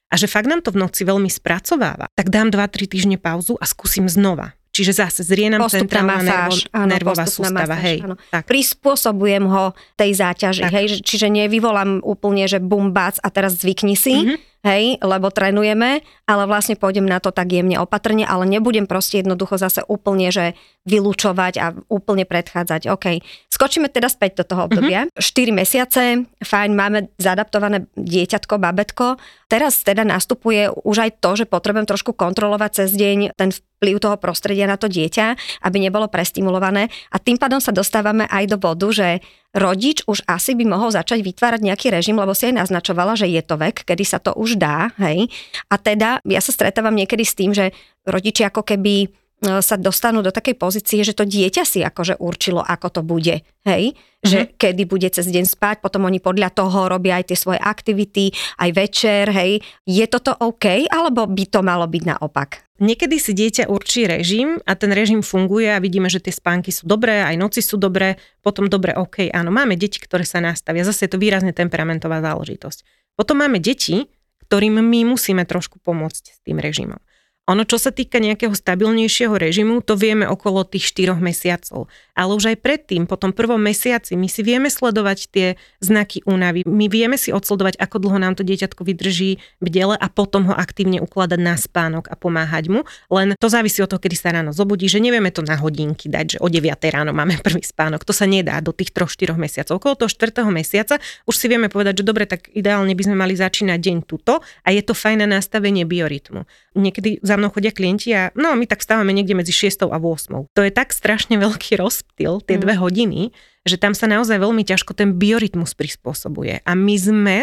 a 0.08 0.14
že 0.16 0.30
fakt 0.30 0.48
nám 0.48 0.64
to 0.64 0.72
v 0.72 0.80
noci 0.86 1.04
veľmi 1.04 1.28
spracováva, 1.28 2.08
tak 2.16 2.32
dám 2.32 2.48
2-3 2.48 2.88
týždne 2.88 3.16
pauzu 3.20 3.60
a 3.60 3.68
skúsim 3.68 4.08
znova. 4.08 4.56
Čiže 4.78 4.92
zase 4.94 5.20
zrie 5.26 5.50
nám 5.50 5.66
centrálna 5.66 6.23
masáž, 6.23 6.70
nervo, 6.70 6.78
áno, 6.78 6.87
nervová 6.94 7.25
sústava. 7.26 7.66
masáž, 7.66 7.82
hej, 7.82 7.99
áno. 8.06 8.14
tak. 8.30 8.47
Prispôsobujem 8.47 9.44
ho 9.50 9.64
tej 9.99 10.11
záťaži, 10.14 10.62
Tak. 10.62 10.73
hej, 10.73 10.85
že- 10.87 11.00
čiže 11.02 11.26
nevyvolám 11.26 11.99
úplne, 12.06 12.47
že 12.47 12.62
bum, 12.62 12.94
a 12.94 13.28
teraz 13.28 13.58
zvykni 13.58 13.99
si, 13.99 14.14
Mhm. 14.14 14.37
hej, 14.64 14.85
lebo 14.99 15.30
trénujeme, 15.30 16.02
ale 16.25 16.42
vlastne 16.47 16.75
pôjdem 16.75 17.04
na 17.04 17.18
to 17.18 17.30
tak 17.30 17.47
jemne 17.49 17.78
opatrne, 17.78 18.23
ale 18.23 18.47
nebudem 18.47 18.87
proste 18.87 19.18
jednoducho 19.18 19.58
zase 19.58 19.82
úplne, 19.87 20.30
že 20.30 20.54
vylúčovať 20.85 21.54
a 21.58 21.66
úplne 21.87 22.25
predchádzať. 22.25 22.88
OK. 22.88 23.06
Skočíme 23.52 23.87
teda 23.87 24.08
späť 24.08 24.40
do 24.40 24.44
toho 24.49 24.66
obdobia. 24.66 25.04
4 25.18 25.52
mesiace, 25.52 26.25
fajn, 26.40 26.70
máme 26.73 27.12
zadaptované 27.18 27.87
dieťatko, 27.94 28.56
babetko. 28.56 29.20
Teraz 29.49 29.80
teda 29.82 30.04
nastupuje 30.04 30.68
už 30.73 30.97
aj 30.97 31.11
to, 31.20 31.30
že 31.37 31.44
potrebujem 31.44 31.87
trošku 31.87 32.12
kontrolovať 32.12 32.85
cez 32.85 32.90
deň 32.94 33.37
ten 33.37 33.50
vplyv 33.78 34.02
toho 34.02 34.16
prostredia 34.18 34.66
na 34.66 34.75
to 34.75 34.90
dieťa, 34.90 35.38
aby 35.62 35.78
nebolo 35.78 36.11
prestimulované. 36.11 36.90
A 37.14 37.23
tým 37.23 37.38
pádom 37.38 37.62
sa 37.62 37.70
dostávame 37.70 38.26
aj 38.26 38.44
do 38.50 38.58
bodu, 38.58 38.90
že 38.90 39.23
rodič 39.54 40.02
už 40.04 40.26
asi 40.26 40.58
by 40.58 40.66
mohol 40.66 40.90
začať 40.90 41.23
vytvárať 41.23 41.62
nejaký 41.62 41.88
režim, 41.94 42.18
lebo 42.18 42.35
si 42.35 42.50
aj 42.50 42.66
naznačovala, 42.66 43.14
že 43.14 43.30
je 43.30 43.40
to 43.40 43.54
vek, 43.56 43.87
kedy 43.87 44.04
sa 44.04 44.18
to 44.18 44.35
už 44.35 44.58
dá, 44.58 44.90
hej. 45.00 45.30
A 45.70 45.78
teda 45.78 46.20
ja 46.26 46.40
sa 46.42 46.52
stretávam 46.52 46.92
niekedy 46.92 47.25
s 47.25 47.38
tým, 47.38 47.54
že 47.54 47.73
rodiči 48.04 48.44
ako 48.44 48.66
keby 48.66 49.08
sa 49.38 49.78
dostanú 49.78 50.18
do 50.18 50.35
takej 50.35 50.59
pozície, 50.59 51.07
že 51.07 51.14
to 51.14 51.23
dieťa 51.23 51.62
si 51.62 51.78
akože 51.87 52.18
určilo, 52.18 52.59
ako 52.59 52.88
to 52.90 53.00
bude, 53.07 53.47
hej? 53.62 53.85
Že 54.18 54.50
kedy 54.59 54.83
bude 54.90 55.07
cez 55.14 55.30
deň 55.30 55.47
spať, 55.47 55.76
potom 55.78 56.11
oni 56.11 56.18
podľa 56.18 56.50
toho 56.50 56.90
robia 56.90 57.23
aj 57.23 57.30
tie 57.30 57.38
svoje 57.38 57.62
aktivity, 57.62 58.35
aj 58.59 58.71
večer, 58.75 59.30
hej? 59.30 59.62
Je 59.87 60.02
toto 60.11 60.35
OK, 60.35 60.90
alebo 60.90 61.30
by 61.30 61.45
to 61.47 61.62
malo 61.62 61.87
byť 61.87 62.02
naopak? 62.02 62.66
Niekedy 62.78 63.18
si 63.18 63.35
dieťa 63.35 63.71
určí 63.71 64.07
režim 64.07 64.59
a 64.62 64.75
ten 64.78 64.90
režim 64.95 65.23
funguje 65.23 65.71
a 65.71 65.83
vidíme, 65.83 66.07
že 66.11 66.23
tie 66.23 66.35
spánky 66.35 66.71
sú 66.71 66.87
dobré, 66.87 67.23
aj 67.26 67.35
noci 67.38 67.62
sú 67.62 67.78
dobré, 67.78 68.18
potom 68.42 68.66
dobre, 68.71 68.95
OK, 68.95 69.30
áno, 69.30 69.50
máme 69.54 69.78
deti, 69.78 69.99
ktoré 70.02 70.23
sa 70.23 70.38
nastavia. 70.38 70.87
Zase 70.87 71.07
je 71.07 71.14
to 71.14 71.23
výrazne 71.23 71.50
temperamentová 71.50 72.23
záležitosť. 72.23 72.87
Potom 73.18 73.42
máme 73.42 73.59
deti, 73.59 74.07
ktorým 74.47 74.78
my 74.78 75.11
musíme 75.11 75.42
trošku 75.42 75.83
pomôcť 75.83 76.25
s 76.26 76.38
tým 76.47 76.62
režimom. 76.62 77.02
Ono, 77.48 77.64
čo 77.64 77.80
sa 77.80 77.88
týka 77.88 78.20
nejakého 78.20 78.52
stabilnejšieho 78.52 79.32
režimu, 79.32 79.80
to 79.80 79.96
vieme 79.96 80.28
okolo 80.28 80.68
tých 80.68 80.92
4 80.92 81.16
mesiacov. 81.16 81.88
Ale 82.18 82.34
už 82.34 82.50
aj 82.50 82.58
predtým, 82.58 83.06
po 83.06 83.14
tom 83.14 83.30
prvom 83.30 83.62
mesiaci, 83.62 84.18
my 84.18 84.26
si 84.26 84.42
vieme 84.42 84.66
sledovať 84.66 85.18
tie 85.30 85.46
znaky 85.78 86.26
únavy. 86.26 86.66
My 86.66 86.90
vieme 86.90 87.14
si 87.14 87.30
odsledovať, 87.30 87.78
ako 87.78 88.02
dlho 88.02 88.18
nám 88.18 88.34
to 88.34 88.42
dieťatko 88.42 88.82
vydrží 88.82 89.38
bdele 89.62 89.94
a 89.94 90.06
potom 90.10 90.50
ho 90.50 90.54
aktívne 90.58 90.98
ukladať 90.98 91.38
na 91.38 91.54
spánok 91.54 92.10
a 92.10 92.18
pomáhať 92.18 92.75
mu. 92.75 92.82
Len 93.06 93.38
to 93.38 93.46
závisí 93.46 93.78
od 93.78 93.87
toho, 93.87 94.02
kedy 94.02 94.18
sa 94.18 94.34
ráno 94.34 94.50
zobudí, 94.50 94.90
že 94.90 94.98
nevieme 94.98 95.30
to 95.30 95.46
na 95.46 95.54
hodinky 95.54 96.10
dať, 96.10 96.26
že 96.34 96.38
o 96.42 96.50
9 96.50 96.75
ráno 96.90 97.14
máme 97.14 97.38
prvý 97.46 97.62
spánok. 97.62 98.02
To 98.02 98.10
sa 98.10 98.26
nedá 98.26 98.58
do 98.58 98.75
tých 98.75 98.90
3-4 98.90 99.38
mesiacov. 99.38 99.78
Okolo 99.78 99.94
toho 99.94 100.10
4. 100.10 100.42
mesiaca 100.50 100.98
už 101.30 101.34
si 101.38 101.46
vieme 101.46 101.70
povedať, 101.70 102.02
že 102.02 102.04
dobre, 102.04 102.26
tak 102.26 102.50
ideálne 102.50 102.98
by 102.98 103.02
sme 103.06 103.14
mali 103.14 103.38
začínať 103.38 103.78
deň 103.78 103.96
tuto 104.02 104.42
a 104.42 104.68
je 104.75 104.82
to 104.82 104.90
fajn 104.90 105.22
na 105.22 105.38
nastavenie 105.38 105.87
biorytmu. 105.87 106.42
Niekedy 106.75 107.22
za 107.22 107.38
mnou 107.38 107.54
chodia 107.54 107.70
klienti 107.70 108.10
a 108.10 108.34
no 108.34 108.58
my 108.58 108.66
tak 108.66 108.82
stávame 108.82 109.14
niekde 109.14 109.38
medzi 109.38 109.54
6 109.54 109.87
a 109.87 109.98
8. 109.98 110.50
To 110.50 110.60
je 110.66 110.72
tak 110.75 110.90
strašne 110.90 111.38
veľký 111.38 111.78
rozptyl, 112.08 112.40
tie 112.44 112.56
Mm. 112.56 112.62
dve 112.64 112.74
hodiny, 112.76 113.20
že 113.66 113.76
tam 113.76 113.92
sa 113.92 114.08
naozaj 114.08 114.40
veľmi 114.40 114.64
ťažko 114.64 114.96
ten 114.96 115.12
biorytmus 115.12 115.76
prispôsobuje. 115.76 116.64
A 116.64 116.72
my 116.72 116.94
sme 116.96 117.36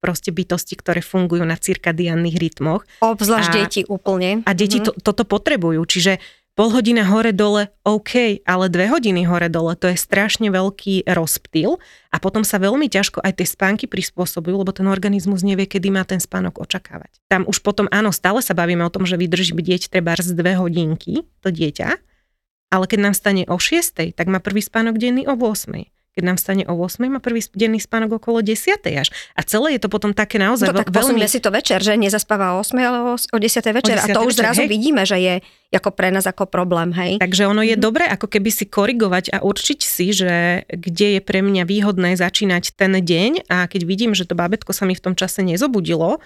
proste 0.00 0.30
bytosti, 0.30 0.76
ktoré 0.76 1.00
fungujú 1.02 1.42
na 1.44 1.56
cirkadiánnych 1.56 2.36
rytmoch 2.38 2.86
Obzvlášť 3.02 3.50
deti 3.52 3.80
úplne. 3.88 4.44
a 4.46 4.50
deti 4.54 4.78
Mhm. 4.78 4.84
to, 4.84 4.90
toto 5.02 5.24
potrebujú. 5.26 5.82
Čiže 5.84 6.22
pol 6.54 6.72
hodina 6.72 7.04
hore-dole, 7.04 7.68
OK, 7.84 8.40
ale 8.46 8.72
dve 8.72 8.88
hodiny 8.88 9.28
hore-dole, 9.28 9.76
to 9.76 9.92
je 9.92 9.98
strašne 9.98 10.48
veľký 10.48 11.04
rozptyl 11.04 11.76
a 12.08 12.16
potom 12.16 12.44
sa 12.46 12.56
veľmi 12.56 12.88
ťažko 12.88 13.20
aj 13.20 13.32
tie 13.42 13.46
spánky 13.48 13.84
prispôsobujú, 13.84 14.64
lebo 14.64 14.72
ten 14.72 14.86
organizmus 14.88 15.44
nevie, 15.44 15.68
kedy 15.68 15.92
má 15.92 16.04
ten 16.08 16.16
spánok 16.16 16.64
očakávať. 16.64 17.12
Tam 17.28 17.44
už 17.44 17.60
potom, 17.60 17.84
áno, 17.92 18.08
stále 18.08 18.40
sa 18.40 18.56
bavíme 18.56 18.80
o 18.80 18.92
tom, 18.92 19.04
že 19.04 19.20
vydrží 19.20 19.52
bdieť 19.52 19.92
treba 19.92 20.16
z 20.16 20.32
dve 20.32 20.56
hodinky, 20.56 21.28
to 21.44 21.52
dieťa, 21.52 21.88
ale 22.68 22.84
keď 22.84 22.98
nám 23.00 23.14
stane 23.14 23.42
o 23.44 23.56
6, 23.56 24.12
tak 24.12 24.26
má 24.26 24.38
prvý 24.38 24.60
spánok 24.60 24.96
denný 24.96 25.24
o 25.24 25.34
8. 25.34 25.86
Keď 26.10 26.24
nám 26.24 26.36
stane 26.36 26.64
o 26.64 26.72
8, 26.74 26.96
má 27.06 27.20
prvý 27.20 27.44
denný 27.52 27.76
spánok 27.76 28.16
okolo 28.16 28.40
10 28.40 28.56
až. 28.90 29.08
A 29.36 29.44
celé 29.44 29.76
je 29.76 29.84
to 29.84 29.92
potom 29.92 30.10
také 30.10 30.36
naozaj 30.36 30.64
No 30.66 30.72
tak 30.74 30.88
veľ- 30.88 31.12
veľmi... 31.12 31.28
si 31.28 31.38
to 31.38 31.50
večer, 31.50 31.76
že 31.78 31.92
nezaspáva 31.92 32.56
o 32.56 32.64
8, 32.64 32.72
ale 32.80 32.98
o, 33.04 33.14
o 33.14 33.36
10 33.36 33.44
večer. 33.70 33.94
a 33.94 34.08
10. 34.08 34.16
to 34.16 34.24
už 34.24 34.32
zrazu 34.34 34.64
hej. 34.64 34.70
vidíme, 34.70 35.04
že 35.04 35.20
je 35.20 35.34
ako 35.68 35.92
pre 35.92 36.08
nás 36.08 36.24
ako 36.24 36.48
problém, 36.48 36.88
hej. 36.94 37.20
Takže 37.20 37.44
ono 37.44 37.60
je 37.60 37.76
Mhm. 37.76 37.82
dobré 37.82 38.04
ako 38.06 38.26
keby 38.26 38.48
si 38.48 38.64
korigovať 38.64 39.28
a 39.30 39.44
určiť 39.44 39.78
si, 39.78 40.08
že 40.10 40.32
kde 40.66 41.06
je 41.10 41.20
pre 41.20 41.38
mňa 41.38 41.62
výhodné 41.62 42.16
začínať 42.16 42.72
ten 42.72 42.96
deň 42.96 43.44
a 43.46 43.68
keď 43.68 43.84
vidím, 43.84 44.10
že 44.10 44.24
to 44.24 44.32
bábetko 44.32 44.72
sa 44.72 44.88
mi 44.88 44.96
v 44.96 45.02
tom 45.02 45.12
čase 45.12 45.44
nezobudilo, 45.44 46.24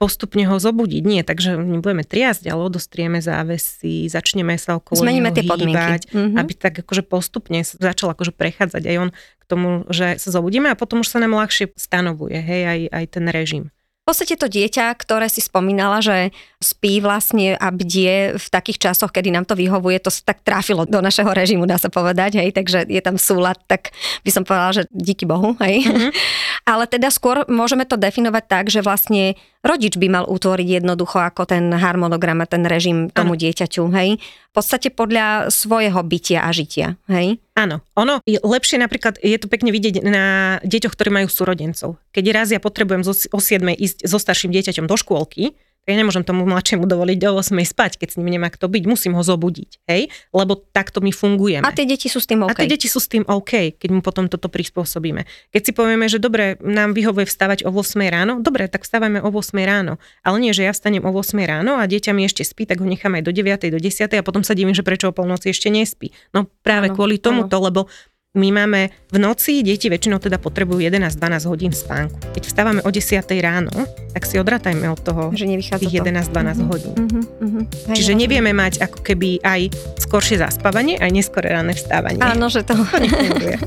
postupne 0.00 0.40
ho 0.42 0.56
zobudiť. 0.56 1.02
Nie, 1.04 1.20
takže 1.20 1.54
nebudeme 1.54 2.00
triasť, 2.02 2.48
ale 2.48 2.64
odostrieme 2.64 3.20
závesy, 3.20 4.08
začneme 4.08 4.56
sa 4.56 4.74
okolo 4.74 4.96
Zmeníme 4.98 5.28
tie 5.28 5.44
podmienky. 5.44 5.76
hýbať, 5.76 6.02
Mhm. 6.10 6.34
aby 6.34 6.52
tak 6.54 6.80
akože 6.80 7.04
postupne 7.04 7.60
začal 7.60 8.08
akože 8.10 8.32
prechádzať 8.32 8.82
aj 8.82 8.96
on 8.98 9.10
k 9.12 9.44
tomu, 9.44 9.68
že 9.86 10.16
sa 10.16 10.32
zobudíme 10.32 10.66
a 10.66 10.74
potom 10.74 11.00
už 11.00 11.08
sa 11.08 11.20
nám 11.20 11.36
ľahšie 11.36 11.76
stanovuje, 11.76 12.34
hej, 12.34 12.62
aj, 12.64 12.80
aj 12.88 13.04
ten 13.10 13.26
režim. 13.28 13.64
V 14.00 14.16
podstate 14.16 14.34
to 14.34 14.48
dieťa, 14.48 14.90
ktoré 14.96 15.28
si 15.28 15.38
spomínala, 15.38 16.02
že 16.02 16.34
spí 16.58 16.98
vlastne 16.98 17.54
a 17.54 17.70
bdie 17.70 18.34
v 18.34 18.46
takých 18.50 18.90
časoch, 18.90 19.12
kedy 19.12 19.30
nám 19.30 19.46
to 19.46 19.54
vyhovuje, 19.54 20.02
to 20.02 20.10
sa 20.10 20.24
tak 20.26 20.42
trafilo 20.42 20.82
do 20.82 20.98
našeho 20.98 21.30
režimu, 21.30 21.62
dá 21.62 21.78
sa 21.78 21.86
povedať, 21.86 22.42
hej, 22.42 22.50
takže 22.50 22.90
je 22.90 22.98
tam 22.98 23.14
súlad, 23.14 23.60
tak 23.68 23.94
by 24.24 24.30
som 24.32 24.42
povedala, 24.42 24.72
že 24.72 24.82
díky 24.90 25.28
Bohu, 25.28 25.54
hej. 25.62 25.86
Mhm. 25.86 26.10
Ale 26.70 26.86
teda 26.86 27.10
skôr 27.10 27.42
môžeme 27.50 27.82
to 27.82 27.98
definovať 27.98 28.44
tak, 28.46 28.64
že 28.70 28.78
vlastne 28.78 29.34
rodič 29.66 29.98
by 29.98 30.06
mal 30.06 30.24
utvoriť 30.30 30.78
jednoducho 30.78 31.18
ako 31.18 31.42
ten 31.50 31.66
harmonogram 31.74 32.38
a 32.38 32.46
ten 32.46 32.62
režim 32.62 33.10
tomu 33.10 33.34
dieťaťu, 33.34 33.90
hej. 33.90 34.22
V 34.22 34.52
podstate 34.54 34.94
podľa 34.94 35.50
svojho 35.50 35.98
bytia 36.06 36.46
a 36.46 36.54
žitia, 36.54 36.94
hej. 37.10 37.42
Áno, 37.58 37.82
ono 37.98 38.22
je 38.22 38.38
lepšie 38.38 38.78
napríklad, 38.78 39.18
je 39.18 39.34
to 39.34 39.50
pekne 39.50 39.74
vidieť 39.74 39.98
na 40.06 40.56
deťoch, 40.62 40.94
ktorí 40.94 41.10
majú 41.10 41.26
súrodencov. 41.26 41.98
Keď 42.14 42.24
raz 42.30 42.54
ja 42.54 42.62
potrebujem 42.62 43.02
zo, 43.02 43.18
o 43.34 43.42
7 43.42 43.66
ísť 43.74 44.06
so 44.06 44.22
starším 44.22 44.54
dieťaťom 44.54 44.86
do 44.86 44.94
škôlky, 44.94 45.58
ja 45.90 45.98
nemôžem 45.98 46.22
tomu 46.22 46.46
mladšiemu 46.46 46.86
dovoliť 46.86 47.18
do 47.18 47.28
8 47.36 47.52
spať, 47.66 47.98
keď 47.98 48.08
s 48.14 48.16
ním 48.16 48.38
nemá 48.38 48.48
kto 48.48 48.70
byť, 48.70 48.82
musím 48.86 49.18
ho 49.18 49.22
zobudiť, 49.26 49.82
hej? 49.90 50.08
Lebo 50.30 50.54
takto 50.56 51.02
my 51.02 51.10
fungujeme. 51.10 51.66
A 51.66 51.74
tie 51.74 51.84
deti 51.84 52.06
sú 52.06 52.22
s 52.22 52.30
tým 52.30 52.46
A 52.46 52.54
OK. 52.54 52.62
tie 52.62 52.70
deti 52.70 52.86
sú 52.86 53.02
s 53.02 53.10
tým 53.10 53.26
OK, 53.26 53.74
keď 53.76 53.88
mu 53.90 54.00
potom 54.00 54.30
toto 54.30 54.46
prispôsobíme. 54.46 55.26
Keď 55.50 55.62
si 55.66 55.72
povieme, 55.74 56.06
že 56.06 56.22
dobre, 56.22 56.56
nám 56.62 56.94
vyhovuje 56.94 57.26
vstávať 57.26 57.66
o 57.66 57.74
8 57.74 57.98
ráno, 58.06 58.38
dobre, 58.38 58.70
tak 58.70 58.86
vstávame 58.86 59.18
o 59.18 59.28
8 59.34 59.58
ráno. 59.66 59.98
Ale 60.22 60.38
nie, 60.38 60.54
že 60.54 60.64
ja 60.64 60.72
vstanem 60.72 61.02
o 61.02 61.10
8 61.10 61.34
ráno 61.42 61.76
a 61.76 61.84
dieťa 61.84 62.14
mi 62.14 62.24
ešte 62.24 62.46
spí, 62.46 62.64
tak 62.64 62.78
ho 62.78 62.86
nechám 62.86 63.18
aj 63.18 63.26
do 63.26 63.32
9, 63.34 63.74
do 63.74 63.80
10 63.82 64.06
a 64.06 64.22
potom 64.22 64.46
sa 64.46 64.54
divím, 64.54 64.72
že 64.72 64.86
prečo 64.86 65.10
o 65.10 65.16
polnoci 65.16 65.50
ešte 65.50 65.68
nespí. 65.68 66.14
No 66.30 66.46
práve 66.62 66.92
Áno, 66.92 66.96
kvôli 66.96 67.18
tomuto, 67.18 67.58
lebo 67.58 67.90
my 68.30 68.48
máme 68.54 68.94
v 69.10 69.18
noci, 69.18 69.58
deti 69.66 69.90
väčšinou 69.90 70.22
teda 70.22 70.38
potrebujú 70.38 70.78
11-12 70.78 71.50
hodín 71.50 71.74
spánku. 71.74 72.14
Keď 72.30 72.42
vstávame 72.46 72.80
o 72.86 72.90
10 72.90 73.26
ráno, 73.42 73.74
tak 74.14 74.22
si 74.22 74.38
odratajme 74.38 74.86
od 74.86 75.02
toho 75.02 75.34
že 75.34 75.50
nevychádza 75.50 75.82
tých 75.82 75.98
to. 75.98 76.06
11-12 76.30 76.70
hodín. 76.70 76.94
Mhm, 76.94 77.20
mhm. 77.42 77.60
Hej, 77.90 77.96
Čiže 77.98 78.12
nevieme 78.14 78.54
mať 78.54 78.86
ako 78.86 79.02
keby 79.02 79.42
aj 79.42 79.74
skoršie 79.98 80.38
zaspávanie, 80.38 80.94
aj 81.02 81.10
neskore 81.10 81.50
ráne 81.50 81.74
vstávanie. 81.74 82.22
Áno, 82.22 82.46
že 82.46 82.62
to... 82.62 82.78
To 82.78 82.98
nefunguje. 83.02 83.58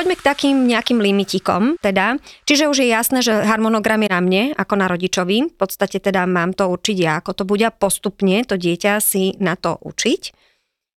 Poďme 0.00 0.16
k 0.16 0.32
takým 0.32 0.64
nejakým 0.64 0.96
limitikom, 0.96 1.76
teda. 1.76 2.16
Čiže 2.48 2.72
už 2.72 2.80
je 2.80 2.88
jasné, 2.88 3.20
že 3.20 3.36
harmonogram 3.44 4.00
je 4.00 4.08
na 4.08 4.20
mne, 4.24 4.42
ako 4.56 4.80
na 4.80 4.88
rodičovi. 4.88 5.52
V 5.52 5.56
podstate 5.60 6.00
teda 6.00 6.24
mám 6.24 6.56
to 6.56 6.72
určiť 6.72 6.96
ja, 6.96 7.20
ako 7.20 7.36
to 7.36 7.44
bude 7.44 7.60
a 7.60 7.68
postupne 7.68 8.40
to 8.48 8.56
dieťa 8.56 8.96
si 9.04 9.36
na 9.36 9.60
to 9.60 9.76
učiť. 9.76 10.32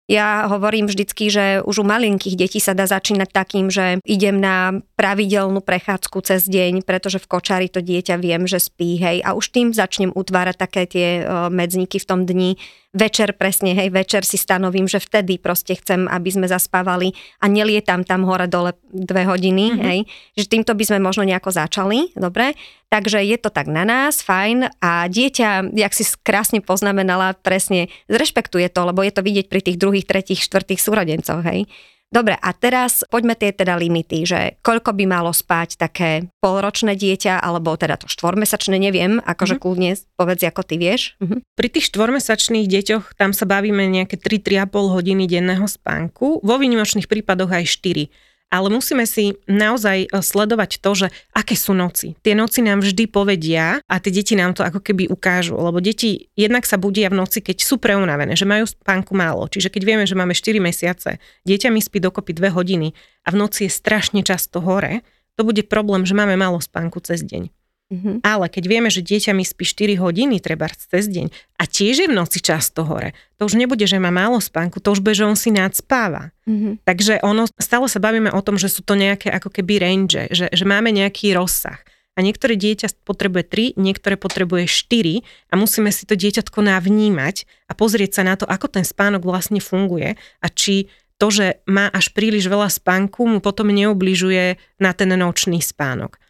Ja 0.08 0.48
hovorím 0.48 0.88
vždycky, 0.88 1.28
že 1.28 1.60
už 1.68 1.84
u 1.84 1.86
malinkých 1.88 2.48
detí 2.48 2.64
sa 2.64 2.72
dá 2.72 2.88
začínať 2.88 3.28
takým, 3.36 3.68
že 3.68 4.00
idem 4.08 4.40
na 4.40 4.80
pravidelnú 4.96 5.60
prechádzku 5.60 6.24
cez 6.24 6.48
deň, 6.48 6.88
pretože 6.88 7.20
v 7.20 7.28
kočári 7.28 7.68
to 7.68 7.84
dieťa 7.84 8.16
viem, 8.24 8.48
že 8.48 8.64
spí, 8.64 9.04
hej, 9.04 9.20
a 9.20 9.36
už 9.36 9.52
tým 9.52 9.76
začnem 9.76 10.16
utvárať 10.16 10.56
také 10.56 10.88
tie 10.88 11.08
e, 11.20 11.52
medzníky 11.52 12.00
v 12.00 12.08
tom 12.08 12.24
dni, 12.24 12.56
večer 12.94 13.34
presne, 13.34 13.74
hej, 13.74 13.90
večer 13.90 14.22
si 14.22 14.38
stanovím, 14.38 14.86
že 14.86 15.02
vtedy 15.02 15.42
proste 15.42 15.74
chcem, 15.74 16.06
aby 16.06 16.30
sme 16.30 16.46
zaspávali 16.46 17.18
a 17.42 17.50
nelietam 17.50 18.06
tam 18.06 18.24
hore 18.24 18.46
dole 18.46 18.78
dve 18.94 19.26
hodiny, 19.26 19.74
mm-hmm. 19.74 19.84
hej, 19.84 20.00
že 20.38 20.46
týmto 20.46 20.78
by 20.78 20.84
sme 20.86 21.00
možno 21.02 21.26
nejako 21.26 21.50
začali, 21.50 22.14
dobre? 22.14 22.54
Takže 22.94 23.26
je 23.26 23.38
to 23.42 23.50
tak 23.50 23.66
na 23.66 23.82
nás, 23.82 24.22
fajn 24.22 24.70
a 24.78 25.10
dieťa, 25.10 25.74
jak 25.74 25.94
si 25.98 26.06
krásne 26.22 26.62
poznamenala, 26.62 27.34
presne 27.34 27.90
zrešpektuje 28.06 28.70
to, 28.70 28.86
lebo 28.86 29.02
je 29.02 29.10
to 29.10 29.26
vidieť 29.26 29.50
pri 29.50 29.62
tých 29.66 29.82
druhých, 29.82 30.06
tretích, 30.06 30.46
štvrtých 30.46 30.78
súrodencoch, 30.78 31.42
hej. 31.50 31.66
Dobre, 32.14 32.38
a 32.38 32.54
teraz 32.54 33.02
poďme 33.10 33.34
tie 33.34 33.50
teda 33.50 33.74
limity, 33.74 34.22
že 34.22 34.62
koľko 34.62 34.94
by 34.94 35.06
malo 35.10 35.34
spať 35.34 35.82
také 35.82 36.30
polročné 36.46 36.94
dieťa, 36.94 37.42
alebo 37.42 37.74
teda 37.74 37.98
to 37.98 38.06
štvormesačné, 38.06 38.78
neviem, 38.78 39.18
akože 39.18 39.58
mm-hmm. 39.58 39.66
kľudne 39.66 39.92
povedz, 40.14 40.46
ako 40.46 40.62
ty 40.62 40.78
vieš. 40.78 41.18
Mm-hmm. 41.18 41.40
Pri 41.58 41.68
tých 41.74 41.90
štvormesačných 41.90 42.70
deťoch 42.70 43.18
tam 43.18 43.34
sa 43.34 43.50
bavíme 43.50 43.90
nejaké 43.90 44.22
3-3,5 44.22 44.94
hodiny 44.94 45.26
denného 45.26 45.66
spánku, 45.66 46.46
vo 46.46 46.56
výnimočných 46.62 47.10
prípadoch 47.10 47.50
aj 47.50 47.66
4 47.82 48.33
ale 48.54 48.70
musíme 48.70 49.10
si 49.10 49.34
naozaj 49.50 49.98
e, 50.06 50.08
sledovať 50.22 50.78
to, 50.78 50.92
že 50.94 51.08
aké 51.34 51.58
sú 51.58 51.74
noci. 51.74 52.14
Tie 52.22 52.38
noci 52.38 52.62
nám 52.62 52.86
vždy 52.86 53.10
povedia 53.10 53.82
a 53.90 53.96
tie 53.98 54.14
deti 54.14 54.38
nám 54.38 54.54
to 54.54 54.62
ako 54.62 54.78
keby 54.78 55.10
ukážu, 55.10 55.58
lebo 55.58 55.82
deti 55.82 56.30
jednak 56.38 56.70
sa 56.70 56.78
budia 56.78 57.10
v 57.10 57.18
noci, 57.18 57.42
keď 57.42 57.66
sú 57.66 57.82
preunavené, 57.82 58.38
že 58.38 58.46
majú 58.46 58.70
spánku 58.70 59.18
málo. 59.18 59.50
Čiže 59.50 59.74
keď 59.74 59.82
vieme, 59.82 60.06
že 60.06 60.14
máme 60.14 60.38
4 60.38 60.62
mesiace, 60.62 61.18
dieťa 61.50 61.74
mi 61.74 61.82
spí 61.82 61.98
dokopy 61.98 62.38
2 62.38 62.54
hodiny 62.54 62.94
a 63.26 63.34
v 63.34 63.40
noci 63.42 63.66
je 63.66 63.74
strašne 63.74 64.22
často 64.22 64.62
hore, 64.62 65.02
to 65.34 65.42
bude 65.42 65.66
problém, 65.66 66.06
že 66.06 66.14
máme 66.14 66.38
málo 66.38 66.62
spánku 66.62 67.02
cez 67.02 67.26
deň. 67.26 67.63
Mm-hmm. 67.92 68.24
Ale 68.24 68.46
keď 68.48 68.64
vieme, 68.66 68.90
že 68.90 69.04
dieťa 69.04 69.36
mi 69.36 69.44
spí 69.44 69.68
4 69.68 70.00
hodiny, 70.00 70.40
treba 70.40 70.72
cez 70.72 71.06
deň 71.12 71.30
a 71.60 71.64
tiež 71.68 71.96
je 72.04 72.08
v 72.10 72.16
noci 72.16 72.40
často 72.40 72.88
hore, 72.88 73.14
to 73.38 73.46
už 73.46 73.60
nebude, 73.60 73.84
že 73.84 74.02
má 74.02 74.10
málo 74.10 74.40
spánku, 74.40 74.80
to 74.80 74.96
už 74.96 75.04
bude, 75.04 75.14
že 75.14 75.28
on 75.28 75.38
si 75.38 75.54
nadspáva. 75.54 76.34
Mm-hmm. 76.48 76.88
Takže 76.88 77.22
ono, 77.22 77.46
stále 77.60 77.86
sa 77.92 78.00
bavíme 78.02 78.32
o 78.34 78.42
tom, 78.42 78.58
že 78.58 78.72
sú 78.72 78.82
to 78.82 78.98
nejaké 78.98 79.30
ako 79.30 79.52
keby 79.52 79.84
range, 79.84 80.32
že, 80.32 80.48
že 80.50 80.66
máme 80.66 80.90
nejaký 80.90 81.36
rozsah. 81.38 81.78
A 82.14 82.22
niektoré 82.22 82.54
dieťa 82.54 82.94
potrebuje 83.02 83.74
3, 83.74 83.82
niektoré 83.82 84.16
potrebuje 84.22 84.70
4 84.70 85.50
a 85.50 85.54
musíme 85.58 85.90
si 85.90 86.06
to 86.06 86.14
dieťatko 86.14 86.62
navnímať 86.62 87.50
a 87.70 87.74
pozrieť 87.74 88.22
sa 88.22 88.24
na 88.26 88.38
to, 88.38 88.46
ako 88.46 88.70
ten 88.70 88.86
spánok 88.86 89.26
vlastne 89.26 89.58
funguje 89.58 90.14
a 90.18 90.48
či 90.54 90.94
to, 91.18 91.34
že 91.34 91.62
má 91.66 91.90
až 91.90 92.14
príliš 92.14 92.46
veľa 92.46 92.70
spánku, 92.70 93.26
mu 93.26 93.40
potom 93.42 93.70
neobližuje 93.74 94.62
na 94.78 94.92
ten 94.94 95.10
nočný 95.14 95.62
spánok. 95.62 96.22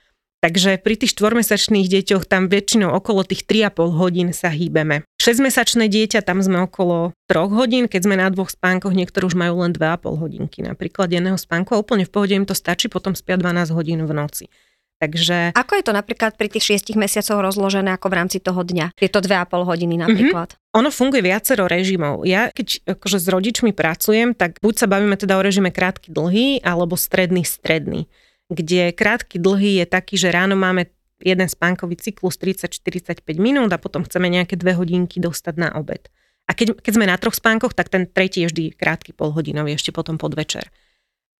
Takže 0.43 0.75
pri 0.75 0.99
tých 0.99 1.15
štvormesačných 1.15 1.87
deťoch 1.87 2.27
tam 2.27 2.51
väčšinou 2.51 2.91
okolo 2.91 3.23
tých 3.23 3.47
3,5 3.47 3.95
hodín 3.95 4.35
sa 4.35 4.51
hýbeme. 4.51 5.07
6-mesačné 5.23 5.87
dieťa, 5.87 6.19
tam 6.19 6.43
sme 6.43 6.67
okolo 6.67 7.15
3 7.31 7.47
hodín, 7.47 7.87
keď 7.87 8.01
sme 8.03 8.19
na 8.19 8.27
dvoch 8.27 8.51
spánkoch, 8.51 8.91
niektorí 8.91 9.31
už 9.31 9.39
majú 9.39 9.63
len 9.63 9.71
2,5 9.71 10.19
hodinky 10.19 10.59
napríklad 10.59 11.07
jedného 11.07 11.39
spánku 11.39 11.71
a 11.71 11.79
úplne 11.79 12.03
v 12.03 12.11
pohode 12.11 12.35
im 12.35 12.43
to 12.43 12.51
stačí, 12.51 12.91
potom 12.91 13.15
spia 13.15 13.39
12 13.39 13.71
hodín 13.71 14.03
v 14.03 14.11
noci. 14.11 14.51
Takže... 14.99 15.55
Ako 15.55 15.79
je 15.79 15.83
to 15.87 15.95
napríklad 15.95 16.35
pri 16.35 16.51
tých 16.51 16.75
6 16.75 16.99
mesiacoch 16.99 17.39
rozložené 17.39 17.95
ako 17.95 18.11
v 18.11 18.15
rámci 18.19 18.43
toho 18.43 18.67
dňa? 18.67 18.99
Tieto 18.99 19.23
2,5 19.23 19.47
hodiny 19.47 19.95
napríklad. 19.95 20.59
Mm-hmm. 20.59 20.75
Ono 20.75 20.89
funguje 20.91 21.23
viacero 21.23 21.71
režimov. 21.71 22.27
Ja 22.27 22.51
keď 22.51 22.99
akože 22.99 23.15
s 23.15 23.27
rodičmi 23.31 23.71
pracujem, 23.71 24.35
tak 24.35 24.59
buď 24.59 24.75
sa 24.75 24.87
bavíme 24.91 25.15
teda 25.15 25.39
o 25.39 25.41
režime 25.43 25.71
krátky, 25.71 26.11
dlhý, 26.11 26.59
alebo 26.67 26.99
stredný, 26.99 27.47
stredný 27.47 28.11
kde 28.51 28.91
krátky 28.91 29.39
dlhý 29.39 29.83
je 29.83 29.85
taký, 29.87 30.15
že 30.19 30.33
ráno 30.33 30.59
máme 30.59 30.91
jeden 31.23 31.47
spánkový 31.47 31.95
cyklus 31.95 32.35
30-45 32.35 33.23
minút 33.39 33.71
a 33.71 33.79
potom 33.79 34.03
chceme 34.03 34.27
nejaké 34.27 34.59
dve 34.59 34.75
hodinky 34.75 35.23
dostať 35.23 35.55
na 35.55 35.69
obed. 35.79 36.11
A 36.43 36.51
keď, 36.51 36.75
keď 36.83 36.91
sme 36.99 37.07
na 37.07 37.15
troch 37.15 37.39
spánkoch, 37.39 37.71
tak 37.71 37.87
ten 37.87 38.03
tretí 38.03 38.43
je 38.43 38.51
vždy 38.51 38.63
krátky 38.75 39.15
polhodinový, 39.15 39.79
ešte 39.79 39.95
potom 39.95 40.19
podvečer. 40.19 40.67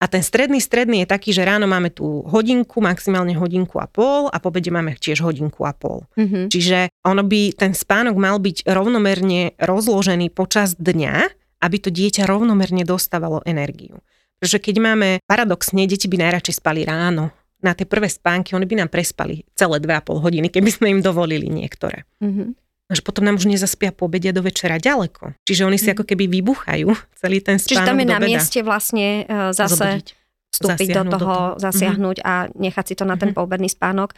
A 0.02 0.10
ten 0.10 0.20
stredný 0.20 0.60
stredný 0.60 1.04
je 1.04 1.12
taký, 1.12 1.30
že 1.32 1.46
ráno 1.46 1.64
máme 1.64 1.88
tú 1.88 2.24
hodinku, 2.28 2.82
maximálne 2.84 3.32
hodinku 3.36 3.80
a 3.80 3.86
pol 3.88 4.28
a 4.28 4.36
po 4.36 4.52
obede 4.52 4.68
máme 4.68 4.96
tiež 5.00 5.24
hodinku 5.24 5.64
a 5.64 5.72
pol. 5.72 6.04
Mm-hmm. 6.18 6.44
Čiže 6.50 6.78
ono 7.08 7.24
by, 7.24 7.56
ten 7.56 7.72
spánok 7.72 8.16
mal 8.16 8.36
byť 8.36 8.68
rovnomerne 8.68 9.56
rozložený 9.56 10.28
počas 10.34 10.76
dňa, 10.76 11.14
aby 11.64 11.76
to 11.80 11.88
dieťa 11.88 12.28
rovnomerne 12.28 12.84
dostávalo 12.84 13.40
energiu. 13.48 14.04
Pretože 14.38 14.58
keď 14.60 14.76
máme, 14.82 15.08
paradoxne, 15.24 15.86
deti 15.88 16.06
by 16.10 16.20
najradšej 16.20 16.60
spali 16.60 16.84
ráno. 16.84 17.32
Na 17.64 17.72
tie 17.72 17.88
prvé 17.88 18.12
spánky, 18.12 18.52
oni 18.52 18.68
by 18.68 18.84
nám 18.84 18.92
prespali 18.92 19.48
celé 19.56 19.80
2,5 19.80 20.20
hodiny, 20.20 20.52
keby 20.52 20.68
sme 20.68 20.86
im 20.92 21.00
dovolili 21.00 21.48
niektoré. 21.48 22.04
Mm-hmm. 22.20 22.64
Až 22.92 23.00
potom 23.00 23.24
nám 23.24 23.40
už 23.40 23.48
nezaspia 23.48 23.88
po 23.96 24.04
obede 24.04 24.28
do 24.36 24.44
večera 24.44 24.76
ďaleko. 24.76 25.32
Čiže 25.48 25.64
oni 25.64 25.80
si 25.80 25.88
mm. 25.88 25.94
ako 25.96 26.04
keby 26.04 26.28
vybuchajú 26.28 26.92
celý 27.16 27.40
ten 27.40 27.56
spánok 27.56 27.72
Čiže 27.72 27.88
tam 27.88 27.96
je 27.96 28.06
na 28.12 28.20
mieste 28.20 28.60
vlastne 28.60 29.24
uh, 29.24 29.56
zase 29.56 30.04
Zobudiť. 30.04 30.08
vstúpiť 30.52 30.88
do 30.92 30.92
toho, 30.92 31.08
do 31.08 31.16
toho, 31.16 31.38
zasiahnuť 31.64 32.16
mm-hmm. 32.20 32.36
a 32.36 32.52
nechať 32.52 32.84
si 32.84 32.94
to 33.00 33.08
na 33.08 33.16
ten 33.16 33.32
mm-hmm. 33.32 33.40
poobedný 33.40 33.72
spánok. 33.72 34.12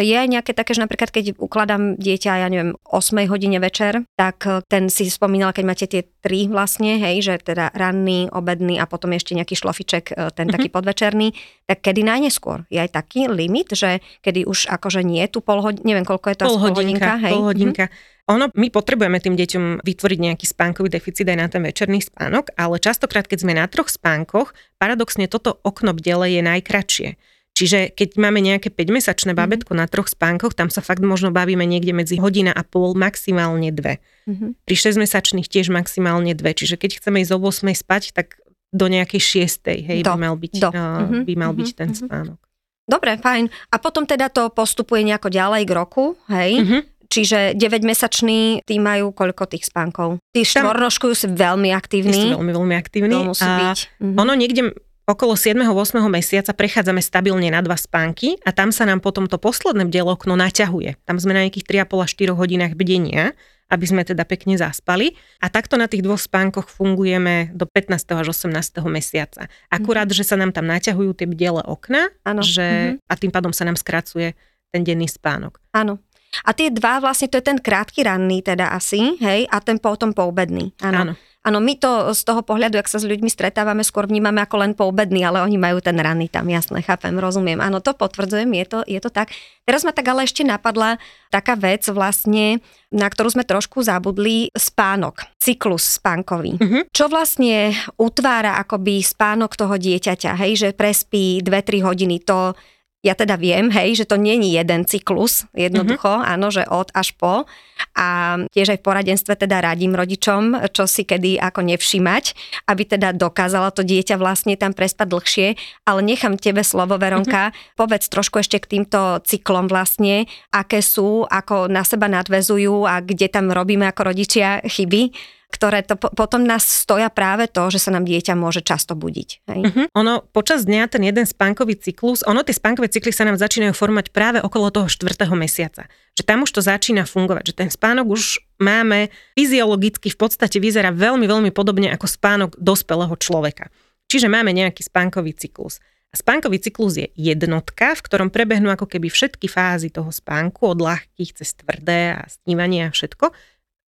Je 0.00 0.16
aj 0.16 0.24
nejaké 0.24 0.56
také, 0.56 0.72
že 0.72 0.80
napríklad 0.80 1.12
keď 1.12 1.36
ukladám 1.36 2.00
dieťa, 2.00 2.40
ja 2.40 2.48
neviem, 2.48 2.80
8 2.88 3.28
hodine 3.28 3.60
večer, 3.60 4.08
tak 4.16 4.48
eh, 4.48 4.64
ten 4.64 4.88
si 4.88 5.12
spomínala, 5.12 5.52
keď 5.52 5.64
máte 5.68 5.84
tie 5.84 6.08
tri 6.24 6.48
vlastne, 6.48 6.96
hej, 6.96 7.20
že 7.20 7.34
teda 7.44 7.68
ranný, 7.76 8.32
obedný 8.32 8.80
a 8.80 8.88
potom 8.88 9.12
ešte 9.12 9.36
nejaký 9.36 9.52
šlofiček, 9.52 10.04
eh, 10.16 10.32
ten 10.32 10.48
mm-hmm. 10.48 10.54
taký 10.56 10.68
podvečerný, 10.72 11.36
tak 11.68 11.84
kedy 11.84 12.08
najneskôr? 12.08 12.64
Je 12.72 12.80
aj 12.80 12.96
taký 12.96 13.28
limit, 13.28 13.76
že 13.76 14.00
kedy 14.24 14.48
už 14.48 14.72
akože 14.72 15.04
nie 15.04 15.20
je 15.28 15.36
tu 15.36 15.38
pol 15.44 15.60
hodinka, 15.60 15.84
neviem 15.84 16.08
koľko 16.08 16.26
je 16.32 16.36
to, 16.40 16.44
pol 16.48 16.56
hodinka, 16.56 16.72
pol 16.72 16.80
hodinka, 16.80 17.12
hej? 17.20 17.32
Pol 17.36 17.44
hodinka. 17.52 17.86
Mm-hmm. 17.92 18.10
Ono, 18.30 18.48
my 18.54 18.68
potrebujeme 18.70 19.18
tým 19.18 19.34
deťom 19.34 19.82
vytvoriť 19.82 20.18
nejaký 20.22 20.46
spánkový 20.46 20.88
deficit 20.88 21.26
aj 21.26 21.36
na 21.36 21.46
ten 21.50 21.60
večerný 21.60 22.00
spánok, 22.06 22.54
ale 22.54 22.78
častokrát, 22.78 23.26
keď 23.26 23.38
sme 23.44 23.58
na 23.58 23.66
troch 23.66 23.90
spánkoch, 23.90 24.54
paradoxne 24.78 25.26
toto 25.26 25.58
okno 25.66 25.90
bdele 25.92 26.30
je 26.30 26.40
najkračšie. 26.40 27.08
Čiže 27.52 27.92
keď 27.92 28.16
máme 28.16 28.40
nejaké 28.40 28.72
5-mesačné 28.72 29.36
mhm. 29.36 29.38
babetko 29.38 29.76
mm-hmm. 29.76 29.84
na 29.84 29.92
troch 29.92 30.08
spánkoch, 30.08 30.56
tam 30.56 30.72
sa 30.72 30.80
fakt 30.80 31.04
možno 31.04 31.28
bavíme 31.28 31.62
niekde 31.68 31.92
medzi 31.92 32.16
hodina 32.16 32.50
a 32.52 32.64
pol, 32.64 32.96
maximálne 32.96 33.68
dve. 33.68 34.00
Mm-hmm. 34.24 34.64
Pri 34.64 34.76
6-mesačných 34.76 35.48
tiež 35.48 35.68
maximálne 35.68 36.32
dve. 36.32 36.56
Čiže 36.56 36.80
keď 36.80 37.02
chceme 37.02 37.20
ísť 37.20 37.32
o 37.36 37.38
8 37.38 37.68
spať, 37.76 38.16
tak 38.16 38.40
do 38.72 38.88
nejakej 38.88 39.20
6, 39.52 39.84
hej, 39.84 40.00
do, 40.00 40.16
by 40.16 40.18
mal 40.18 40.34
byť, 40.40 40.52
do. 40.56 40.68
Uh, 40.72 41.28
by 41.28 41.34
mal 41.36 41.52
mm-hmm. 41.52 41.60
byť 41.60 41.68
ten 41.76 41.92
mm-hmm. 41.92 42.08
spánok. 42.08 42.40
Dobre, 42.88 43.14
fajn. 43.20 43.46
A 43.70 43.76
potom 43.78 44.08
teda 44.08 44.32
to 44.32 44.48
postupuje 44.50 45.04
nejako 45.06 45.28
ďalej 45.28 45.62
k 45.68 45.72
roku, 45.76 46.16
hej? 46.32 46.64
Mm-hmm. 46.64 46.80
Čiže 47.12 47.38
9-mesační, 47.60 48.64
tí 48.64 48.80
majú 48.80 49.12
koľko 49.12 49.44
tých 49.44 49.68
spánkov? 49.68 50.16
Tí 50.32 50.48
štvornožkujú 50.48 51.12
sú 51.12 51.26
veľmi 51.36 51.68
aktívni. 51.76 52.32
Sú 52.32 52.40
veľmi, 52.40 52.52
veľmi 52.56 52.74
aktívni. 52.74 53.12
To 53.12 53.36
musí 53.36 53.44
a 53.44 53.52
byť. 53.60 53.78
Mm-hmm. 54.00 54.16
Ono 54.16 54.32
niekde 54.32 54.62
okolo 55.06 55.34
7-8 55.34 55.98
mesiaca 56.06 56.52
prechádzame 56.54 57.02
stabilne 57.02 57.50
na 57.50 57.60
dva 57.60 57.74
spánky 57.74 58.38
a 58.46 58.54
tam 58.54 58.70
sa 58.70 58.86
nám 58.86 59.02
potom 59.02 59.26
to 59.26 59.36
posledné 59.36 59.86
bdelokno 59.90 60.38
naťahuje. 60.38 60.98
Tam 61.02 61.18
sme 61.18 61.34
na 61.34 61.46
nejakých 61.46 61.86
3,5 61.86 62.04
až 62.06 62.10
4 62.18 62.38
hodinách 62.38 62.74
bdenia, 62.78 63.34
aby 63.72 63.84
sme 63.88 64.04
teda 64.04 64.28
pekne 64.28 64.60
zaspali. 64.60 65.16
A 65.40 65.48
takto 65.48 65.80
na 65.80 65.88
tých 65.88 66.04
dvoch 66.04 66.20
spánkoch 66.20 66.68
fungujeme 66.68 67.56
do 67.56 67.64
15. 67.64 68.04
až 68.20 68.36
18. 68.36 68.52
mesiaca. 68.92 69.48
Akurát, 69.72 70.04
mm. 70.12 70.14
že 70.14 70.24
sa 70.28 70.36
nám 70.36 70.52
tam 70.52 70.68
naťahujú 70.68 71.16
tie 71.16 71.24
bdele 71.24 71.64
okna 71.64 72.12
že, 72.44 73.00
mm-hmm. 73.00 73.08
a 73.08 73.14
tým 73.16 73.32
pádom 73.32 73.56
sa 73.56 73.64
nám 73.64 73.80
skracuje 73.80 74.36
ten 74.68 74.84
denný 74.84 75.08
spánok. 75.08 75.56
Áno. 75.72 76.00
A 76.48 76.56
tie 76.56 76.72
dva 76.72 76.96
vlastne, 77.00 77.28
to 77.28 77.36
je 77.36 77.44
ten 77.44 77.60
krátky 77.60 78.08
ranný 78.08 78.40
teda 78.40 78.72
asi, 78.72 79.20
hej, 79.20 79.44
a 79.52 79.60
ten 79.60 79.76
potom 79.76 80.16
poobedný. 80.16 80.72
Áno. 80.80 81.12
Áno. 81.12 81.12
Áno, 81.42 81.58
my 81.58 81.74
to 81.74 82.14
z 82.14 82.22
toho 82.22 82.46
pohľadu, 82.46 82.78
ak 82.78 82.86
sa 82.86 83.02
s 83.02 83.06
ľuďmi 83.06 83.26
stretávame, 83.26 83.82
skôr 83.82 84.06
vnímame 84.06 84.38
ako 84.38 84.56
len 84.62 84.72
poobedný, 84.78 85.26
ale 85.26 85.42
oni 85.42 85.58
majú 85.58 85.82
ten 85.82 85.98
ranný 85.98 86.30
tam, 86.30 86.46
jasné, 86.46 86.86
chápem, 86.86 87.10
rozumiem. 87.18 87.58
Áno, 87.58 87.82
to 87.82 87.98
potvrdzujem, 87.98 88.46
je 88.62 88.66
to, 88.70 88.78
je 88.86 89.00
to 89.02 89.10
tak. 89.10 89.34
Teraz 89.66 89.82
ma 89.82 89.90
tak 89.90 90.06
ale 90.06 90.22
ešte 90.22 90.46
napadla 90.46 91.02
taká 91.34 91.58
vec 91.58 91.82
vlastne, 91.90 92.62
na 92.94 93.10
ktorú 93.10 93.34
sme 93.34 93.42
trošku 93.42 93.82
zabudli, 93.82 94.54
spánok, 94.54 95.26
cyklus 95.42 95.98
spánkový. 95.98 96.62
Uh-huh. 96.62 96.86
Čo 96.94 97.10
vlastne 97.10 97.74
utvára 97.98 98.62
akoby 98.62 99.02
spánok 99.02 99.58
toho 99.58 99.74
dieťaťa, 99.74 100.38
hej, 100.46 100.52
že 100.62 100.68
prespí 100.78 101.42
2-3 101.42 101.82
hodiny, 101.82 102.22
to 102.22 102.54
ja 103.02 103.18
teda 103.18 103.34
viem, 103.34 103.66
hej, 103.74 103.98
že 103.98 104.06
to 104.06 104.14
není 104.14 104.54
jeden 104.54 104.86
cyklus, 104.86 105.50
jednoducho, 105.50 106.06
mm-hmm. 106.06 106.32
áno, 106.38 106.54
že 106.54 106.62
od 106.70 106.94
až 106.94 107.10
po. 107.18 107.50
A 107.98 108.38
tiež 108.54 108.72
aj 108.72 108.78
v 108.78 108.86
poradenstve 108.86 109.34
teda 109.34 109.58
radím 109.58 109.98
rodičom, 109.98 110.70
čo 110.70 110.86
si 110.86 111.02
kedy 111.02 111.34
ako 111.42 111.66
nevšímať, 111.66 112.24
aby 112.70 112.82
teda 112.86 113.10
dokázala 113.10 113.74
to 113.74 113.82
dieťa 113.82 114.14
vlastne 114.22 114.54
tam 114.54 114.70
prespať 114.70 115.06
dlhšie. 115.10 115.46
Ale 115.82 116.00
nechám 116.06 116.38
tebe 116.38 116.62
slovo, 116.62 116.94
Veronka, 116.94 117.50
mm-hmm. 117.50 117.74
povedz 117.74 118.06
trošku 118.06 118.38
ešte 118.38 118.62
k 118.62 118.70
týmto 118.78 119.18
cyklom 119.26 119.66
vlastne, 119.66 120.30
aké 120.54 120.78
sú, 120.78 121.26
ako 121.26 121.66
na 121.66 121.82
seba 121.82 122.06
nadvezujú 122.06 122.86
a 122.86 123.02
kde 123.02 123.26
tam 123.26 123.50
robíme 123.50 123.82
ako 123.90 124.14
rodičia 124.14 124.62
chyby 124.62 125.10
ktoré 125.52 125.84
to, 125.84 126.00
potom 126.00 126.48
nás 126.48 126.64
stoja 126.64 127.12
práve 127.12 127.44
to, 127.46 127.68
že 127.68 127.84
sa 127.84 127.90
nám 127.92 128.08
dieťa 128.08 128.32
môže 128.32 128.64
často 128.64 128.96
budiť. 128.96 129.28
Hej? 129.52 129.60
Uh-huh. 129.68 129.86
Ono 130.00 130.24
počas 130.32 130.64
dňa 130.64 130.88
ten 130.88 131.04
jeden 131.04 131.28
spánkový 131.28 131.76
cyklus, 131.76 132.24
ono 132.24 132.40
tie 132.40 132.56
spánkové 132.56 132.88
cykly 132.88 133.12
sa 133.12 133.28
nám 133.28 133.36
začínajú 133.36 133.76
formovať 133.76 134.08
práve 134.16 134.38
okolo 134.40 134.72
toho 134.72 134.88
štvrtého 134.88 135.36
mesiaca. 135.36 135.84
Že 136.16 136.22
tam 136.24 136.48
už 136.48 136.50
to 136.56 136.64
začína 136.64 137.04
fungovať, 137.04 137.52
že 137.52 137.54
ten 137.54 137.68
spánok 137.68 138.08
už 138.16 138.40
máme 138.56 139.12
fyziologicky 139.36 140.08
v 140.08 140.18
podstate 140.18 140.56
vyzerá 140.56 140.88
veľmi, 140.88 141.28
veľmi 141.28 141.50
podobne 141.52 141.92
ako 141.92 142.08
spánok 142.08 142.50
dospelého 142.56 143.12
človeka. 143.20 143.68
Čiže 144.08 144.32
máme 144.32 144.56
nejaký 144.56 144.88
spánkový 144.88 145.36
cyklus. 145.36 145.80
A 146.12 146.20
spánkový 146.20 146.60
cyklus 146.60 147.00
je 147.00 147.08
jednotka, 147.16 147.96
v 147.96 148.04
ktorom 148.04 148.28
prebehnú 148.28 148.68
ako 148.68 148.84
keby 148.84 149.08
všetky 149.08 149.48
fázy 149.48 149.88
toho 149.88 150.12
spánku, 150.12 150.68
od 150.68 150.84
ľahkých 150.84 151.40
cez 151.40 151.56
tvrdé 151.56 152.20
a 152.20 152.28
snívanie 152.28 152.84
a 152.84 152.92
všetko. 152.92 153.32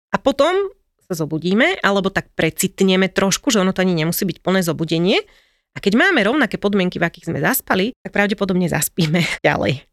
A 0.09 0.17
potom 0.17 0.73
sa 1.05 1.13
zobudíme, 1.13 1.79
alebo 1.85 2.09
tak 2.09 2.33
precitneme 2.33 3.07
trošku, 3.07 3.53
že 3.53 3.61
ono 3.61 3.71
to 3.71 3.85
ani 3.85 3.93
nemusí 3.93 4.25
byť 4.25 4.41
plné 4.41 4.65
zobudenie. 4.65 5.21
A 5.75 5.77
keď 5.83 5.99
máme 5.99 6.23
rovnaké 6.23 6.57
podmienky, 6.57 6.97
v 6.97 7.07
akých 7.07 7.29
sme 7.29 7.39
zaspali, 7.43 7.93
tak 8.01 8.15
pravdepodobne 8.15 8.65
zaspíme 8.65 9.21
ďalej. 9.47 9.85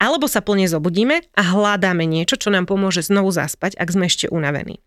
Alebo 0.00 0.28
sa 0.28 0.40
plne 0.40 0.64
zobudíme 0.64 1.28
a 1.36 1.42
hľadáme 1.44 2.08
niečo, 2.08 2.40
čo 2.40 2.48
nám 2.48 2.64
pomôže 2.64 3.04
znovu 3.04 3.32
zaspať, 3.32 3.76
ak 3.76 3.88
sme 3.92 4.08
ešte 4.08 4.32
unavení. 4.32 4.80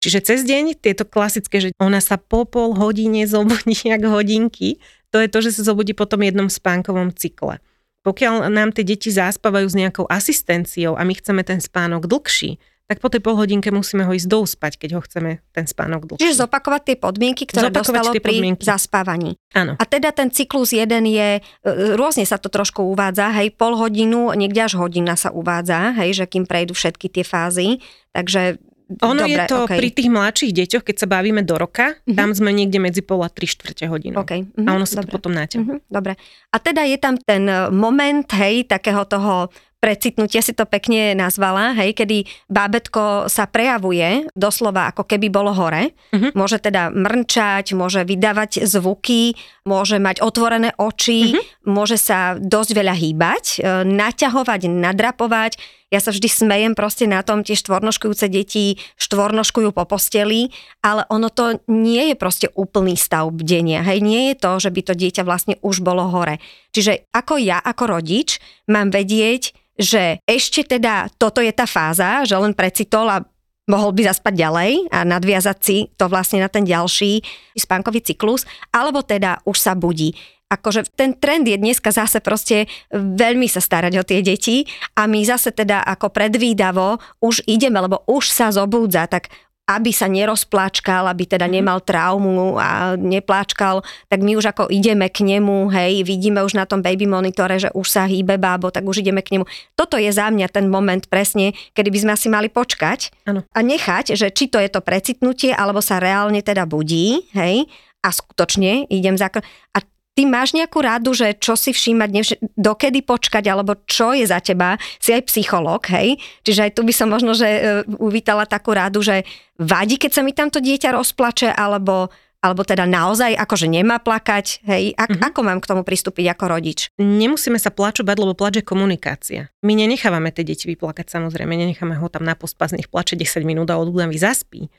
Čiže 0.00 0.20
cez 0.22 0.40
deň 0.44 0.80
tieto 0.80 1.08
klasické, 1.08 1.58
že 1.58 1.68
ona 1.80 1.98
sa 1.98 2.20
po 2.20 2.44
pol 2.46 2.76
hodine 2.76 3.24
zobudí 3.24 3.76
ako 3.96 4.22
hodinky, 4.22 4.80
to 5.10 5.22
je 5.22 5.28
to, 5.32 5.38
že 5.40 5.60
sa 5.60 5.72
zobudí 5.72 5.96
po 5.96 6.04
tom 6.04 6.20
jednom 6.24 6.48
spánkovom 6.52 7.14
cykle. 7.16 7.62
Pokiaľ 8.06 8.46
nám 8.52 8.70
tie 8.70 8.86
deti 8.86 9.10
zaspávajú 9.10 9.66
s 9.66 9.74
nejakou 9.74 10.06
asistenciou 10.06 10.94
a 10.94 11.02
my 11.02 11.10
chceme 11.18 11.42
ten 11.42 11.58
spánok 11.58 12.06
dlhší, 12.06 12.62
tak 12.86 13.02
po 13.02 13.10
tej 13.10 13.18
pol 13.18 13.34
hodinke 13.34 13.74
musíme 13.74 14.06
ho 14.06 14.14
ísť 14.14 14.30
douspať, 14.30 14.72
keď 14.78 14.90
ho 14.94 15.00
chceme 15.02 15.42
ten 15.50 15.66
spánok 15.66 16.06
dlhší. 16.06 16.22
Čiže 16.22 16.46
zopakovať 16.46 16.82
tie 16.86 16.96
podmienky, 16.96 17.42
ktoré 17.50 17.74
zopakovať 17.74 18.14
dostalo 18.14 18.22
pri 18.22 18.34
podmienky. 18.38 18.62
zaspávaní. 18.62 19.30
Áno. 19.58 19.74
A 19.74 19.84
teda 19.90 20.14
ten 20.14 20.30
cyklus 20.30 20.70
jeden 20.70 21.10
je, 21.10 21.42
e, 21.42 21.70
rôzne 21.98 22.22
sa 22.22 22.38
to 22.38 22.46
trošku 22.46 22.86
uvádza, 22.86 23.34
hej, 23.42 23.50
pol 23.58 23.74
hodinu, 23.74 24.30
niekde 24.38 24.70
až 24.70 24.78
hodina 24.78 25.18
sa 25.18 25.34
uvádza, 25.34 25.98
hej, 25.98 26.14
že 26.22 26.24
kým 26.30 26.46
prejdú 26.46 26.78
všetky 26.78 27.10
tie 27.10 27.26
fázy. 27.26 27.82
Takže 28.14 28.62
ono 29.02 29.26
Dobre, 29.26 29.34
je 29.34 29.38
to 29.50 29.56
okay. 29.66 29.78
pri 29.82 29.88
tých 29.90 30.08
mladších 30.14 30.52
deťoch, 30.54 30.84
keď 30.86 30.96
sa 31.02 31.06
bavíme 31.10 31.42
do 31.42 31.58
roka, 31.58 31.98
uh-huh. 31.98 32.14
tam 32.14 32.30
sme 32.30 32.54
niekde 32.54 32.78
medzi 32.78 33.02
pol 33.02 33.26
a 33.26 33.28
tri 33.28 33.50
štvrte 33.50 33.90
hodinu. 33.90 34.22
Okay. 34.22 34.46
Uh-huh. 34.46 34.62
A 34.62 34.78
ono 34.78 34.86
sa 34.86 35.02
Dobre. 35.02 35.10
to 35.10 35.14
potom 35.18 35.34
naťahuje. 35.34 35.82
Uh-huh. 35.82 35.90
Dobre. 35.90 36.14
A 36.54 36.56
teda 36.62 36.86
je 36.86 36.94
tam 37.02 37.18
ten 37.18 37.50
e, 37.50 37.66
moment, 37.74 38.30
hej, 38.38 38.70
takého 38.70 39.02
toho 39.10 39.50
precitnutia 39.86 40.42
si 40.42 40.50
to 40.50 40.66
pekne 40.66 41.14
nazvala, 41.14 41.70
hej, 41.78 41.94
kedy 41.94 42.26
bábetko 42.50 43.30
sa 43.30 43.46
prejavuje 43.46 44.26
doslova 44.34 44.90
ako 44.90 45.06
keby 45.06 45.30
bolo 45.30 45.54
hore. 45.54 45.94
Uh-huh. 46.10 46.34
Môže 46.34 46.58
teda 46.58 46.90
mrnčať, 46.90 47.78
môže 47.78 48.02
vydávať 48.02 48.66
zvuky, 48.66 49.38
môže 49.62 50.02
mať 50.02 50.26
otvorené 50.26 50.74
oči, 50.74 51.38
uh-huh. 51.38 51.70
môže 51.70 52.02
sa 52.02 52.34
dosť 52.34 52.70
veľa 52.74 52.98
hýbať, 52.98 53.44
e, 53.62 53.86
naťahovať, 53.86 54.66
nadrapovať. 54.66 55.54
Ja 55.86 56.02
sa 56.02 56.10
vždy 56.10 56.26
smejem 56.26 56.74
proste 56.74 57.06
na 57.06 57.22
tom, 57.22 57.46
tie 57.46 57.54
štvornoškujúce 57.54 58.26
deti 58.26 58.74
štvornoškujú 58.98 59.70
po 59.70 59.86
posteli, 59.86 60.50
ale 60.82 61.06
ono 61.06 61.30
to 61.30 61.62
nie 61.70 62.10
je 62.10 62.16
proste 62.18 62.50
úplný 62.58 62.98
stav 62.98 63.30
bdenia. 63.30 63.86
Hej, 63.86 64.02
nie 64.02 64.34
je 64.34 64.36
to, 64.42 64.58
že 64.58 64.74
by 64.74 64.80
to 64.82 64.98
dieťa 64.98 65.22
vlastne 65.22 65.54
už 65.62 65.86
bolo 65.86 66.10
hore. 66.10 66.42
Čiže 66.74 67.06
ako 67.14 67.38
ja, 67.38 67.62
ako 67.62 67.98
rodič, 68.02 68.42
mám 68.66 68.90
vedieť, 68.90 69.54
že 69.78 70.18
ešte 70.26 70.66
teda 70.66 71.06
toto 71.22 71.38
je 71.38 71.54
tá 71.54 71.70
fáza, 71.70 72.26
že 72.26 72.34
len 72.34 72.56
precitol 72.56 73.06
a 73.06 73.22
mohol 73.66 73.94
by 73.94 74.10
zaspať 74.10 74.34
ďalej 74.42 74.70
a 74.94 75.02
nadviazať 75.02 75.58
si 75.58 75.76
to 75.98 76.06
vlastne 76.06 76.42
na 76.42 76.50
ten 76.50 76.62
ďalší 76.62 77.22
spánkový 77.58 78.02
cyklus, 78.02 78.46
alebo 78.70 79.02
teda 79.02 79.42
už 79.46 79.58
sa 79.58 79.74
budí. 79.74 80.14
Akože 80.46 80.86
ten 80.94 81.18
trend 81.18 81.42
je 81.50 81.58
dneska 81.58 81.90
zase 81.90 82.22
proste 82.22 82.70
veľmi 82.94 83.50
sa 83.50 83.58
starať 83.58 83.92
o 83.98 84.06
tie 84.06 84.22
deti 84.22 84.62
a 84.94 85.10
my 85.10 85.18
zase 85.26 85.50
teda 85.50 85.82
ako 85.82 86.14
predvídavo 86.14 87.02
už 87.18 87.42
ideme, 87.50 87.82
lebo 87.82 88.06
už 88.06 88.30
sa 88.30 88.54
zobúdza, 88.54 89.10
tak 89.10 89.26
aby 89.66 89.90
sa 89.90 90.06
nerozpláčkal, 90.06 91.10
aby 91.10 91.26
teda 91.26 91.50
mhm. 91.50 91.52
nemal 91.58 91.78
traumu 91.82 92.54
a 92.54 92.94
nepláčkal, 92.94 93.82
tak 94.06 94.22
my 94.22 94.38
už 94.38 94.54
ako 94.54 94.70
ideme 94.70 95.10
k 95.10 95.26
nemu, 95.26 95.66
hej, 95.74 96.06
vidíme 96.06 96.46
už 96.46 96.54
na 96.54 96.70
tom 96.70 96.78
baby 96.78 97.10
monitore, 97.10 97.58
že 97.58 97.74
už 97.74 97.86
sa 97.90 98.06
hýbe 98.06 98.38
bábo, 98.38 98.70
tak 98.70 98.86
už 98.86 99.02
ideme 99.02 99.26
k 99.26 99.34
nemu. 99.34 99.44
Toto 99.74 99.98
je 99.98 100.08
za 100.14 100.30
mňa 100.30 100.46
ten 100.54 100.70
moment 100.70 101.02
presne, 101.10 101.58
kedy 101.74 101.90
by 101.90 101.98
sme 101.98 102.12
asi 102.14 102.30
mali 102.30 102.46
počkať 102.46 103.26
ano. 103.26 103.42
a 103.42 103.58
nechať, 103.58 104.14
že 104.14 104.30
či 104.30 104.46
to 104.46 104.62
je 104.62 104.70
to 104.70 104.78
precitnutie, 104.78 105.50
alebo 105.50 105.82
sa 105.82 105.98
reálne 105.98 106.38
teda 106.46 106.62
budí, 106.70 107.26
hej, 107.34 107.66
a 108.06 108.14
skutočne 108.14 108.86
idem 108.86 109.18
za... 109.18 109.26
A 109.74 109.78
ty 110.16 110.24
máš 110.24 110.56
nejakú 110.56 110.80
radu, 110.80 111.12
že 111.12 111.36
čo 111.36 111.54
si 111.54 111.76
všímať, 111.76 112.08
nevš- 112.10 112.40
dokedy 112.56 113.04
počkať, 113.04 113.44
alebo 113.52 113.76
čo 113.84 114.16
je 114.16 114.24
za 114.24 114.40
teba, 114.40 114.80
si 114.96 115.12
aj 115.12 115.28
psycholog, 115.28 115.84
hej? 115.92 116.16
Čiže 116.40 116.64
aj 116.66 116.72
tu 116.72 116.80
by 116.88 116.92
som 116.96 117.12
možno, 117.12 117.36
že 117.36 117.46
uh, 117.46 117.60
uvítala 118.00 118.48
takú 118.48 118.72
radu, 118.72 119.04
že 119.04 119.28
vadí, 119.60 120.00
keď 120.00 120.10
sa 120.16 120.24
mi 120.24 120.32
tamto 120.32 120.58
dieťa 120.58 120.96
rozplače, 120.96 121.52
alebo 121.52 122.08
alebo 122.44 122.62
teda 122.62 122.86
naozaj 122.86 123.34
akože 123.34 123.66
nemá 123.66 123.98
plakať, 123.98 124.62
hej, 124.70 124.94
Ak, 124.94 125.10
mm-hmm. 125.10 125.26
ako 125.34 125.40
mám 125.42 125.58
k 125.58 125.66
tomu 125.66 125.82
pristúpiť 125.82 126.30
ako 126.30 126.44
rodič? 126.54 126.94
Nemusíme 127.00 127.58
sa 127.58 127.74
plačovať, 127.74 128.16
lebo 128.22 128.38
plač 128.38 128.62
je 128.62 128.64
komunikácia. 128.64 129.50
My 129.66 129.74
nenechávame 129.74 130.30
tie 130.30 130.46
deti 130.46 130.70
vyplakať, 130.70 131.10
samozrejme, 131.10 131.58
nenecháme 131.58 131.98
ho 131.98 132.06
tam 132.06 132.22
na 132.22 132.38
pospas, 132.38 132.70
nech 132.70 132.86
plače 132.86 133.18
10 133.18 133.42
minút 133.42 133.66
a 133.72 133.80
odúdavý 133.80 134.14
zaspí 134.14 134.70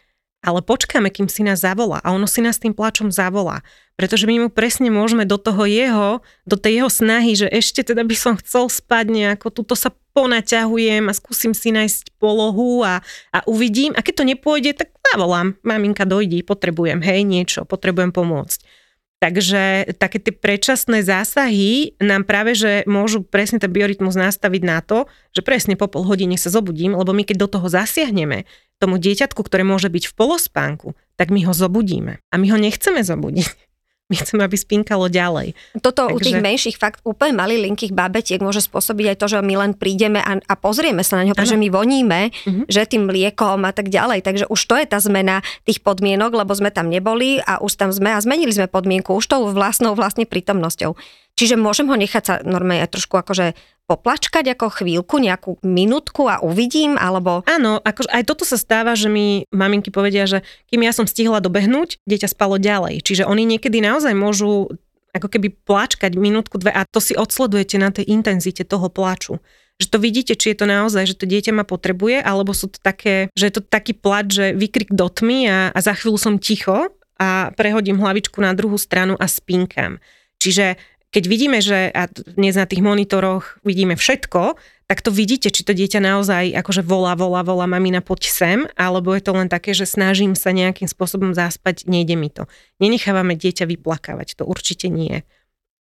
ale 0.47 0.63
počkáme, 0.63 1.11
kým 1.11 1.27
si 1.27 1.43
nás 1.43 1.67
zavolá 1.67 1.99
a 1.99 2.15
ono 2.15 2.23
si 2.23 2.39
nás 2.39 2.55
tým 2.55 2.71
plačom 2.71 3.11
zavolá. 3.11 3.59
Pretože 3.99 4.23
my 4.23 4.47
mu 4.47 4.49
presne 4.53 4.87
môžeme 4.87 5.27
do 5.27 5.35
toho 5.35 5.67
jeho, 5.67 6.23
do 6.47 6.55
tej 6.55 6.79
jeho 6.79 6.89
snahy, 6.93 7.35
že 7.35 7.51
ešte 7.51 7.83
teda 7.83 8.07
by 8.07 8.15
som 8.15 8.39
chcel 8.39 8.71
spať 8.71 9.11
nejako, 9.11 9.51
tuto 9.51 9.75
sa 9.75 9.91
ponaťahujem 10.15 11.11
a 11.11 11.17
skúsim 11.17 11.51
si 11.51 11.75
nájsť 11.75 12.15
polohu 12.15 12.87
a, 12.87 13.03
a 13.35 13.39
uvidím. 13.49 13.91
A 13.97 14.05
keď 14.05 14.23
to 14.23 14.29
nepôjde, 14.29 14.71
tak 14.79 14.95
zavolám. 15.11 15.59
Maminka, 15.67 16.07
dojdi, 16.07 16.45
potrebujem, 16.47 17.03
hej, 17.03 17.27
niečo, 17.27 17.67
potrebujem 17.67 18.15
pomôcť. 18.15 18.76
Takže 19.17 19.93
také 19.97 20.21
tie 20.21 20.29
predčasné 20.29 21.01
zásahy 21.01 21.97
nám 21.97 22.21
práve, 22.21 22.53
že 22.53 22.85
môžu 22.85 23.25
presne 23.25 23.57
ten 23.57 23.73
biorytmus 23.73 24.13
nastaviť 24.13 24.61
na 24.61 24.77
to, 24.85 25.09
že 25.33 25.41
presne 25.41 25.73
po 25.73 25.89
pol 25.89 26.05
hodine 26.05 26.37
sa 26.37 26.53
zobudím, 26.53 26.93
lebo 26.93 27.17
my 27.17 27.25
keď 27.25 27.37
do 27.41 27.49
toho 27.49 27.65
zasiahneme, 27.65 28.45
tomu 28.77 29.01
dieťatku, 29.01 29.41
ktoré 29.41 29.65
môže 29.65 29.89
byť 29.89 30.13
v 30.13 30.13
polospánku, 30.13 30.93
tak 31.17 31.33
my 31.33 31.49
ho 31.49 31.53
zobudíme. 31.53 32.21
A 32.29 32.35
my 32.37 32.45
ho 32.53 32.61
nechceme 32.61 33.01
zobudiť. 33.01 33.66
My 34.07 34.15
chceme, 34.15 34.47
aby 34.47 34.55
spinkalo 34.55 35.11
ďalej. 35.11 35.51
Toto 35.83 36.07
Takže... 36.07 36.15
u 36.15 36.17
tých 36.23 36.39
menších 36.39 36.79
fakt 36.79 37.03
úplne 37.03 37.35
malých 37.35 37.67
linkých 37.67 37.91
babetiek 37.91 38.39
môže 38.39 38.63
spôsobiť 38.63 39.11
aj 39.11 39.17
to, 39.19 39.25
že 39.27 39.43
my 39.43 39.55
len 39.59 39.71
prídeme 39.75 40.23
a, 40.23 40.39
a 40.39 40.53
pozrieme 40.55 41.03
sa 41.03 41.19
na 41.19 41.27
neho, 41.27 41.35
pretože 41.35 41.59
my 41.59 41.67
voníme, 41.67 42.31
uh-huh. 42.31 42.63
že 42.71 42.87
tým 42.87 43.03
mliekom 43.03 43.67
a 43.67 43.75
tak 43.75 43.91
ďalej. 43.91 44.23
Takže 44.23 44.45
už 44.47 44.61
to 44.63 44.79
je 44.79 44.87
tá 44.87 45.03
zmena 45.03 45.43
tých 45.67 45.83
podmienok, 45.83 46.39
lebo 46.39 46.55
sme 46.55 46.71
tam 46.71 46.87
neboli 46.87 47.43
a 47.43 47.59
už 47.59 47.75
tam 47.75 47.91
sme 47.91 48.15
a 48.15 48.23
zmenili 48.23 48.55
sme 48.55 48.71
podmienku 48.71 49.11
už 49.11 49.27
tou 49.27 49.43
vlastnou 49.51 49.91
vlastne 49.91 50.23
prítomnosťou. 50.23 50.95
Čiže 51.37 51.53
môžem 51.53 51.85
ho 51.85 51.93
nechať 51.93 52.23
sa 52.25 52.35
normálne 52.41 52.89
trošku 52.89 53.13
akože 53.13 53.53
poplačkať 53.87 54.57
ako 54.57 54.83
chvíľku, 54.83 55.21
nejakú 55.21 55.61
minútku 55.63 56.27
a 56.27 56.43
uvidím, 56.43 56.99
alebo... 56.99 57.45
Áno, 57.47 57.79
akože 57.79 58.09
aj 58.11 58.23
toto 58.27 58.43
sa 58.43 58.59
stáva, 58.59 58.97
že 58.97 59.07
mi 59.07 59.47
maminky 59.53 59.93
povedia, 59.93 60.27
že 60.27 60.43
kým 60.67 60.83
ja 60.83 60.91
som 60.91 61.07
stihla 61.07 61.39
dobehnúť, 61.39 62.03
dieťa 62.03 62.33
spalo 62.33 62.59
ďalej. 62.59 63.05
Čiže 63.05 63.23
oni 63.23 63.47
niekedy 63.47 63.79
naozaj 63.79 64.11
môžu 64.11 64.67
ako 65.15 65.31
keby 65.31 65.55
pláčkať 65.63 66.19
minútku, 66.19 66.59
dve 66.59 66.73
a 66.73 66.83
to 66.83 66.99
si 66.99 67.15
odsledujete 67.15 67.79
na 67.79 67.95
tej 67.95 68.11
intenzite 68.11 68.67
toho 68.67 68.91
pláču 68.91 69.39
že 69.77 69.93
to 69.93 70.01
vidíte, 70.01 70.33
či 70.33 70.53
je 70.53 70.57
to 70.57 70.65
naozaj, 70.65 71.05
že 71.05 71.17
to 71.21 71.29
dieťa 71.29 71.53
ma 71.53 71.61
potrebuje, 71.61 72.17
alebo 72.25 72.49
sú 72.49 72.73
to 72.73 72.81
také, 72.81 73.29
že 73.37 73.49
je 73.49 73.53
to 73.53 73.61
taký 73.61 73.93
plač, 73.93 74.33
že 74.33 74.45
vykrik 74.57 74.89
do 74.89 75.05
tmy 75.05 75.45
a, 75.45 75.59
a 75.69 75.79
za 75.79 75.93
chvíľu 75.93 76.17
som 76.17 76.41
ticho 76.41 76.89
a 77.21 77.53
prehodím 77.53 78.01
hlavičku 78.01 78.41
na 78.41 78.57
druhú 78.57 78.77
stranu 78.81 79.13
a 79.21 79.29
spinkam. 79.29 80.01
Čiže 80.41 80.81
keď 81.17 81.25
vidíme, 81.25 81.57
že 81.65 81.89
a 81.97 82.05
dnes 82.37 82.53
na 82.53 82.69
tých 82.69 82.85
monitoroch 82.85 83.57
vidíme 83.65 83.97
všetko, 83.97 84.53
tak 84.85 85.01
to 85.01 85.09
vidíte, 85.09 85.49
či 85.49 85.65
to 85.65 85.73
dieťa 85.73 85.97
naozaj 85.97 86.53
akože 86.53 86.85
volá, 86.85 87.17
volá, 87.17 87.41
volá, 87.41 87.65
mamina, 87.65 88.05
poď 88.05 88.29
sem, 88.29 88.59
alebo 88.77 89.17
je 89.17 89.25
to 89.25 89.33
len 89.33 89.49
také, 89.49 89.73
že 89.73 89.89
snažím 89.89 90.37
sa 90.37 90.53
nejakým 90.53 90.85
spôsobom 90.85 91.33
zaspať, 91.33 91.89
nejde 91.89 92.13
mi 92.13 92.29
to. 92.29 92.45
Nenechávame 92.77 93.33
dieťa 93.33 93.65
vyplakávať, 93.65 94.37
to 94.37 94.43
určite 94.45 94.93
nie. 94.93 95.25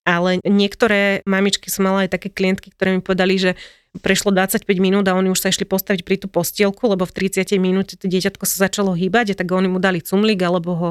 Ale 0.09 0.41
niektoré 0.41 1.21
mamičky 1.29 1.69
som 1.69 1.85
mala 1.85 2.09
aj 2.09 2.17
také 2.17 2.33
klientky, 2.33 2.73
ktoré 2.73 2.97
mi 2.97 3.05
povedali, 3.05 3.37
že 3.37 3.53
prešlo 4.01 4.33
25 4.33 4.65
minút 4.81 5.05
a 5.05 5.13
oni 5.13 5.29
už 5.29 5.37
sa 5.37 5.53
išli 5.53 5.69
postaviť 5.69 6.01
pri 6.01 6.17
tú 6.17 6.33
postielku, 6.33 6.81
lebo 6.89 7.05
v 7.05 7.13
30 7.29 7.45
minúte 7.61 7.93
to 7.93 8.09
dieťatko 8.09 8.41
sa 8.49 8.65
začalo 8.65 8.97
hýbať 8.97 9.33
a 9.33 9.35
tak 9.37 9.53
oni 9.53 9.69
mu 9.69 9.77
dali 9.77 10.01
cumlik 10.01 10.41
alebo 10.41 10.71
ho 10.73 10.89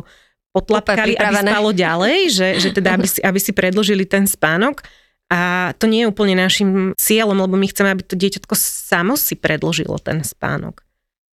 potlapkali, 0.56 1.12
aby 1.20 1.34
spalo 1.44 1.70
ďalej, 1.76 2.16
že, 2.32 2.48
že 2.64 2.68
teda 2.72 2.96
aby 2.96 3.04
si, 3.04 3.20
aby 3.20 3.36
si 3.36 3.52
predložili 3.52 4.08
ten 4.08 4.24
spánok. 4.24 4.80
A 5.26 5.74
to 5.76 5.90
nie 5.90 6.06
je 6.06 6.10
úplne 6.10 6.38
našim 6.38 6.94
cieľom, 6.94 7.36
lebo 7.44 7.58
my 7.58 7.66
chceme, 7.66 7.90
aby 7.90 8.06
to 8.06 8.14
dieťatko 8.14 8.54
samo 8.56 9.18
si 9.18 9.34
predložilo 9.34 9.98
ten 9.98 10.22
spánok. 10.22 10.86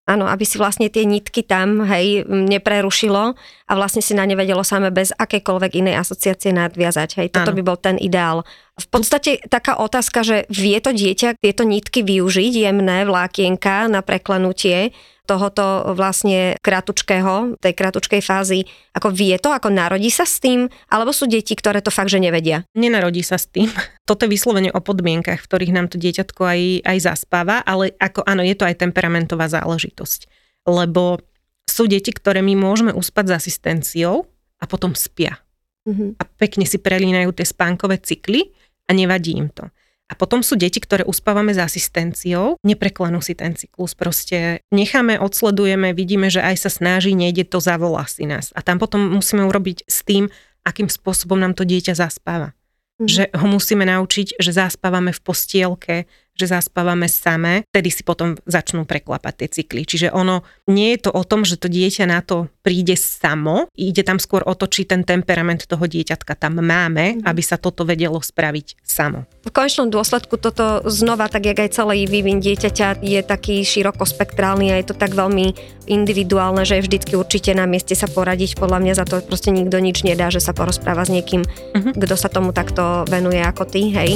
Áno, 0.04 0.28
aby 0.28 0.44
si 0.44 0.60
vlastne 0.60 0.92
tie 0.92 1.08
nitky 1.08 1.48
tam, 1.48 1.80
hej, 1.88 2.28
neprerušilo 2.28 3.40
a 3.40 3.72
vlastne 3.72 4.04
si 4.04 4.12
na 4.12 4.28
ne 4.28 4.36
vedelo 4.36 4.60
same 4.60 4.92
bez 4.92 5.16
akejkoľvek 5.16 5.80
inej 5.80 5.96
asociácie 5.96 6.52
nadviazať, 6.52 7.24
hej. 7.24 7.28
Toto 7.32 7.56
ano. 7.56 7.58
by 7.58 7.64
bol 7.64 7.80
ten 7.80 7.96
ideál. 7.96 8.44
V 8.74 8.88
podstate 8.90 9.38
taká 9.46 9.78
otázka, 9.78 10.26
že 10.26 10.38
vie 10.50 10.74
to 10.82 10.98
dieťa 10.98 11.38
tieto 11.38 11.62
nitky 11.62 12.02
využiť, 12.02 12.54
jemné 12.58 13.06
vlákienka 13.06 13.86
na 13.86 14.02
preklenutie, 14.02 14.98
tohoto 15.24 15.96
vlastne 15.96 16.60
kratučkého, 16.60 17.56
tej 17.62 17.74
kratučkej 17.78 18.20
fázy, 18.20 18.68
ako 18.92 19.14
vie 19.14 19.38
to, 19.40 19.56
ako 19.56 19.72
narodí 19.72 20.12
sa 20.12 20.28
s 20.28 20.44
tým, 20.44 20.68
alebo 20.92 21.16
sú 21.16 21.32
deti, 21.32 21.56
ktoré 21.56 21.80
to 21.80 21.94
fakt, 21.94 22.12
že 22.12 22.20
nevedia? 22.20 22.68
Nenarodí 22.76 23.24
sa 23.24 23.40
s 23.40 23.48
tým. 23.48 23.72
Toto 24.10 24.28
je 24.28 24.34
vyslovene 24.34 24.74
o 24.74 24.84
podmienkach, 24.84 25.40
v 25.40 25.48
ktorých 25.48 25.76
nám 25.76 25.88
to 25.88 26.02
dieťatko 26.02 26.42
aj, 26.44 26.62
aj 26.84 26.98
zaspáva, 27.00 27.64
ale 27.64 27.96
ako 28.02 28.26
áno, 28.28 28.44
je 28.44 28.58
to 28.58 28.68
aj 28.68 28.82
temperamentová 28.84 29.48
záležitosť. 29.48 30.28
Lebo 30.68 31.24
sú 31.64 31.88
deti, 31.88 32.12
ktoré 32.12 32.44
my 32.44 32.58
môžeme 32.60 32.92
uspať 32.92 33.32
s 33.32 33.36
asistenciou 33.46 34.28
a 34.60 34.66
potom 34.68 34.92
spia. 34.92 35.40
Mm-hmm. 35.88 36.20
A 36.20 36.24
pekne 36.40 36.66
si 36.68 36.80
prelínajú 36.80 37.32
tie 37.36 37.48
spánkové 37.48 38.00
cykly 38.00 38.52
a 38.88 38.92
nevadí 38.94 39.36
im 39.38 39.50
to. 39.50 39.68
A 40.12 40.20
potom 40.20 40.46
sú 40.46 40.60
deti, 40.60 40.78
ktoré 40.78 41.02
uspávame 41.08 41.56
s 41.56 41.60
asistenciou, 41.64 42.62
nepreklenú 42.62 43.24
si 43.24 43.34
ten 43.34 43.58
cyklus, 43.58 43.98
proste 43.98 44.62
necháme, 44.70 45.18
odsledujeme, 45.18 45.96
vidíme, 45.96 46.30
že 46.30 46.44
aj 46.44 46.68
sa 46.68 46.70
snaží, 46.70 47.18
nejde 47.18 47.48
to, 47.48 47.58
zavolá 47.58 48.06
si 48.06 48.28
nás. 48.28 48.54
A 48.54 48.62
tam 48.62 48.78
potom 48.78 49.00
musíme 49.00 49.42
urobiť 49.48 49.88
s 49.90 50.06
tým, 50.06 50.30
akým 50.68 50.92
spôsobom 50.92 51.40
nám 51.40 51.58
to 51.58 51.66
dieťa 51.66 51.98
zaspáva. 51.98 52.54
Mm. 53.02 53.08
Že 53.10 53.24
ho 53.34 53.46
musíme 53.48 53.84
naučiť, 53.90 54.38
že 54.38 54.52
zaspávame 54.54 55.16
v 55.16 55.24
postielke, 55.24 55.96
že 56.34 56.50
zaspávame 56.50 57.06
samé, 57.06 57.64
vtedy 57.70 57.94
si 57.94 58.02
potom 58.02 58.34
začnú 58.50 58.90
preklapať 58.90 59.34
tie 59.46 59.50
cykly. 59.62 59.86
Čiže 59.86 60.10
ono 60.10 60.42
nie 60.66 60.98
je 60.98 61.10
to 61.10 61.12
o 61.14 61.22
tom, 61.22 61.46
že 61.46 61.62
to 61.62 61.70
dieťa 61.70 62.10
na 62.10 62.26
to 62.26 62.50
príde 62.66 62.96
samo, 62.98 63.70
ide 63.76 64.02
tam 64.02 64.18
skôr 64.18 64.42
o 64.48 64.56
to, 64.58 64.66
či 64.66 64.88
ten 64.88 65.06
temperament 65.06 65.68
toho 65.68 65.84
dieťatka 65.84 66.34
tam 66.40 66.58
máme, 66.64 67.20
mm. 67.20 67.28
aby 67.28 67.42
sa 67.44 67.60
toto 67.60 67.84
vedelo 67.84 68.18
spraviť 68.18 68.82
samo. 68.82 69.28
V 69.44 69.52
konečnom 69.52 69.92
dôsledku 69.92 70.40
toto 70.40 70.82
znova, 70.88 71.28
tak 71.28 71.46
jak 71.46 71.60
aj 71.60 71.76
celý 71.76 72.08
vývin 72.08 72.40
dieťaťa 72.40 73.04
je 73.04 73.20
taký 73.22 73.62
širokospektrálny 73.62 74.72
a 74.74 74.80
je 74.80 74.90
to 74.90 74.96
tak 74.96 75.12
veľmi 75.14 75.54
individuálne, 75.86 76.64
že 76.64 76.80
je 76.80 76.86
vždycky 76.88 77.14
určite 77.20 77.52
na 77.52 77.68
mieste 77.68 77.94
sa 77.94 78.08
poradiť. 78.08 78.56
Podľa 78.56 78.80
mňa 78.80 78.94
za 78.96 79.06
to 79.06 79.20
proste 79.22 79.52
nikto 79.52 79.78
nič 79.84 80.08
nedá, 80.08 80.32
že 80.32 80.40
sa 80.40 80.56
porozpráva 80.56 81.04
s 81.04 81.12
niekým, 81.12 81.44
mm-hmm. 81.44 82.00
kto 82.00 82.16
sa 82.16 82.32
tomu 82.32 82.56
takto 82.56 83.04
venuje 83.12 83.44
ako 83.44 83.68
ty, 83.68 83.92
hej. 83.92 84.16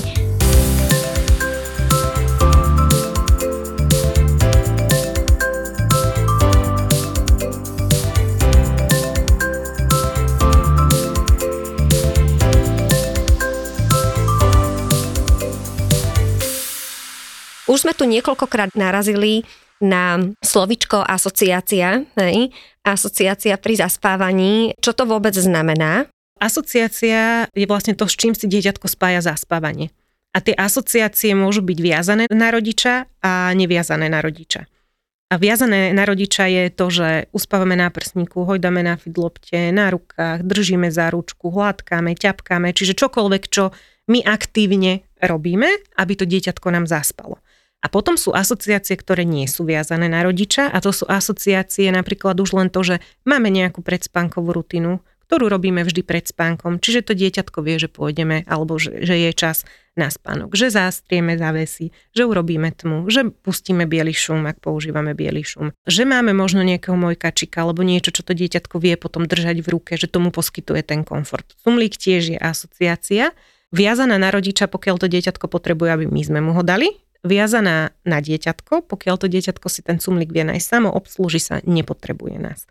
Už 17.67 17.83
sme 17.83 17.91
tu 17.91 18.07
niekoľkokrát 18.07 18.79
narazili 18.79 19.43
na 19.83 20.31
slovičko 20.39 21.03
asociácia, 21.03 22.07
hej? 22.17 22.49
asociácia 22.81 23.59
pri 23.59 23.77
zaspávaní. 23.77 24.73
Čo 24.79 24.95
to 24.95 25.03
vôbec 25.03 25.35
znamená? 25.35 26.07
Asociácia 26.39 27.51
je 27.51 27.65
vlastne 27.67 27.93
to, 27.93 28.07
s 28.07 28.15
čím 28.15 28.33
si 28.33 28.47
dieťatko 28.47 28.87
spája 28.87 29.19
zaspávanie. 29.19 29.91
A 30.31 30.39
tie 30.39 30.53
asociácie 30.53 31.33
môžu 31.33 31.65
byť 31.65 31.77
viazané 31.81 32.23
na 32.29 32.53
rodiča 32.53 33.09
a 33.19 33.51
neviazané 33.51 34.07
na 34.07 34.21
rodiča. 34.21 34.69
A 35.27 35.35
viazané 35.35 35.91
na 35.91 36.07
rodiča 36.07 36.47
je 36.47 36.63
to, 36.71 36.87
že 36.87 37.27
uspávame 37.35 37.75
na 37.75 37.91
prsníku, 37.91 38.47
hojdáme 38.47 38.79
na 38.79 38.95
fidlopte, 38.95 39.75
na 39.75 39.91
rukách, 39.91 40.39
držíme 40.39 40.87
za 40.87 41.11
ručku, 41.11 41.51
hladkáme, 41.51 42.15
ťapkáme, 42.15 42.71
čiže 42.71 42.95
čokoľvek, 42.95 43.43
čo 43.51 43.75
my 44.07 44.23
aktívne 44.23 45.03
robíme, 45.19 45.67
aby 45.99 46.13
to 46.15 46.23
dieťatko 46.23 46.67
nám 46.71 46.87
zaspalo. 46.87 47.43
A 47.85 47.87
potom 47.93 48.17
sú 48.17 48.33
asociácie, 48.33 48.97
ktoré 48.97 49.21
nie 49.21 49.45
sú 49.45 49.61
viazané 49.61 50.09
na 50.09 50.25
rodiča 50.25 50.73
a 50.73 50.77
to 50.81 50.89
sú 50.89 51.05
asociácie 51.05 51.93
napríklad 51.93 52.33
už 52.41 52.57
len 52.57 52.67
to, 52.73 52.81
že 52.81 52.95
máme 53.21 53.53
nejakú 53.53 53.85
predspánkovú 53.85 54.49
rutinu, 54.49 54.97
ktorú 55.27 55.51
robíme 55.51 55.83
vždy 55.83 56.01
pred 56.07 56.23
spánkom, 56.23 56.79
čiže 56.79 57.11
to 57.11 57.13
dieťatko 57.13 57.59
vie, 57.59 57.75
že 57.77 57.91
pôjdeme 57.91 58.47
alebo 58.47 58.79
že, 58.79 59.03
že 59.03 59.27
je 59.27 59.31
čas 59.35 59.67
na 59.99 60.07
spánok, 60.07 60.55
že 60.55 60.71
zástrieme 60.71 61.35
zavesy, 61.35 61.91
že 62.15 62.23
urobíme 62.23 62.71
tmu, 62.71 63.11
že 63.11 63.27
pustíme 63.27 63.83
biely 63.89 64.15
šum, 64.15 64.47
ak 64.47 64.63
používame 64.63 65.11
biely 65.17 65.43
šum, 65.43 65.75
že 65.83 66.07
máme 66.07 66.31
možno 66.31 66.63
nejakého 66.63 66.95
mojkačika 66.95 67.65
alebo 67.65 67.83
niečo, 67.83 68.15
čo 68.15 68.23
to 68.23 68.31
dieťatko 68.31 68.79
vie 68.79 68.95
potom 68.95 69.27
držať 69.27 69.65
v 69.65 69.67
ruke, 69.67 69.99
že 69.99 70.07
tomu 70.07 70.31
poskytuje 70.31 70.81
ten 70.85 71.03
komfort. 71.03 71.45
Sumlík 71.65 71.99
tiež 71.99 72.37
je 72.37 72.39
asociácia, 72.39 73.35
viazaná 73.75 74.15
na 74.15 74.31
rodiča, 74.31 74.71
pokiaľ 74.71 74.95
to 75.01 75.07
dieťatko 75.11 75.51
potrebuje, 75.51 75.89
aby 75.91 76.05
my 76.07 76.21
sme 76.23 76.39
mu 76.39 76.55
ho 76.55 76.63
dali, 76.63 76.93
viazaná 77.27 77.93
na 78.07 78.17
dieťatko, 78.23 78.87
pokiaľ 78.87 79.15
to 79.19 79.27
dieťatko 79.27 79.67
si 79.67 79.83
ten 79.83 79.99
cumlik 79.99 80.31
vie 80.31 80.47
nájsť 80.47 80.67
samo, 80.67 80.89
obslúži 80.89 81.43
sa, 81.43 81.59
nepotrebuje 81.67 82.39
nás. 82.39 82.65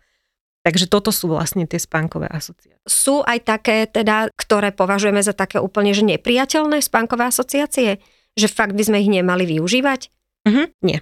Takže 0.67 0.91
toto 0.91 1.15
sú 1.15 1.31
vlastne 1.31 1.63
tie 1.63 1.79
spánkové 1.79 2.27
asociácie. 2.27 2.75
Sú 2.83 3.23
aj 3.23 3.39
také, 3.47 3.87
teda, 3.87 4.27
ktoré 4.35 4.75
považujeme 4.75 5.23
za 5.23 5.31
také 5.31 5.63
úplne 5.63 5.95
že 5.95 6.03
nepriateľné 6.03 6.83
spánkové 6.83 7.31
asociácie? 7.31 8.03
Že 8.35 8.47
fakt 8.51 8.75
by 8.75 8.83
sme 8.83 8.99
ich 8.99 9.07
nemali 9.07 9.47
využívať? 9.47 10.11
Uh-huh, 10.43 10.67
nie. 10.83 10.99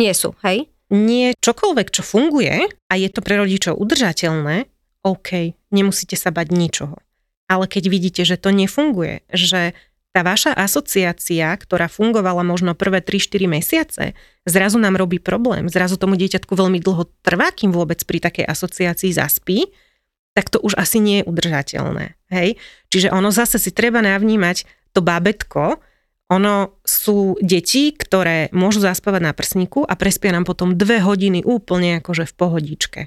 Nie 0.00 0.16
sú, 0.16 0.32
hej? 0.40 0.72
Nie, 0.88 1.36
čokoľvek, 1.36 1.88
čo 1.92 2.00
funguje 2.00 2.68
a 2.72 2.92
je 2.96 3.08
to 3.12 3.20
pre 3.20 3.36
rodičov 3.36 3.76
udržateľné, 3.76 4.68
OK, 5.04 5.58
nemusíte 5.74 6.14
sa 6.14 6.32
bať 6.32 6.54
ničoho. 6.54 6.96
Ale 7.50 7.68
keď 7.68 7.84
vidíte, 7.92 8.22
že 8.24 8.40
to 8.40 8.48
nefunguje, 8.48 9.26
že 9.28 9.76
tá 10.12 10.20
vaša 10.20 10.52
asociácia, 10.52 11.56
ktorá 11.56 11.88
fungovala 11.88 12.44
možno 12.44 12.76
prvé 12.76 13.00
3-4 13.00 13.48
mesiace, 13.48 14.04
zrazu 14.44 14.76
nám 14.76 15.00
robí 15.00 15.16
problém, 15.16 15.72
zrazu 15.72 15.96
tomu 15.96 16.20
dieťatku 16.20 16.52
veľmi 16.52 16.78
dlho 16.84 17.08
trvá, 17.24 17.48
kým 17.48 17.72
vôbec 17.72 18.04
pri 18.04 18.20
takej 18.20 18.44
asociácii 18.44 19.08
zaspí, 19.16 19.72
tak 20.36 20.52
to 20.52 20.60
už 20.60 20.76
asi 20.76 21.00
nie 21.00 21.24
je 21.24 21.28
udržateľné. 21.28 22.16
Hej? 22.28 22.60
Čiže 22.92 23.08
ono 23.08 23.32
zase 23.32 23.56
si 23.56 23.72
treba 23.72 24.04
navnímať 24.04 24.68
to 24.92 25.00
bábetko, 25.00 25.80
ono 26.32 26.80
sú 26.84 27.36
deti, 27.44 27.92
ktoré 27.92 28.48
môžu 28.56 28.80
zaspávať 28.80 29.20
na 29.20 29.32
prsníku 29.36 29.84
a 29.84 29.96
prespia 30.00 30.32
nám 30.32 30.48
potom 30.48 30.72
dve 30.76 31.00
hodiny 31.00 31.44
úplne 31.44 32.00
akože 32.00 32.24
v 32.24 32.36
pohodičke 32.36 33.00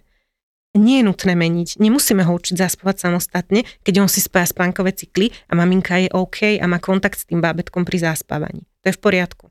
nie 0.75 1.01
je 1.01 1.07
nutné 1.07 1.33
meniť. 1.33 1.79
Nemusíme 1.79 2.21
ho 2.27 2.31
učiť 2.35 2.59
zaspávať 2.59 3.07
samostatne, 3.07 3.63
keď 3.81 4.05
on 4.05 4.09
si 4.11 4.19
spája 4.19 4.51
spánkové 4.51 4.91
cykly 4.91 5.31
a 5.47 5.55
maminka 5.55 5.95
je 5.97 6.11
OK 6.11 6.59
a 6.59 6.65
má 6.67 6.77
kontakt 6.83 7.19
s 7.19 7.27
tým 7.27 7.39
bábetkom 7.39 7.87
pri 7.87 8.03
zaspávaní. 8.03 8.67
To 8.83 8.91
je 8.91 8.97
v 8.97 9.01
poriadku. 9.01 9.45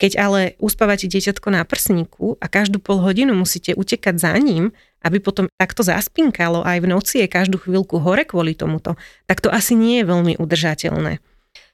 Keď 0.00 0.16
ale 0.16 0.56
uspávate 0.56 1.04
dieťatko 1.12 1.52
na 1.52 1.60
prsníku 1.60 2.40
a 2.40 2.48
každú 2.48 2.80
pol 2.80 3.04
hodinu 3.04 3.36
musíte 3.36 3.76
utekať 3.76 4.16
za 4.16 4.32
ním, 4.40 4.72
aby 5.04 5.20
potom 5.20 5.44
takto 5.60 5.84
zaspinkalo 5.84 6.64
aj 6.64 6.80
v 6.80 6.86
noci 6.88 7.14
je 7.20 7.28
každú 7.28 7.60
chvíľku 7.60 8.00
hore 8.00 8.24
kvôli 8.24 8.56
tomuto, 8.56 8.96
tak 9.28 9.44
to 9.44 9.52
asi 9.52 9.76
nie 9.76 10.00
je 10.00 10.08
veľmi 10.08 10.40
udržateľné. 10.40 11.20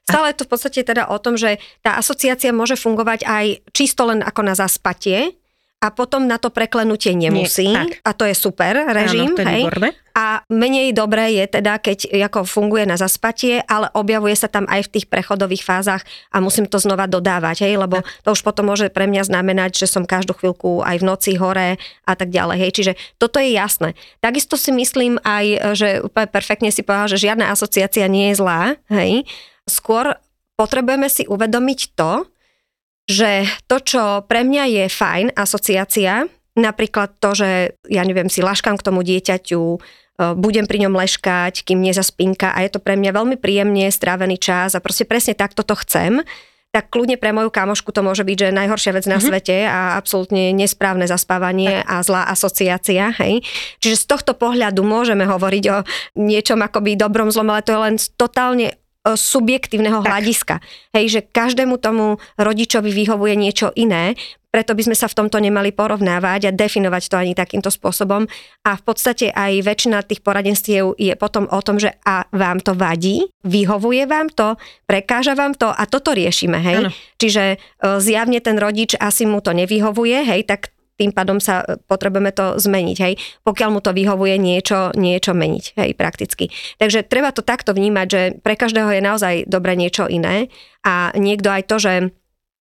Stále 0.07 0.31
je 0.31 0.37
to 0.39 0.47
v 0.47 0.51
podstate 0.51 0.81
teda 0.87 1.07
o 1.11 1.19
tom, 1.19 1.35
že 1.35 1.59
tá 1.83 1.99
asociácia 1.99 2.55
môže 2.55 2.79
fungovať 2.79 3.27
aj 3.27 3.45
čisto 3.75 4.07
len 4.07 4.23
ako 4.23 4.41
na 4.43 4.55
zaspatie, 4.55 5.35
a 5.77 5.93
potom 5.93 6.25
na 6.25 6.41
to 6.41 6.49
preklenutie 6.49 7.13
nemusí. 7.13 7.69
Nie, 7.69 8.01
a 8.01 8.09
to 8.17 8.25
je 8.25 8.33
super 8.33 8.81
režim. 8.89 9.37
Áno, 9.37 9.45
hej. 9.45 9.63
A 10.17 10.41
menej 10.49 10.97
dobré 10.97 11.37
je 11.37 11.45
teda, 11.45 11.77
keď 11.77 12.09
ako 12.25 12.49
funguje 12.49 12.89
na 12.89 12.97
zaspatie, 12.97 13.61
ale 13.61 13.85
objavuje 13.93 14.33
sa 14.33 14.49
tam 14.49 14.65
aj 14.65 14.89
v 14.89 14.91
tých 14.97 15.05
prechodových 15.05 15.61
fázach 15.61 16.01
a 16.33 16.41
musím 16.41 16.65
to 16.65 16.81
znova 16.81 17.05
dodávať, 17.05 17.69
hej, 17.69 17.77
lebo 17.77 18.01
to 18.25 18.33
už 18.33 18.41
potom 18.41 18.73
môže 18.73 18.89
pre 18.89 19.05
mňa 19.05 19.29
znamenať, 19.29 19.85
že 19.85 19.85
som 19.85 20.09
každú 20.09 20.33
chvíľku 20.33 20.81
aj 20.81 20.97
v 20.97 21.05
noci 21.05 21.31
hore 21.37 21.77
a 22.09 22.13
tak 22.17 22.33
ďalej. 22.33 22.57
Hej. 22.57 22.71
Čiže 22.73 22.93
toto 23.21 23.37
je 23.37 23.53
jasné. 23.53 23.93
Takisto 24.17 24.57
si 24.57 24.73
myslím 24.73 25.21
aj, 25.21 25.77
že 25.77 26.01
úplne 26.01 26.25
perfektne 26.25 26.73
si 26.73 26.81
povedal, 26.81 27.13
že 27.13 27.21
žiadna 27.21 27.53
asociácia 27.53 28.09
nie 28.09 28.33
je 28.33 28.41
zlá. 28.41 28.81
Hej. 28.89 29.29
Skôr 29.69 30.17
potrebujeme 30.57 31.05
si 31.05 31.29
uvedomiť 31.29 31.93
to, 31.93 32.25
že 33.07 33.47
to, 33.71 33.79
čo 33.79 34.03
pre 34.27 34.43
mňa 34.43 34.63
je 34.67 34.85
fajn 34.91 35.25
asociácia, 35.33 36.27
napríklad 36.59 37.15
to, 37.23 37.31
že 37.33 37.49
ja 37.87 38.03
neviem, 38.03 38.27
si 38.27 38.43
laškám 38.43 38.75
k 38.75 38.85
tomu 38.85 39.01
dieťaťu, 39.01 39.63
e, 39.63 39.79
budem 40.35 40.67
pri 40.67 40.85
ňom 40.85 40.93
leškať, 40.93 41.63
kým 41.63 41.79
nezaspinka 41.79 42.51
a 42.51 42.67
je 42.67 42.75
to 42.75 42.83
pre 42.83 42.99
mňa 42.99 43.15
veľmi 43.15 43.35
príjemne 43.39 43.87
strávený 43.87 44.35
čas 44.35 44.75
a 44.75 44.83
proste 44.83 45.07
presne 45.07 45.37
takto 45.39 45.63
to 45.63 45.77
chcem, 45.79 46.19
tak 46.75 46.91
kľudne 46.91 47.15
pre 47.15 47.31
moju 47.31 47.47
kamošku 47.47 47.95
to 47.95 48.03
môže 48.03 48.27
byť, 48.27 48.37
že 48.37 48.47
najhoršia 48.53 48.91
vec 48.91 49.05
na 49.07 49.17
mm-hmm. 49.17 49.27
svete 49.31 49.57
a 49.65 49.95
absolútne 49.95 50.51
nesprávne 50.51 51.07
zaspávanie 51.07 51.81
tak. 51.81 51.89
a 51.89 51.95
zlá 52.03 52.21
asociácia. 52.27 53.15
Hej? 53.23 53.41
Čiže 53.79 54.03
z 54.03 54.05
tohto 54.05 54.35
pohľadu 54.35 54.83
môžeme 54.83 55.23
hovoriť 55.23 55.63
o 55.71 55.77
niečom 56.19 56.59
akoby 56.59 56.99
dobrom 56.99 57.31
zlom, 57.31 57.55
ale 57.55 57.63
to 57.63 57.71
je 57.71 57.81
len 57.81 57.95
totálne 58.19 58.75
subjektívneho 59.15 60.03
tak. 60.03 60.09
hľadiska. 60.09 60.55
Hej, 60.91 61.05
že 61.07 61.21
každému 61.23 61.79
tomu 61.79 62.19
rodičovi 62.35 62.91
vyhovuje 62.91 63.37
niečo 63.39 63.71
iné, 63.77 64.17
preto 64.47 64.73
by 64.73 64.89
sme 64.89 64.97
sa 64.97 65.05
v 65.05 65.17
tomto 65.21 65.37
nemali 65.37 65.69
porovnávať 65.69 66.49
a 66.49 66.55
definovať 66.55 67.03
to 67.11 67.15
ani 67.19 67.37
takýmto 67.37 67.69
spôsobom. 67.69 68.25
A 68.65 68.71
v 68.73 68.83
podstate 68.83 69.29
aj 69.29 69.61
väčšina 69.61 70.01
tých 70.01 70.25
poradenstiev 70.25 70.97
je 70.97 71.13
potom 71.13 71.45
o 71.51 71.59
tom, 71.61 71.77
že 71.77 71.93
a 72.01 72.25
vám 72.33 72.63
to 72.63 72.73
vadí, 72.73 73.27
vyhovuje 73.45 74.09
vám 74.09 74.33
to, 74.33 74.57
prekáža 74.89 75.37
vám 75.37 75.53
to 75.53 75.69
a 75.69 75.83
toto 75.85 76.15
riešime, 76.15 76.57
hej. 76.57 76.77
Ano. 76.81 76.89
Čiže 77.21 77.43
e, 77.53 77.57
zjavne 78.01 78.41
ten 78.41 78.57
rodič 78.57 78.97
asi 78.97 79.29
mu 79.29 79.45
to 79.45 79.53
nevyhovuje, 79.53 80.25
hej, 80.25 80.47
tak 80.49 80.73
tým 80.97 81.13
pádom 81.13 81.37
sa 81.37 81.61
e, 81.63 81.77
potrebujeme 81.85 82.33
to 82.33 82.57
zmeniť, 82.57 82.97
hej. 82.99 83.13
Pokiaľ 83.45 83.69
mu 83.69 83.79
to 83.79 83.93
vyhovuje 83.93 84.35
niečo, 84.41 84.91
niečo 84.97 85.37
meniť, 85.37 85.65
hej, 85.77 85.89
prakticky. 85.93 86.49
Takže 86.81 87.05
treba 87.05 87.29
to 87.31 87.45
takto 87.45 87.71
vnímať, 87.71 88.07
že 88.09 88.21
pre 88.41 88.57
každého 88.57 88.89
je 88.97 89.01
naozaj 89.01 89.35
dobre 89.45 89.77
niečo 89.77 90.09
iné 90.09 90.49
a 90.81 91.13
niekto 91.13 91.53
aj 91.53 91.63
to, 91.69 91.77
že 91.77 91.93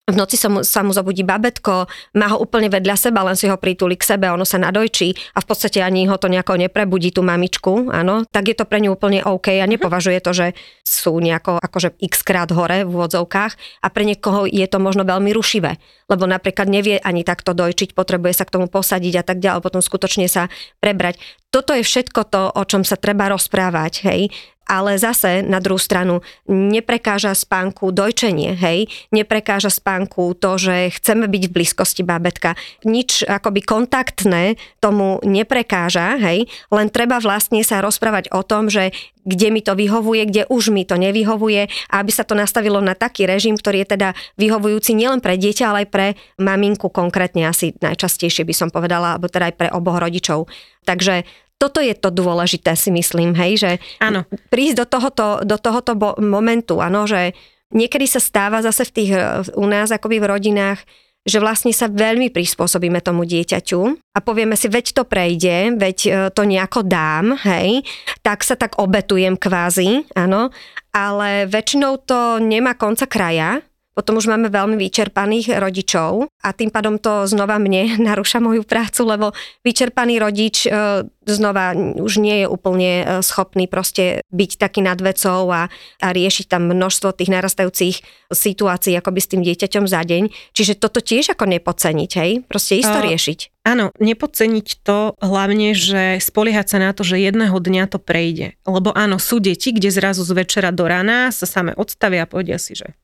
v 0.07 0.15
noci 0.15 0.39
sa 0.39 0.47
mu, 0.47 0.63
sa 0.63 0.87
mu 0.87 0.95
zobudí 0.95 1.27
babetko, 1.27 1.91
má 2.15 2.31
ho 2.31 2.39
úplne 2.39 2.71
vedľa 2.71 2.95
seba, 2.95 3.27
len 3.27 3.35
si 3.35 3.51
ho 3.51 3.59
pritúli 3.59 3.99
k 3.99 4.15
sebe, 4.15 4.31
ono 4.31 4.47
sa 4.47 4.55
nadojčí 4.63 5.35
a 5.35 5.43
v 5.43 5.47
podstate 5.51 5.83
ani 5.83 6.07
ho 6.07 6.15
to 6.15 6.31
nejako 6.31 6.55
neprebudí, 6.55 7.11
tú 7.11 7.27
mamičku, 7.27 7.91
áno, 7.91 8.23
tak 8.31 8.55
je 8.55 8.55
to 8.55 8.71
pre 8.71 8.79
ňu 8.79 8.95
úplne 8.95 9.27
OK 9.27 9.59
a 9.59 9.67
nepovažuje 9.67 10.23
to, 10.23 10.31
že 10.31 10.47
sú 10.87 11.19
nejako 11.19 11.59
akože 11.59 11.99
x 11.99 12.23
krát 12.23 12.47
hore 12.55 12.87
v 12.87 12.91
úvodzovkách 12.95 13.83
a 13.83 13.87
pre 13.91 14.07
niekoho 14.07 14.47
je 14.47 14.63
to 14.71 14.79
možno 14.79 15.03
veľmi 15.03 15.35
rušivé, 15.35 15.75
lebo 16.07 16.31
napríklad 16.31 16.71
nevie 16.71 17.03
ani 17.03 17.27
takto 17.27 17.51
dojčiť, 17.51 17.91
potrebuje 17.91 18.39
sa 18.39 18.47
k 18.47 18.55
tomu 18.55 18.71
posadiť 18.71 19.15
a 19.19 19.25
tak 19.27 19.43
ďalej, 19.43 19.59
potom 19.67 19.83
skutočne 19.83 20.31
sa 20.31 20.47
prebrať. 20.79 21.19
Toto 21.51 21.75
je 21.75 21.83
všetko 21.83 22.31
to, 22.31 22.55
o 22.55 22.63
čom 22.63 22.87
sa 22.87 22.95
treba 22.95 23.27
rozprávať, 23.27 24.07
hej 24.07 24.31
ale 24.67 25.01
zase 25.01 25.47
na 25.47 25.62
druhú 25.62 25.81
stranu 25.81 26.21
neprekáža 26.51 27.33
spánku 27.33 27.95
dojčenie, 27.95 28.59
hej, 28.59 28.91
neprekáža 29.14 29.71
spánku 29.73 30.37
to, 30.37 30.59
že 30.59 30.93
chceme 31.01 31.31
byť 31.31 31.43
v 31.49 31.55
blízkosti 31.55 32.03
bábetka. 32.03 32.59
Nič 32.85 33.23
akoby 33.25 33.62
kontaktné 33.64 34.59
tomu 34.83 35.23
neprekáža, 35.23 36.19
hej, 36.19 36.51
len 36.71 36.87
treba 36.91 37.23
vlastne 37.23 37.62
sa 37.62 37.81
rozprávať 37.81 38.31
o 38.35 38.43
tom, 38.43 38.69
že 38.69 38.93
kde 39.27 39.51
mi 39.51 39.59
to 39.59 39.75
vyhovuje, 39.75 40.23
kde 40.31 40.43
už 40.47 40.71
mi 40.71 40.87
to 40.87 40.95
nevyhovuje 40.95 41.67
aby 41.91 42.11
sa 42.11 42.27
to 42.27 42.35
nastavilo 42.35 42.83
na 42.83 42.99
taký 42.99 43.25
režim, 43.25 43.55
ktorý 43.55 43.87
je 43.87 43.93
teda 43.97 44.09
vyhovujúci 44.37 44.93
nielen 44.93 45.23
pre 45.23 45.39
dieťa, 45.39 45.64
ale 45.71 45.79
aj 45.87 45.89
pre 45.91 46.07
maminku 46.37 46.91
konkrétne 46.91 47.47
asi 47.47 47.73
najčastejšie 47.79 48.43
by 48.43 48.55
som 48.55 48.69
povedala, 48.69 49.17
alebo 49.17 49.31
teda 49.31 49.53
aj 49.53 49.55
pre 49.57 49.69
oboch 49.71 50.03
rodičov. 50.03 50.51
Takže 50.87 51.27
toto 51.57 51.81
je 51.81 51.97
to 51.97 52.13
dôležité, 52.13 52.77
si 52.77 52.93
myslím, 52.93 53.33
hej, 53.33 53.53
že 53.57 53.71
ano. 54.01 54.29
prísť 54.53 54.77
do 54.85 54.87
tohoto, 54.87 55.27
do 55.41 55.57
tohoto 55.57 55.97
bo- 55.97 56.17
momentu, 56.21 56.85
áno, 56.85 57.09
že 57.09 57.33
niekedy 57.73 58.05
sa 58.05 58.21
stáva 58.21 58.61
zase 58.61 58.85
v 58.89 58.95
tých, 58.95 59.11
u 59.57 59.67
nás 59.67 59.89
akoby 59.89 60.21
v 60.21 60.29
rodinách, 60.37 60.81
že 61.27 61.43
vlastne 61.43 61.75
sa 61.75 61.91
veľmi 61.91 62.31
prispôsobíme 62.31 63.03
tomu 63.03 63.27
dieťaťu 63.27 63.81
a 64.15 64.19
povieme 64.23 64.55
si, 64.55 64.71
veď 64.71 64.95
to 64.95 65.03
prejde, 65.03 65.75
veď 65.75 65.99
e, 66.07 66.11
to 66.31 66.47
nejako 66.47 66.87
dám, 66.87 67.35
hej, 67.43 67.83
tak 68.23 68.47
sa 68.47 68.55
tak 68.55 68.79
obetujem 68.79 69.35
kvázi, 69.35 70.07
áno, 70.15 70.55
ale 70.95 71.51
väčšinou 71.51 71.99
to 72.07 72.39
nemá 72.39 72.79
konca 72.79 73.11
kraja, 73.11 73.59
potom 73.97 74.20
už 74.20 74.28
máme 74.28 74.53
veľmi 74.53 74.76
vyčerpaných 74.76 75.57
rodičov 75.57 76.28
a 76.44 76.53
tým 76.53 76.68
pádom 76.68 77.01
to 77.01 77.24
znova 77.24 77.57
mne 77.57 77.97
narúša 78.12 78.44
moju 78.44 78.61
prácu, 78.68 79.09
lebo 79.09 79.26
vyčerpaný 79.64 80.20
rodič 80.20 80.68
e, 80.68 81.09
znova 81.24 81.72
už 81.97 82.20
nie 82.20 82.44
je 82.44 82.47
úplne 82.47 82.92
e, 83.01 83.05
schopný 83.24 83.64
proste 83.64 84.20
byť 84.28 84.61
taký 84.61 84.84
nad 84.84 85.01
vecou 85.01 85.49
a, 85.49 85.72
a 86.05 86.09
riešiť 86.12 86.44
tam 86.53 86.68
množstvo 86.68 87.16
tých 87.16 87.32
narastajúcich 87.32 87.97
situácií 88.28 88.92
akoby 89.01 89.20
s 89.24 89.30
tým 89.32 89.40
dieťaťom 89.40 89.88
za 89.88 90.05
deň. 90.05 90.28
Čiže 90.53 90.76
toto 90.76 91.01
tiež 91.01 91.32
ako 91.32 91.49
nepodceniť, 91.57 92.11
hej? 92.20 92.30
Proste 92.44 92.76
isto 92.76 93.01
uh, 93.01 93.05
riešiť. 93.07 93.64
Áno, 93.64 93.94
nepodceniť 93.97 94.68
to 94.84 95.16
hlavne, 95.18 95.72
že 95.72 96.20
spoliehať 96.20 96.66
sa 96.68 96.78
na 96.78 96.90
to, 96.92 97.03
že 97.03 97.22
jedného 97.22 97.55
dňa 97.55 97.90
to 97.90 97.99
prejde. 98.03 98.59
Lebo 98.68 98.92
áno, 98.92 99.16
sú 99.16 99.40
deti, 99.40 99.72
kde 99.72 99.88
zrazu 99.88 100.26
z 100.26 100.36
večera 100.36 100.70
do 100.74 100.84
rána 100.84 101.30
sa 101.30 101.49
same 101.49 101.72
odstavia 101.74 102.26
a 102.26 102.30
povedia 102.30 102.61
si, 102.61 102.74
že 102.74 102.94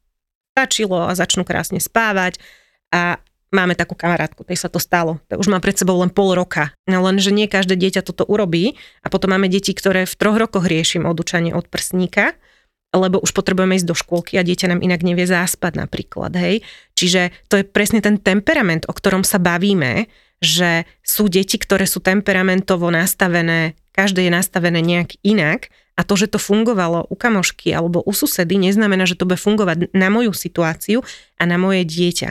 stačilo 0.52 1.08
a 1.08 1.16
začnú 1.16 1.42
krásne 1.48 1.80
spávať 1.80 2.36
a 2.92 3.16
máme 3.52 3.76
takú 3.76 3.92
kamarátku, 3.96 4.44
tej 4.44 4.56
sa 4.56 4.68
to 4.72 4.80
stalo. 4.80 5.20
Už 5.28 5.48
má 5.48 5.60
pred 5.60 5.76
sebou 5.76 6.00
len 6.00 6.08
pol 6.08 6.32
roka. 6.32 6.72
No 6.88 7.04
lenže 7.04 7.32
nie 7.32 7.48
každé 7.48 7.76
dieťa 7.76 8.04
toto 8.04 8.24
urobí 8.24 8.76
a 9.04 9.12
potom 9.12 9.32
máme 9.36 9.48
deti, 9.48 9.76
ktoré 9.76 10.08
v 10.08 10.14
troch 10.16 10.36
rokoch 10.40 10.64
riešim 10.64 11.04
odučanie 11.04 11.52
od 11.52 11.68
prsníka, 11.68 12.36
lebo 12.92 13.20
už 13.20 13.32
potrebujeme 13.32 13.76
ísť 13.80 13.88
do 13.88 13.96
škôlky 13.96 14.36
a 14.36 14.44
dieťa 14.44 14.76
nám 14.76 14.80
inak 14.84 15.00
nevie 15.00 15.24
záspať 15.24 15.80
napríklad, 15.80 16.32
hej. 16.36 16.60
Čiže 16.96 17.32
to 17.48 17.60
je 17.60 17.64
presne 17.64 18.04
ten 18.04 18.20
temperament, 18.20 18.84
o 18.88 18.92
ktorom 18.92 19.24
sa 19.24 19.40
bavíme, 19.40 20.12
že 20.42 20.84
sú 21.00 21.32
deti, 21.32 21.56
ktoré 21.56 21.88
sú 21.88 22.04
temperamentovo 22.04 22.92
nastavené, 22.92 23.78
každé 23.96 24.28
je 24.28 24.32
nastavené 24.32 24.80
nejak 24.84 25.16
inak 25.24 25.72
a 25.92 26.00
to, 26.02 26.14
že 26.16 26.32
to 26.32 26.38
fungovalo 26.40 27.04
u 27.12 27.14
kamošky 27.14 27.68
alebo 27.72 28.00
u 28.00 28.12
susedy, 28.16 28.56
neznamená, 28.56 29.04
že 29.04 29.18
to 29.18 29.28
bude 29.28 29.40
fungovať 29.40 29.92
na 29.92 30.08
moju 30.08 30.32
situáciu 30.32 31.04
a 31.36 31.42
na 31.44 31.60
moje 31.60 31.84
dieťa. 31.84 32.30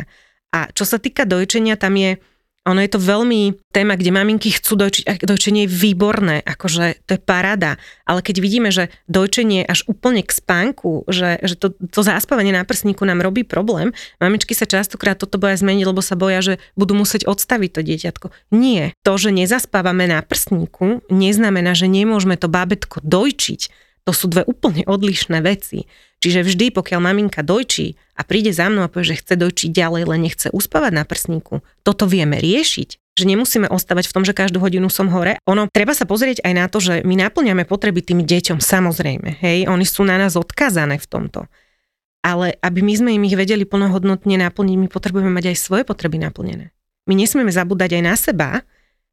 A 0.51 0.68
čo 0.74 0.84
sa 0.84 0.97
týka 0.97 1.24
dojčenia, 1.30 1.78
tam 1.78 1.95
je 1.95 2.18
ono 2.62 2.78
je 2.78 2.93
to 2.93 3.01
veľmi 3.01 3.57
téma, 3.74 3.97
kde 3.97 4.14
maminky 4.14 4.53
chcú 4.53 4.78
dojčiť, 4.78 5.26
dojčenie 5.26 5.66
je 5.66 5.74
výborné, 5.74 6.45
akože 6.45 7.09
to 7.09 7.18
je 7.18 7.22
parada, 7.22 7.82
ale 8.05 8.22
keď 8.22 8.36
vidíme, 8.38 8.70
že 8.70 8.93
dojčenie 9.09 9.66
až 9.66 9.82
úplne 9.89 10.22
k 10.22 10.30
spánku, 10.30 11.09
že, 11.09 11.41
že 11.41 11.57
to, 11.57 11.74
to 11.74 12.01
záspávanie 12.05 12.53
na 12.53 12.62
prsníku 12.62 13.01
nám 13.01 13.26
robí 13.26 13.41
problém, 13.41 13.89
mamičky 14.22 14.53
sa 14.53 14.70
častokrát 14.70 15.18
toto 15.18 15.41
boja 15.41 15.57
zmeniť, 15.57 15.86
lebo 15.89 16.05
sa 16.05 16.14
boja, 16.14 16.45
že 16.45 16.53
budú 16.78 16.93
musieť 16.93 17.26
odstaviť 17.26 17.70
to 17.74 17.82
dieťatko. 17.82 18.28
Nie, 18.53 18.93
to, 19.01 19.18
že 19.18 19.34
nezaspávame 19.34 20.05
na 20.05 20.22
prsníku, 20.22 21.01
neznamená, 21.09 21.74
že 21.74 21.89
nemôžeme 21.89 22.38
to 22.38 22.45
bábetko 22.45 23.01
dojčiť. 23.01 23.89
To 24.05 24.14
sú 24.14 24.30
dve 24.30 24.45
úplne 24.45 24.82
odlišné 24.86 25.45
veci. 25.45 25.86
Čiže 26.22 26.46
vždy, 26.46 26.66
pokiaľ 26.78 27.00
maminka 27.02 27.42
dojčí 27.42 27.98
a 28.14 28.22
príde 28.22 28.54
za 28.54 28.70
mnou 28.70 28.86
a 28.86 28.92
povie, 28.94 29.18
že 29.18 29.26
chce 29.26 29.34
dojčiť 29.42 29.70
ďalej, 29.74 30.02
len 30.06 30.22
nechce 30.22 30.54
uspávať 30.54 30.94
na 30.94 31.04
prsníku, 31.04 31.66
toto 31.82 32.06
vieme 32.06 32.38
riešiť 32.38 33.02
že 33.12 33.28
nemusíme 33.28 33.68
ostávať 33.68 34.08
v 34.08 34.16
tom, 34.16 34.24
že 34.24 34.32
každú 34.32 34.64
hodinu 34.64 34.88
som 34.88 35.12
hore. 35.12 35.36
Ono, 35.44 35.68
treba 35.68 35.92
sa 35.92 36.08
pozrieť 36.08 36.48
aj 36.48 36.54
na 36.56 36.66
to, 36.72 36.80
že 36.80 37.04
my 37.04 37.20
naplňame 37.20 37.68
potreby 37.68 38.00
tým 38.00 38.24
deťom, 38.24 38.64
samozrejme, 38.64 39.44
hej, 39.44 39.68
oni 39.68 39.84
sú 39.84 40.08
na 40.08 40.16
nás 40.16 40.40
odkazané 40.40 40.96
v 40.96 41.08
tomto. 41.12 41.44
Ale 42.24 42.56
aby 42.64 42.80
my 42.80 42.94
sme 42.96 43.10
im 43.18 43.28
ich 43.28 43.36
vedeli 43.36 43.68
plnohodnotne 43.68 44.40
naplniť, 44.40 44.78
my 44.80 44.88
potrebujeme 44.88 45.28
mať 45.28 45.52
aj 45.52 45.58
svoje 45.60 45.84
potreby 45.84 46.24
naplnené. 46.24 46.72
My 47.10 47.14
nesmieme 47.18 47.52
zabúdať 47.52 48.00
aj 48.00 48.04
na 48.06 48.16
seba 48.16 48.50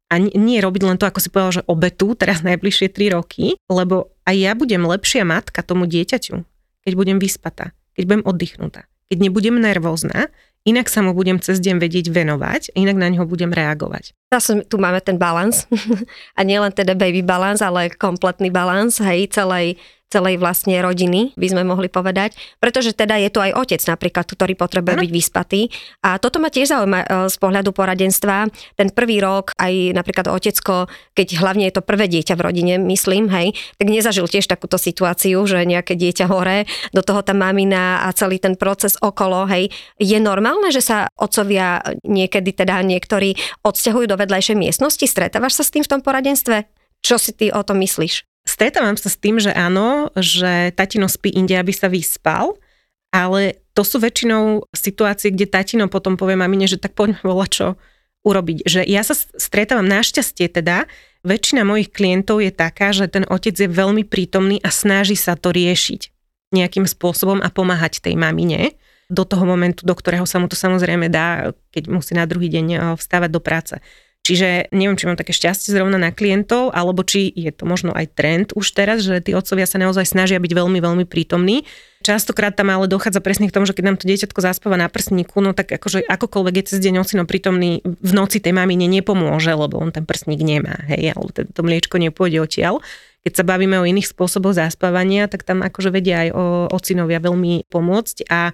a 0.07 0.15
nie 0.21 0.57
robiť 0.63 0.81
len 0.85 0.97
to, 0.97 1.09
ako 1.09 1.19
si 1.19 1.27
povedal, 1.27 1.59
že 1.59 1.67
obetu 1.67 2.15
teraz 2.15 2.39
najbližšie 2.45 2.93
3 2.93 3.17
roky, 3.17 3.59
lebo 3.67 4.15
aj 4.23 4.35
ja 4.37 4.51
budem 4.55 4.85
lepšia 4.85 5.27
matka 5.27 5.59
tomu 5.59 5.89
dieťaťu 5.89 6.47
keď 6.89 6.95
budem 6.97 7.17
vyspatá, 7.21 7.77
keď 7.93 8.03
budem 8.09 8.23
oddychnutá, 8.25 8.81
keď 9.13 9.17
nebudem 9.21 9.61
nervózna, 9.61 10.33
inak 10.65 10.89
sa 10.89 11.05
mu 11.05 11.13
budem 11.13 11.37
cez 11.37 11.61
deň 11.61 11.77
vedieť 11.77 12.09
venovať, 12.09 12.73
inak 12.73 12.97
na 12.97 13.13
neho 13.13 13.29
budem 13.29 13.53
reagovať. 13.53 14.17
Zase 14.33 14.65
tu 14.65 14.81
máme 14.81 14.97
ten 15.05 15.21
balans 15.21 15.69
a 16.37 16.41
nielen 16.41 16.73
teda 16.73 16.97
baby 16.97 17.21
balans, 17.21 17.61
ale 17.61 17.93
kompletný 17.93 18.49
balans, 18.49 18.97
hej, 18.97 19.29
celej 19.29 19.77
celej 20.09 20.41
vlastne 20.41 20.73
rodiny, 20.81 21.37
by 21.37 21.47
sme 21.47 21.61
mohli 21.63 21.87
povedať, 21.87 22.33
pretože 22.57 22.97
teda 22.97 23.15
je 23.21 23.29
tu 23.29 23.39
aj 23.39 23.53
otec 23.53 23.81
napríklad, 23.85 24.25
ktorý 24.25 24.53
potrebuje 24.57 24.93
ano. 24.97 25.03
byť 25.05 25.11
vyspatý. 25.13 25.69
A 26.01 26.17
toto 26.17 26.41
ma 26.41 26.49
tiež 26.49 26.73
zaujíma 26.73 26.99
e, 26.99 27.07
z 27.29 27.35
pohľadu 27.37 27.69
poradenstva. 27.71 28.49
Ten 28.73 28.89
prvý 28.89 29.21
rok, 29.21 29.53
aj 29.55 29.93
napríklad 29.93 30.33
otecko, 30.33 30.89
keď 31.13 31.27
hlavne 31.37 31.69
je 31.69 31.73
to 31.77 31.85
prvé 31.85 32.09
dieťa 32.09 32.33
v 32.33 32.41
rodine, 32.41 32.73
myslím, 32.81 33.29
hej, 33.29 33.53
tak 33.77 33.87
nezažil 33.87 34.25
tiež 34.25 34.49
takúto 34.49 34.81
situáciu, 34.81 35.45
že 35.45 35.61
nejaké 35.63 35.93
dieťa 35.93 36.25
hore, 36.25 36.65
do 36.89 37.05
toho 37.05 37.21
tá 37.21 37.37
mamina 37.37 38.03
a 38.03 38.09
celý 38.17 38.41
ten 38.41 38.57
proces 38.57 38.97
okolo, 38.97 39.45
hej. 39.45 39.69
Je 40.01 40.17
normálne, 40.17 40.73
že 40.73 40.81
sa 40.81 41.05
otcovia 41.13 41.85
niekedy 42.01 42.57
teda 42.57 42.81
niektorí 42.81 43.37
odsťahujú 43.61 44.09
do 44.09 44.17
vedľajšej 44.17 44.57
miestnosti? 44.57 45.05
Stretávaš 45.05 45.61
sa 45.61 45.63
s 45.63 45.73
tým 45.73 45.85
v 45.85 45.91
tom 45.93 46.01
poradenstve? 46.01 46.65
Čo 46.99 47.15
si 47.15 47.31
ty 47.31 47.47
o 47.53 47.61
tom 47.63 47.79
myslíš? 47.79 48.28
Stretávam 48.49 48.97
sa 48.97 49.13
s 49.13 49.21
tým, 49.21 49.37
že 49.37 49.53
áno, 49.53 50.09
že 50.17 50.73
tatino 50.73 51.05
spí 51.05 51.29
inde, 51.29 51.53
aby 51.53 51.69
sa 51.69 51.85
vyspal, 51.85 52.57
ale 53.13 53.61
to 53.77 53.85
sú 53.85 54.01
väčšinou 54.01 54.65
situácie, 54.73 55.29
kde 55.29 55.45
tatino 55.45 55.85
potom 55.85 56.17
povie 56.17 56.33
mamine, 56.33 56.65
že 56.65 56.81
tak 56.81 56.97
poďme 56.97 57.21
volať 57.21 57.49
čo 57.53 57.67
urobiť. 58.25 58.65
Že 58.65 58.81
ja 58.89 59.05
sa 59.05 59.13
stretávam 59.15 59.85
našťastie 59.85 60.49
teda, 60.49 60.89
väčšina 61.21 61.61
mojich 61.61 61.93
klientov 61.93 62.41
je 62.41 62.49
taká, 62.49 62.89
že 62.89 63.05
ten 63.05 63.21
otec 63.29 63.53
je 63.53 63.69
veľmi 63.69 64.01
prítomný 64.01 64.57
a 64.65 64.73
snaží 64.73 65.13
sa 65.13 65.37
to 65.37 65.53
riešiť 65.53 66.09
nejakým 66.49 66.89
spôsobom 66.89 67.45
a 67.45 67.53
pomáhať 67.53 68.01
tej 68.01 68.17
mamine 68.17 68.73
do 69.09 69.25
toho 69.25 69.45
momentu, 69.45 69.85
do 69.85 69.93
ktorého 69.93 70.25
sa 70.25 70.41
mu 70.41 70.49
to 70.49 70.57
samozrejme 70.57 71.09
dá, 71.09 71.53
keď 71.69 71.83
musí 71.89 72.17
na 72.17 72.25
druhý 72.25 72.49
deň 72.49 72.65
eh, 72.73 72.79
vstávať 72.97 73.29
do 73.29 73.41
práce. 73.41 73.75
Čiže 74.29 74.69
neviem, 74.69 74.93
či 74.93 75.09
mám 75.09 75.17
také 75.17 75.33
šťastie 75.33 75.73
zrovna 75.73 75.97
na 75.97 76.13
klientov, 76.13 76.69
alebo 76.69 77.01
či 77.01 77.33
je 77.33 77.49
to 77.49 77.65
možno 77.65 77.89
aj 77.97 78.13
trend 78.13 78.53
už 78.53 78.77
teraz, 78.77 79.01
že 79.01 79.25
tí 79.25 79.33
otcovia 79.33 79.65
sa 79.65 79.81
naozaj 79.81 80.05
snažia 80.05 80.37
byť 80.37 80.53
veľmi, 80.53 80.77
veľmi 80.77 81.09
prítomní. 81.09 81.65
Častokrát 82.05 82.53
tam 82.53 82.69
ale 82.69 82.85
dochádza 82.85 83.25
presne 83.25 83.49
k 83.49 83.55
tomu, 83.57 83.65
že 83.65 83.73
keď 83.73 83.89
nám 83.89 83.97
to 83.97 84.05
dieťatko 84.05 84.37
zaspáva 84.37 84.77
na 84.77 84.85
prsníku, 84.85 85.41
no 85.41 85.57
tak 85.57 85.73
akože 85.73 86.05
akokoľvek 86.05 86.53
je 86.61 86.63
cez 86.69 86.77
deň 86.77 87.01
ocino 87.01 87.25
prítomný, 87.25 87.81
v 87.81 88.11
noci 88.13 88.37
tej 88.37 88.53
mamine 88.53 88.85
nepomôže, 88.85 89.49
lebo 89.49 89.81
on 89.81 89.89
ten 89.89 90.05
prsník 90.05 90.45
nemá, 90.45 90.77
hej, 90.93 91.17
alebo 91.17 91.33
to, 91.33 91.49
to 91.49 91.65
mliečko 91.65 91.97
nepôjde 91.97 92.37
odtiaľ. 92.37 92.85
Keď 93.25 93.33
sa 93.33 93.43
bavíme 93.43 93.81
o 93.81 93.89
iných 93.89 94.13
spôsoboch 94.13 94.53
zaspávania, 94.53 95.25
tak 95.25 95.41
tam 95.41 95.65
akože 95.65 95.89
vedia 95.89 96.29
aj 96.29 96.29
o 96.37 96.43
ocinovia 96.69 97.17
veľmi 97.17 97.65
pomôcť 97.65 98.29
a 98.29 98.53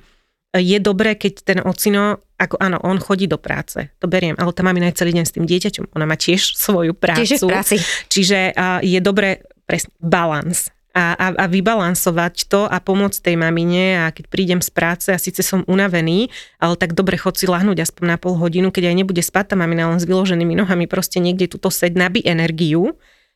je 0.55 0.79
dobré, 0.79 1.19
keď 1.19 1.33
ten 1.43 1.59
ocino, 1.59 2.23
ako 2.35 2.59
áno, 2.59 2.77
on 2.83 2.99
chodí 2.99 3.31
do 3.31 3.39
práce, 3.39 3.91
to 3.99 4.11
beriem, 4.11 4.35
ale 4.35 4.51
tá 4.51 4.59
mamina 4.59 4.91
je 4.91 4.99
celý 4.99 5.15
deň 5.15 5.25
s 5.25 5.35
tým 5.35 5.45
dieťaťom, 5.47 5.95
ona 5.95 6.05
má 6.07 6.19
tiež 6.19 6.55
svoju 6.55 6.91
prácu. 6.91 7.23
Tiež 7.23 7.39
v 7.39 7.51
práci. 7.51 7.75
Čiže 8.11 8.51
uh, 8.51 8.83
je 8.83 8.99
dobré 8.99 9.43
presne, 9.63 9.95
balans 10.03 10.69
a, 10.95 11.15
a, 11.15 11.27
a 11.35 11.45
vybalansovať 11.51 12.47
to 12.47 12.67
a 12.67 12.79
pomôcť 12.79 13.19
tej 13.19 13.35
mamine 13.35 13.99
a 13.99 14.15
keď 14.15 14.31
prídem 14.31 14.59
z 14.63 14.71
práce 14.71 15.11
a 15.11 15.19
síce 15.19 15.43
som 15.43 15.67
unavený, 15.67 16.31
ale 16.59 16.79
tak 16.79 16.95
dobre 16.95 17.19
chod 17.19 17.35
si 17.35 17.47
lahnúť 17.47 17.83
aspoň 17.83 18.15
na 18.15 18.17
pol 18.19 18.39
hodinu, 18.39 18.71
keď 18.71 18.91
aj 18.91 18.95
nebude 18.95 19.19
spať 19.19 19.51
tá 19.51 19.55
mamina 19.59 19.91
len 19.91 19.99
s 19.99 20.07
vyloženými 20.07 20.55
nohami, 20.55 20.87
proste 20.87 21.19
niekde 21.19 21.51
túto 21.51 21.67
seď 21.67 21.99
nabí 21.99 22.23
energiu 22.23 22.95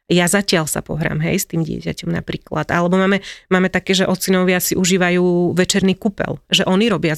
ja 0.10 0.26
zatiaľ 0.26 0.66
sa 0.66 0.82
pohrám, 0.82 1.22
hej, 1.22 1.38
s 1.38 1.46
tým 1.46 1.62
dieťaťom 1.62 2.10
napríklad. 2.10 2.66
Alebo 2.74 2.98
máme, 2.98 3.22
máme 3.54 3.70
také, 3.70 3.94
že 3.94 4.10
ocinovia 4.10 4.58
si 4.58 4.74
užívajú 4.74 5.54
večerný 5.54 5.94
kúpel, 5.94 6.42
že 6.50 6.66
oni 6.66 6.90
robia 6.90 7.14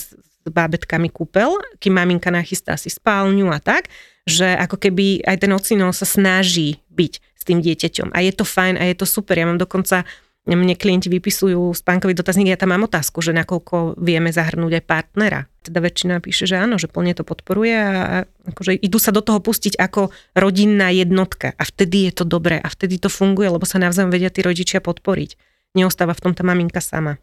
bábetkami 0.50 1.14
kúpel, 1.14 1.54
kým 1.78 1.94
maminka 1.94 2.34
nachystá 2.34 2.74
si 2.80 2.90
spálňu 2.90 3.54
a 3.54 3.62
tak, 3.62 3.92
že 4.26 4.50
ako 4.58 4.82
keby 4.82 5.22
aj 5.26 5.38
ten 5.46 5.52
ocino 5.54 5.94
sa 5.94 6.08
snaží 6.08 6.82
byť 6.90 7.14
s 7.20 7.44
tým 7.46 7.62
dieťaťom. 7.62 8.14
A 8.14 8.22
je 8.26 8.34
to 8.34 8.46
fajn 8.46 8.78
a 8.78 8.90
je 8.90 8.96
to 8.98 9.06
super. 9.06 9.38
Ja 9.38 9.50
mám 9.50 9.62
dokonca 9.62 10.06
mne 10.50 10.74
klienti 10.74 11.06
vypisujú 11.06 11.70
spánkový 11.78 12.18
dotazník, 12.18 12.50
ja 12.50 12.58
tam 12.58 12.74
mám 12.74 12.90
otázku, 12.90 13.22
že 13.22 13.30
nakoľko 13.30 14.02
vieme 14.02 14.34
zahrnúť 14.34 14.82
aj 14.82 14.84
partnera. 14.90 15.46
Teda 15.62 15.78
väčšina 15.78 16.18
píše, 16.18 16.50
že 16.50 16.58
áno, 16.58 16.82
že 16.82 16.90
plne 16.90 17.14
to 17.14 17.22
podporuje 17.22 17.78
a 17.78 18.26
akože 18.50 18.74
idú 18.82 18.98
sa 18.98 19.14
do 19.14 19.22
toho 19.22 19.38
pustiť 19.38 19.78
ako 19.78 20.10
rodinná 20.34 20.90
jednotka 20.90 21.54
a 21.54 21.62
vtedy 21.62 22.10
je 22.10 22.14
to 22.18 22.26
dobré 22.26 22.58
a 22.58 22.66
vtedy 22.74 22.98
to 22.98 23.06
funguje, 23.06 23.54
lebo 23.54 23.70
sa 23.70 23.78
navzájom 23.78 24.10
vedia 24.10 24.34
tí 24.34 24.42
rodičia 24.42 24.82
podporiť. 24.82 25.38
Neostáva 25.78 26.18
v 26.18 26.24
tom 26.26 26.34
tá 26.34 26.42
maminka 26.42 26.82
sama. 26.82 27.22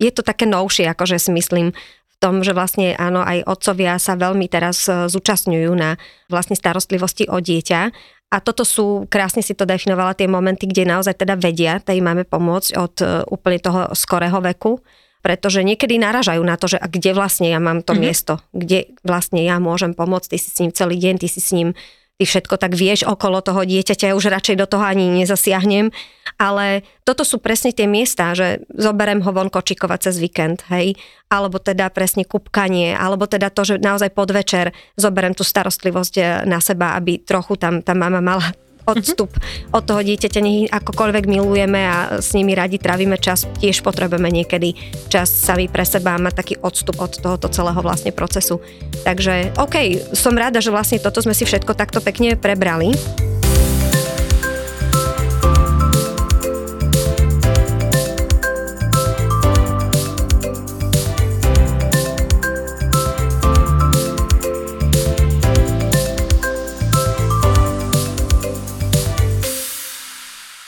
Je 0.00 0.08
to 0.08 0.24
také 0.24 0.48
novšie, 0.48 0.88
akože 0.88 1.20
si 1.20 1.30
myslím, 1.36 1.76
tom, 2.18 2.40
že 2.40 2.56
vlastne 2.56 2.96
áno, 2.96 3.20
aj 3.20 3.44
otcovia 3.44 4.00
sa 4.00 4.16
veľmi 4.16 4.48
teraz 4.48 4.88
e, 4.88 5.06
zúčastňujú 5.06 5.72
na 5.76 6.00
vlastne 6.32 6.56
starostlivosti 6.56 7.28
o 7.28 7.38
dieťa. 7.38 7.80
A 8.26 8.36
toto 8.42 8.66
sú, 8.66 9.06
krásne 9.06 9.38
si 9.38 9.54
to 9.54 9.62
definovala, 9.62 10.18
tie 10.18 10.26
momenty, 10.26 10.66
kde 10.66 10.82
naozaj 10.82 11.14
teda 11.14 11.38
vedia 11.38 11.78
tej 11.78 12.02
máme 12.02 12.26
pomôcť 12.26 12.70
od 12.74 12.94
uh, 12.98 13.22
úplne 13.30 13.62
toho 13.62 13.94
skorého 13.94 14.42
veku, 14.42 14.82
pretože 15.22 15.62
niekedy 15.62 15.94
naražajú 16.02 16.42
na 16.42 16.58
to, 16.58 16.66
že 16.66 16.82
a 16.82 16.90
kde 16.90 17.14
vlastne 17.14 17.46
ja 17.46 17.62
mám 17.62 17.86
to 17.86 17.94
mm-hmm. 17.94 18.02
miesto, 18.02 18.42
kde 18.50 18.90
vlastne 19.06 19.46
ja 19.46 19.62
môžem 19.62 19.94
pomôcť, 19.94 20.34
ty 20.34 20.38
si 20.42 20.50
s 20.50 20.58
ním 20.58 20.74
celý 20.74 20.98
deň, 20.98 21.14
ty 21.22 21.30
si 21.30 21.38
s 21.38 21.54
ním 21.54 21.78
ty 22.16 22.24
všetko 22.24 22.56
tak 22.56 22.72
vieš 22.72 23.04
okolo 23.04 23.44
toho 23.44 23.62
dieťaťa, 23.62 24.12
ja 24.12 24.16
už 24.16 24.32
radšej 24.32 24.56
do 24.56 24.66
toho 24.66 24.84
ani 24.84 25.12
nezasiahnem. 25.20 25.92
Ale 26.36 26.84
toto 27.04 27.24
sú 27.24 27.40
presne 27.40 27.72
tie 27.72 27.88
miesta, 27.88 28.36
že 28.36 28.64
zoberem 28.72 29.24
ho 29.24 29.30
von 29.32 29.48
kočikovať 29.48 30.10
cez 30.10 30.16
víkend, 30.20 30.64
hej, 30.68 30.96
alebo 31.32 31.56
teda 31.56 31.88
presne 31.88 32.28
kupkanie, 32.28 32.92
alebo 32.92 33.24
teda 33.24 33.48
to, 33.48 33.64
že 33.64 33.74
naozaj 33.80 34.12
podvečer 34.12 34.76
zoberem 35.00 35.32
tú 35.32 35.44
starostlivosť 35.44 36.44
na 36.44 36.60
seba, 36.60 36.98
aby 36.98 37.20
trochu 37.20 37.56
tam 37.56 37.80
tá 37.80 37.96
mama 37.96 38.20
mala 38.20 38.52
odstup 38.86 39.34
od 39.74 39.82
toho 39.82 40.00
dieťaťa, 40.00 40.40
nech 40.40 40.70
akokoľvek 40.70 41.24
milujeme 41.26 41.80
a 41.82 42.22
s 42.22 42.32
nimi 42.32 42.54
radi 42.54 42.78
trávime 42.78 43.18
čas, 43.18 43.44
tiež 43.58 43.82
potrebujeme 43.82 44.30
niekedy 44.30 44.78
čas 45.10 45.28
sami 45.28 45.66
pre 45.66 45.82
seba 45.82 46.14
a 46.14 46.22
mať 46.22 46.34
taký 46.38 46.54
odstup 46.62 47.02
od 47.02 47.18
tohoto 47.18 47.50
celého 47.50 47.78
vlastne 47.82 48.14
procesu. 48.14 48.62
Takže 49.02 49.58
OK, 49.58 50.08
som 50.14 50.38
rada, 50.38 50.62
že 50.62 50.72
vlastne 50.72 51.02
toto 51.02 51.20
sme 51.20 51.34
si 51.34 51.44
všetko 51.44 51.74
takto 51.74 51.98
pekne 52.00 52.38
prebrali. 52.38 52.94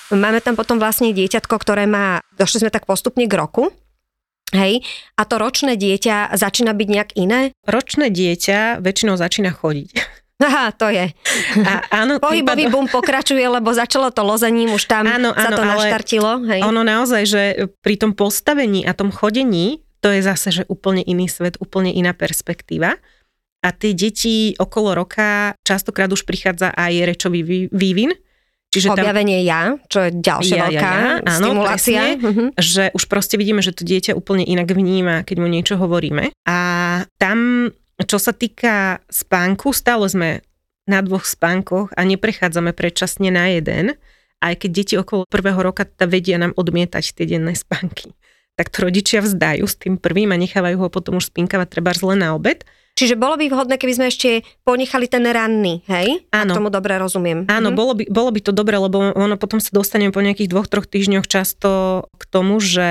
Máme 0.08 0.40
tam 0.40 0.56
potom 0.56 0.80
vlastne 0.80 1.12
dieťatko, 1.12 1.54
ktoré 1.60 1.84
má, 1.84 2.24
došli 2.40 2.64
sme 2.64 2.70
tak 2.72 2.88
postupne 2.88 3.28
k 3.28 3.34
roku, 3.36 3.68
Hej, 4.48 4.80
a 5.20 5.28
to 5.28 5.36
ročné 5.36 5.76
dieťa 5.76 6.32
začína 6.32 6.72
byť 6.72 6.88
nejak 6.88 7.10
iné? 7.20 7.52
Ročné 7.68 8.08
dieťa 8.08 8.80
väčšinou 8.80 9.20
začína 9.20 9.52
chodiť. 9.52 9.92
Aha, 10.48 10.70
to 10.72 10.88
je. 10.88 11.12
A, 11.66 11.72
áno, 11.92 12.16
Pohybový 12.22 12.70
prípad... 12.70 12.72
boom 12.72 12.86
pokračuje, 12.88 13.42
lebo 13.42 13.68
začalo 13.74 14.08
to 14.08 14.24
lozením, 14.24 14.72
už 14.72 14.88
tam 14.88 15.04
áno, 15.04 15.34
áno, 15.34 15.42
sa 15.42 15.50
to 15.52 15.62
naštartilo. 15.66 16.46
Hej. 16.48 16.64
Ono 16.64 16.80
naozaj, 16.80 17.22
že 17.26 17.42
pri 17.82 18.00
tom 18.00 18.16
postavení 18.16 18.86
a 18.88 18.96
tom 18.96 19.12
chodení, 19.12 19.84
to 20.00 20.14
je 20.14 20.22
zase, 20.22 20.62
že 20.62 20.62
úplne 20.70 21.02
iný 21.02 21.28
svet, 21.28 21.58
úplne 21.60 21.90
iná 21.90 22.14
perspektíva. 22.14 22.96
A 23.58 23.68
tie 23.74 23.90
deti 23.90 24.54
okolo 24.54 24.94
roka 24.94 25.58
častokrát 25.66 26.08
už 26.08 26.22
prichádza 26.22 26.70
aj 26.70 26.92
rečový 27.04 27.68
vývin, 27.74 28.14
Čiže 28.68 28.92
Objavenie 28.92 29.40
tam, 29.40 29.48
ja, 29.48 29.60
čo 29.88 29.98
je 30.04 30.10
ďalšia 30.12 30.56
ja, 30.56 30.64
veľká 30.68 30.90
ja, 30.92 31.00
ja, 31.00 31.12
áno, 31.24 31.38
stimulácia. 31.40 32.00
Presne, 32.04 32.20
uh-huh. 32.20 32.48
Že 32.60 32.84
už 32.92 33.04
proste 33.08 33.34
vidíme, 33.40 33.64
že 33.64 33.72
to 33.72 33.82
dieťa 33.88 34.12
úplne 34.12 34.44
inak 34.44 34.68
vníma, 34.68 35.24
keď 35.24 35.36
mu 35.40 35.48
niečo 35.48 35.80
hovoríme. 35.80 36.36
A 36.44 36.58
tam, 37.16 37.70
čo 37.96 38.20
sa 38.20 38.36
týka 38.36 39.00
spánku, 39.08 39.72
stále 39.72 40.04
sme 40.12 40.44
na 40.84 41.00
dvoch 41.00 41.24
spánkoch 41.24 41.96
a 41.96 42.00
neprechádzame 42.04 42.76
predčasne 42.76 43.32
na 43.32 43.56
jeden, 43.56 43.96
aj 44.44 44.54
keď 44.64 44.70
deti 44.72 44.94
okolo 45.00 45.24
prvého 45.28 45.60
roka 45.60 45.88
teda 45.88 46.04
vedia 46.04 46.36
nám 46.36 46.52
odmietať 46.52 47.16
tie 47.16 47.24
denné 47.24 47.56
spánky. 47.56 48.12
Tak 48.58 48.68
to 48.74 48.90
rodičia 48.90 49.22
vzdajú 49.22 49.64
s 49.64 49.80
tým 49.80 49.96
prvým 49.96 50.34
a 50.34 50.40
nechávajú 50.40 50.76
ho 50.82 50.88
potom 50.90 51.22
už 51.22 51.30
spinkavať 51.30 51.78
treba 51.78 51.94
len 51.94 52.20
na 52.20 52.34
obed 52.34 52.68
Čiže 52.98 53.14
bolo 53.14 53.38
by 53.38 53.46
vhodné, 53.46 53.78
keby 53.78 53.94
sme 53.94 54.06
ešte 54.10 54.42
ponechali 54.66 55.06
ten 55.06 55.22
ranný, 55.22 55.86
hej? 55.86 56.26
Áno. 56.34 56.50
Ak 56.50 56.58
tomu 56.58 56.66
dobre 56.74 56.98
rozumiem. 56.98 57.46
Áno, 57.46 57.70
mhm. 57.70 57.76
bolo, 57.78 57.92
by, 57.94 58.04
bolo 58.10 58.34
by 58.34 58.40
to 58.42 58.50
dobre, 58.50 58.74
lebo 58.74 59.14
ono 59.14 59.38
potom 59.38 59.62
sa 59.62 59.70
dostaneme 59.70 60.10
po 60.10 60.18
nejakých 60.18 60.50
dvoch, 60.50 60.66
troch 60.66 60.90
týždňoch 60.90 61.30
často 61.30 62.02
k 62.18 62.22
tomu, 62.26 62.58
že 62.58 62.90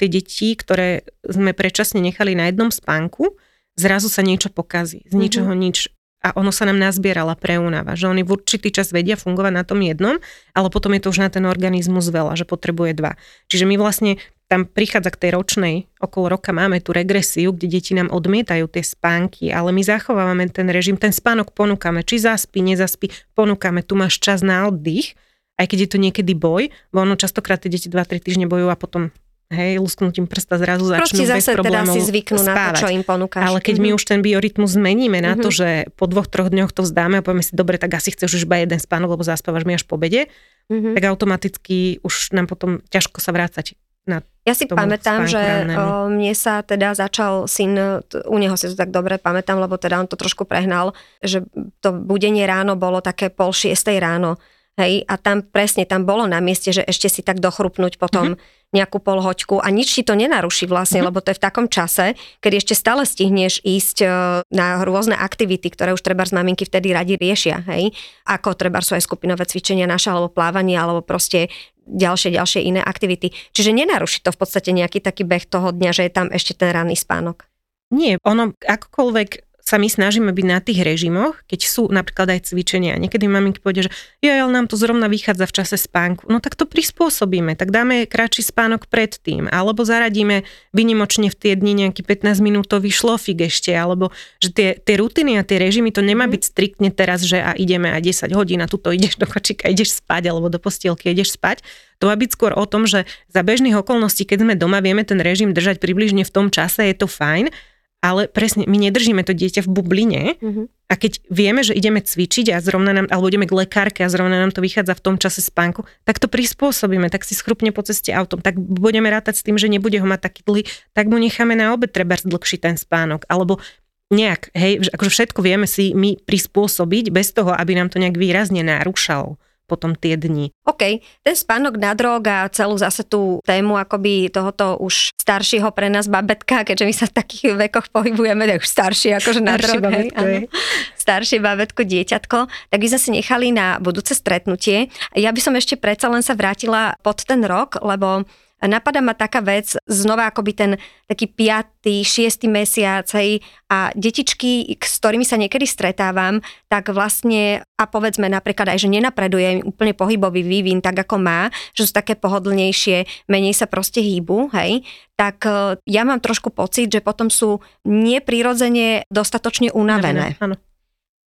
tie 0.00 0.08
deti, 0.08 0.56
ktoré 0.56 1.04
sme 1.28 1.52
predčasne 1.52 2.00
nechali 2.00 2.32
na 2.32 2.48
jednom 2.48 2.72
spánku, 2.72 3.36
zrazu 3.76 4.08
sa 4.08 4.24
niečo 4.24 4.48
pokazí. 4.48 5.04
Z 5.12 5.12
mhm. 5.12 5.20
ničoho 5.20 5.52
mm-hmm. 5.52 5.68
nič 5.68 5.92
a 6.22 6.30
ono 6.38 6.54
sa 6.54 6.70
nám 6.70 6.78
nazbierala 6.78 7.34
preúnava, 7.34 7.98
že 7.98 8.06
oni 8.06 8.22
v 8.22 8.38
určitý 8.38 8.70
čas 8.70 8.94
vedia 8.94 9.18
fungovať 9.18 9.52
na 9.52 9.66
tom 9.66 9.82
jednom, 9.82 10.22
ale 10.54 10.68
potom 10.70 10.94
je 10.94 11.02
to 11.02 11.10
už 11.10 11.18
na 11.18 11.28
ten 11.34 11.42
organizmus 11.42 12.06
veľa, 12.14 12.38
že 12.38 12.46
potrebuje 12.46 12.94
dva. 12.94 13.18
Čiže 13.50 13.66
my 13.66 13.74
vlastne 13.74 14.22
tam 14.52 14.68
prichádza 14.68 15.08
k 15.16 15.20
tej 15.24 15.30
ročnej, 15.32 15.74
okolo 15.96 16.36
roka 16.36 16.52
máme 16.52 16.84
tú 16.84 16.92
regresiu, 16.92 17.56
kde 17.56 17.72
deti 17.72 17.96
nám 17.96 18.12
odmietajú 18.12 18.68
tie 18.68 18.84
spánky, 18.84 19.48
ale 19.48 19.72
my 19.72 19.80
zachovávame 19.80 20.44
ten 20.52 20.68
režim, 20.68 21.00
ten 21.00 21.08
spánok 21.08 21.56
ponúkame, 21.56 22.04
či 22.04 22.20
zaspí, 22.20 22.60
nezaspí, 22.60 23.08
ponúkame, 23.32 23.80
tu 23.80 23.96
máš 23.96 24.20
čas 24.20 24.44
na 24.44 24.68
oddych, 24.68 25.16
aj 25.56 25.72
keď 25.72 25.78
je 25.80 25.88
to 25.88 25.96
niekedy 25.96 26.32
boj, 26.36 26.68
bo 26.92 27.00
ono 27.00 27.16
častokrát 27.16 27.64
tie 27.64 27.72
deti 27.72 27.88
2-3 27.88 28.20
týždne 28.20 28.44
bojujú 28.44 28.68
a 28.68 28.76
potom 28.76 29.08
hej, 29.56 29.80
lusknutím 29.80 30.28
prsta 30.28 30.60
zrazu 30.60 30.84
začnú 30.84 31.00
Proste 31.00 31.24
bez 31.24 31.32
zase 31.32 31.50
teda 31.56 31.80
si 31.88 32.00
zvyknú 32.04 32.40
spávať. 32.40 32.52
na 32.52 32.72
to, 32.76 32.80
čo 32.84 32.88
im 32.92 33.04
ponúkaš. 33.08 33.44
Ale 33.48 33.58
keď 33.64 33.76
mm-hmm. 33.80 33.92
my 33.92 33.96
už 33.96 34.04
ten 34.04 34.20
biorytmus 34.20 34.70
zmeníme 34.76 35.18
na 35.24 35.32
mm-hmm. 35.32 35.44
to, 35.44 35.48
mhm. 35.48 35.56
že 35.56 35.68
po 35.96 36.04
dvoch, 36.08 36.28
troch 36.28 36.52
dňoch 36.52 36.72
to 36.76 36.84
vzdáme 36.84 37.20
a 37.20 37.24
povieme 37.24 37.44
si, 37.44 37.56
dobre, 37.56 37.80
tak 37.80 37.96
asi 37.96 38.12
chceš 38.12 38.36
už 38.36 38.44
iba 38.44 38.60
jeden 38.60 38.80
spánok, 38.80 39.16
lebo 39.16 39.24
zaspávaš 39.24 39.64
mi 39.64 39.76
až 39.76 39.84
po 39.88 39.96
bede, 39.96 40.28
mm-hmm. 40.72 40.92
tak 40.96 41.04
automaticky 41.08 42.00
už 42.04 42.36
nám 42.36 42.48
potom 42.48 42.84
ťažko 42.92 43.20
sa 43.20 43.32
vrácať 43.32 43.76
na 44.08 44.22
ja 44.42 44.58
si 44.58 44.66
pamätám, 44.66 45.30
že 45.30 45.38
o, 45.70 46.10
mne 46.10 46.34
sa 46.34 46.66
teda 46.66 46.98
začal 46.98 47.46
syn, 47.46 48.02
u 48.26 48.36
neho 48.42 48.58
si 48.58 48.66
to 48.66 48.74
tak 48.74 48.90
dobre 48.90 49.14
pamätám, 49.14 49.62
lebo 49.62 49.78
teda 49.78 50.02
on 50.02 50.10
to 50.10 50.18
trošku 50.18 50.42
prehnal, 50.42 50.98
že 51.22 51.46
to 51.78 51.94
budenie 51.94 52.42
ráno 52.42 52.74
bolo 52.74 52.98
také 52.98 53.30
pol 53.30 53.54
šiestej 53.54 54.02
ráno 54.02 54.42
Hej, 54.80 55.04
a 55.04 55.20
tam 55.20 55.44
presne, 55.44 55.84
tam 55.84 56.08
bolo 56.08 56.24
na 56.24 56.40
mieste, 56.40 56.72
že 56.72 56.80
ešte 56.80 57.12
si 57.12 57.20
tak 57.20 57.44
dochrupnúť 57.44 58.00
potom 58.00 58.32
mm-hmm. 58.32 58.72
nejakú 58.72 59.04
polhoďku 59.04 59.60
a 59.60 59.68
nič 59.68 60.00
ti 60.00 60.00
to 60.00 60.16
nenaruší 60.16 60.64
vlastne, 60.64 61.04
mm-hmm. 61.04 61.12
lebo 61.12 61.20
to 61.20 61.28
je 61.28 61.36
v 61.36 61.44
takom 61.44 61.68
čase, 61.68 62.16
keď 62.40 62.52
ešte 62.56 62.72
stále 62.72 63.04
stihneš 63.04 63.60
ísť 63.68 63.96
e, 64.00 64.06
na 64.48 64.80
rôzne 64.88 65.12
aktivity, 65.12 65.68
ktoré 65.68 65.92
už 65.92 66.00
treba 66.00 66.24
z 66.24 66.32
maminky 66.32 66.64
vtedy 66.64 66.88
radi 66.96 67.20
riešia, 67.20 67.68
hej, 67.68 67.92
ako 68.24 68.56
treba 68.56 68.80
sú 68.80 68.96
aj 68.96 69.04
skupinové 69.04 69.44
cvičenia 69.44 69.84
naše, 69.84 70.08
alebo 70.08 70.32
plávanie, 70.32 70.80
alebo 70.80 71.04
proste 71.04 71.52
ďalšie, 71.84 72.32
ďalšie 72.32 72.64
iné 72.64 72.80
aktivity. 72.80 73.28
Čiže 73.52 73.76
nenaruší 73.76 74.24
to 74.24 74.32
v 74.32 74.40
podstate 74.40 74.72
nejaký 74.72 75.04
taký 75.04 75.28
beh 75.28 75.44
toho 75.52 75.68
dňa, 75.68 75.90
že 75.92 76.08
je 76.08 76.12
tam 76.16 76.32
ešte 76.32 76.56
ten 76.56 76.72
ranný 76.72 76.96
spánok. 76.96 77.44
Nie, 77.92 78.16
ono 78.24 78.56
akokoľvek 78.56 79.51
sa 79.62 79.78
my 79.78 79.86
snažíme 79.86 80.34
byť 80.34 80.46
na 80.46 80.58
tých 80.58 80.82
režimoch, 80.82 81.38
keď 81.46 81.60
sú 81.70 81.86
napríklad 81.86 82.34
aj 82.34 82.50
cvičenia. 82.50 82.98
Niekedy 82.98 83.30
maminky 83.30 83.62
povedia, 83.62 83.86
že 83.86 83.94
jo, 84.18 84.34
ale 84.34 84.50
nám 84.50 84.66
to 84.66 84.74
zrovna 84.74 85.06
vychádza 85.06 85.46
v 85.46 85.54
čase 85.54 85.76
spánku. 85.78 86.26
No 86.26 86.42
tak 86.42 86.58
to 86.58 86.66
prispôsobíme, 86.66 87.54
tak 87.54 87.70
dáme 87.70 88.10
kratší 88.10 88.42
spánok 88.42 88.90
predtým, 88.90 89.46
alebo 89.46 89.86
zaradíme 89.86 90.42
vynimočne 90.74 91.30
v 91.30 91.36
tie 91.38 91.52
dni 91.54 91.86
nejaký 91.86 92.02
15 92.02 92.42
minútový 92.42 92.90
šlofik 92.90 93.46
ešte, 93.46 93.70
alebo 93.70 94.10
že 94.42 94.50
tie, 94.50 94.68
tie 94.82 94.98
rutiny 94.98 95.38
a 95.38 95.46
tie 95.46 95.62
režimy, 95.62 95.94
to 95.94 96.02
nemá 96.02 96.26
mhm. 96.26 96.34
byť 96.34 96.42
striktne 96.42 96.90
teraz, 96.90 97.22
že 97.22 97.38
a 97.38 97.54
ideme 97.54 97.94
a 97.94 98.02
10 98.02 98.34
hodín 98.34 98.60
a 98.60 98.66
tuto 98.66 98.90
ideš 98.90 99.14
do 99.14 99.30
kočíka, 99.30 99.70
ideš 99.70 100.02
spať, 100.02 100.26
alebo 100.34 100.50
do 100.50 100.58
postielky 100.58 101.14
ideš 101.14 101.38
spať. 101.38 101.62
To 102.02 102.10
má 102.10 102.18
byť 102.18 102.34
skôr 102.34 102.50
o 102.58 102.66
tom, 102.66 102.82
že 102.90 103.06
za 103.30 103.46
bežných 103.46 103.78
okolností, 103.78 104.26
keď 104.26 104.42
sme 104.42 104.54
doma, 104.58 104.82
vieme 104.82 105.06
ten 105.06 105.22
režim 105.22 105.54
držať 105.54 105.78
približne 105.78 106.26
v 106.26 106.34
tom 106.34 106.50
čase, 106.50 106.82
je 106.82 106.98
to 106.98 107.06
fajn, 107.06 107.54
ale 108.02 108.26
presne, 108.26 108.66
my 108.66 108.76
nedržíme 108.82 109.22
to 109.22 109.30
dieťa 109.30 109.62
v 109.62 109.70
bubline 109.70 110.22
mm-hmm. 110.42 110.66
a 110.90 110.94
keď 110.98 111.22
vieme, 111.30 111.62
že 111.62 111.70
ideme 111.70 112.02
cvičiť 112.02 112.50
a 112.50 112.58
zrovna 112.58 112.90
nám, 112.90 113.06
alebo 113.06 113.30
ideme 113.30 113.46
k 113.46 113.54
lekárke 113.54 114.02
a 114.02 114.10
zrovna 114.10 114.42
nám 114.42 114.50
to 114.50 114.58
vychádza 114.58 114.98
v 114.98 115.04
tom 115.06 115.16
čase 115.22 115.38
spánku, 115.38 115.86
tak 116.02 116.18
to 116.18 116.26
prispôsobíme, 116.26 117.06
tak 117.14 117.22
si 117.22 117.38
schrupne 117.38 117.70
po 117.70 117.86
ceste 117.86 118.10
autom, 118.10 118.42
tak 118.42 118.58
budeme 118.58 119.06
rátať 119.06 119.38
s 119.38 119.46
tým, 119.46 119.54
že 119.54 119.70
nebude 119.70 120.02
ho 120.02 120.06
mať 120.10 120.20
taký 120.26 120.42
dlhý, 120.42 120.62
tak 120.92 121.06
mu 121.06 121.16
necháme 121.22 121.54
na 121.54 121.70
obed 121.70 121.94
treba 121.94 122.18
dlhší 122.18 122.58
ten 122.58 122.74
spánok, 122.74 123.22
alebo 123.30 123.62
nejak, 124.10 124.50
hej, 124.52 124.82
akože 124.90 125.10
všetko 125.14 125.40
vieme 125.40 125.70
si 125.70 125.94
my 125.94 126.18
prispôsobiť 126.26 127.14
bez 127.14 127.30
toho, 127.32 127.54
aby 127.54 127.78
nám 127.78 127.88
to 127.88 128.02
nejak 128.02 128.18
výrazne 128.18 128.66
narúšalo 128.66 129.38
potom 129.66 129.96
tie 129.96 130.18
dni. 130.18 130.52
OK, 130.68 131.00
ten 131.24 131.36
spánok 131.36 131.78
na 131.80 131.96
drog 131.96 132.22
a 132.28 132.50
celú 132.52 132.76
zase 132.76 133.06
tú 133.06 133.40
tému 133.46 133.78
akoby 133.78 134.28
tohoto 134.28 134.76
už 134.78 135.14
staršieho 135.16 135.70
pre 135.72 135.88
nás 135.88 136.10
babetka, 136.10 136.66
keďže 136.66 136.84
my 136.84 136.94
sa 136.94 137.06
v 137.08 137.16
takých 137.16 137.44
vekoch 137.56 137.88
pohybujeme, 137.94 138.44
tak 138.44 138.60
už 138.60 138.68
starší 138.68 139.16
akože 139.22 139.40
na 139.40 139.54
drog, 139.56 139.82
hej, 139.88 140.50
staršie 140.98 141.38
babetko, 141.40 141.86
dieťatko, 141.86 142.38
tak 142.70 142.78
by 142.78 142.88
sme 142.90 143.00
si 143.00 143.10
nechali 143.14 143.48
na 143.54 143.78
budúce 143.78 144.12
stretnutie. 144.12 144.90
Ja 145.14 145.30
by 145.30 145.40
som 145.40 145.54
ešte 145.56 145.78
predsa 145.78 146.10
len 146.10 146.20
sa 146.20 146.36
vrátila 146.36 146.98
pod 147.00 147.22
ten 147.24 147.42
rok, 147.46 147.80
lebo 147.80 148.26
napadá 148.70 149.02
ma 149.02 149.14
taká 149.14 149.42
vec, 149.42 149.74
znova 149.86 150.30
akoby 150.30 150.52
ten 150.54 150.70
taký 151.10 151.26
5. 151.28 151.82
6. 151.82 152.46
mesiac, 152.46 153.06
hej, 153.18 153.42
a 153.66 153.90
detičky, 153.98 154.70
s 154.78 155.02
ktorými 155.02 155.26
sa 155.26 155.34
niekedy 155.34 155.66
stretávam, 155.66 156.38
tak 156.70 156.94
vlastne, 156.94 157.66
a 157.74 157.84
povedzme 157.90 158.30
napríklad 158.30 158.70
aj, 158.70 158.86
že 158.86 158.92
nenapreduje 158.92 159.66
úplne 159.66 159.92
pohybový 159.92 160.46
vývin 160.46 160.78
tak, 160.78 161.02
ako 161.02 161.18
má, 161.18 161.50
že 161.74 161.90
sú 161.90 161.92
také 161.92 162.14
pohodlnejšie, 162.14 163.26
menej 163.26 163.58
sa 163.58 163.66
proste 163.66 163.98
hýbu, 163.98 164.54
hej, 164.54 164.86
tak 165.18 165.42
e, 165.42 165.82
ja 165.90 166.02
mám 166.06 166.22
trošku 166.22 166.54
pocit, 166.54 166.86
že 166.86 167.02
potom 167.02 167.28
sú 167.30 167.58
neprirodzene 167.82 169.10
dostatočne 169.10 169.74
unavené. 169.74 170.38
Áno. 170.38 170.54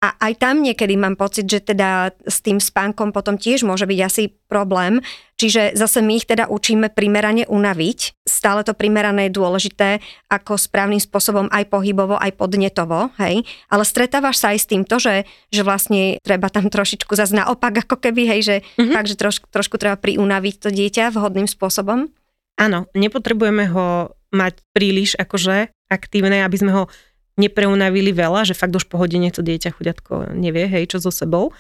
A 0.05 0.12
aj 0.28 0.37
tam 0.37 0.61
niekedy 0.61 1.01
mám 1.01 1.16
pocit, 1.16 1.49
že 1.49 1.64
teda 1.64 2.12
s 2.28 2.45
tým 2.45 2.61
spánkom 2.61 3.09
potom 3.09 3.41
tiež 3.41 3.64
môže 3.64 3.89
byť 3.89 4.01
asi 4.05 4.37
problém. 4.53 5.01
Čiže 5.45 5.76
zase 5.76 6.01
my 6.01 6.16
ich 6.16 6.24
teda 6.24 6.49
učíme 6.49 6.88
primerane 6.88 7.45
unaviť. 7.45 8.24
Stále 8.24 8.64
to 8.64 8.72
primerané 8.72 9.28
je 9.28 9.36
dôležité, 9.36 10.01
ako 10.32 10.57
správnym 10.57 10.97
spôsobom 10.97 11.53
aj 11.53 11.68
pohybovo, 11.68 12.16
aj 12.16 12.32
podnetovo, 12.32 13.12
hej. 13.20 13.45
Ale 13.68 13.84
stretávaš 13.84 14.40
sa 14.40 14.57
aj 14.57 14.59
s 14.64 14.70
týmto, 14.72 14.97
že, 14.97 15.28
že 15.53 15.61
vlastne 15.61 16.16
treba 16.24 16.49
tam 16.49 16.72
trošičku 16.72 17.12
zase 17.12 17.36
naopak, 17.36 17.84
ako 17.84 18.01
keby, 18.01 18.24
hej, 18.24 18.40
že 18.40 18.57
mm-hmm. 18.64 18.95
fakt, 18.97 19.12
že 19.12 19.20
trošku, 19.20 19.45
trošku 19.53 19.76
treba 19.76 20.01
priunaviť 20.01 20.64
to 20.64 20.68
dieťa 20.72 21.12
vhodným 21.12 21.45
spôsobom. 21.45 22.09
Áno, 22.57 22.88
nepotrebujeme 22.97 23.68
ho 23.68 24.16
mať 24.32 24.64
príliš 24.72 25.12
akože 25.20 25.68
aktívne, 25.92 26.40
aby 26.40 26.57
sme 26.57 26.72
ho 26.72 26.82
nepreunavili 27.36 28.16
veľa, 28.16 28.49
že 28.49 28.57
fakt 28.57 28.72
už 28.72 28.88
po 28.88 28.97
hodine 28.97 29.28
to 29.28 29.45
dieťa 29.45 29.76
chuďatko 29.76 30.32
nevie, 30.32 30.72
hej, 30.72 30.97
čo 30.97 31.05
so 31.05 31.12
sebou. 31.12 31.53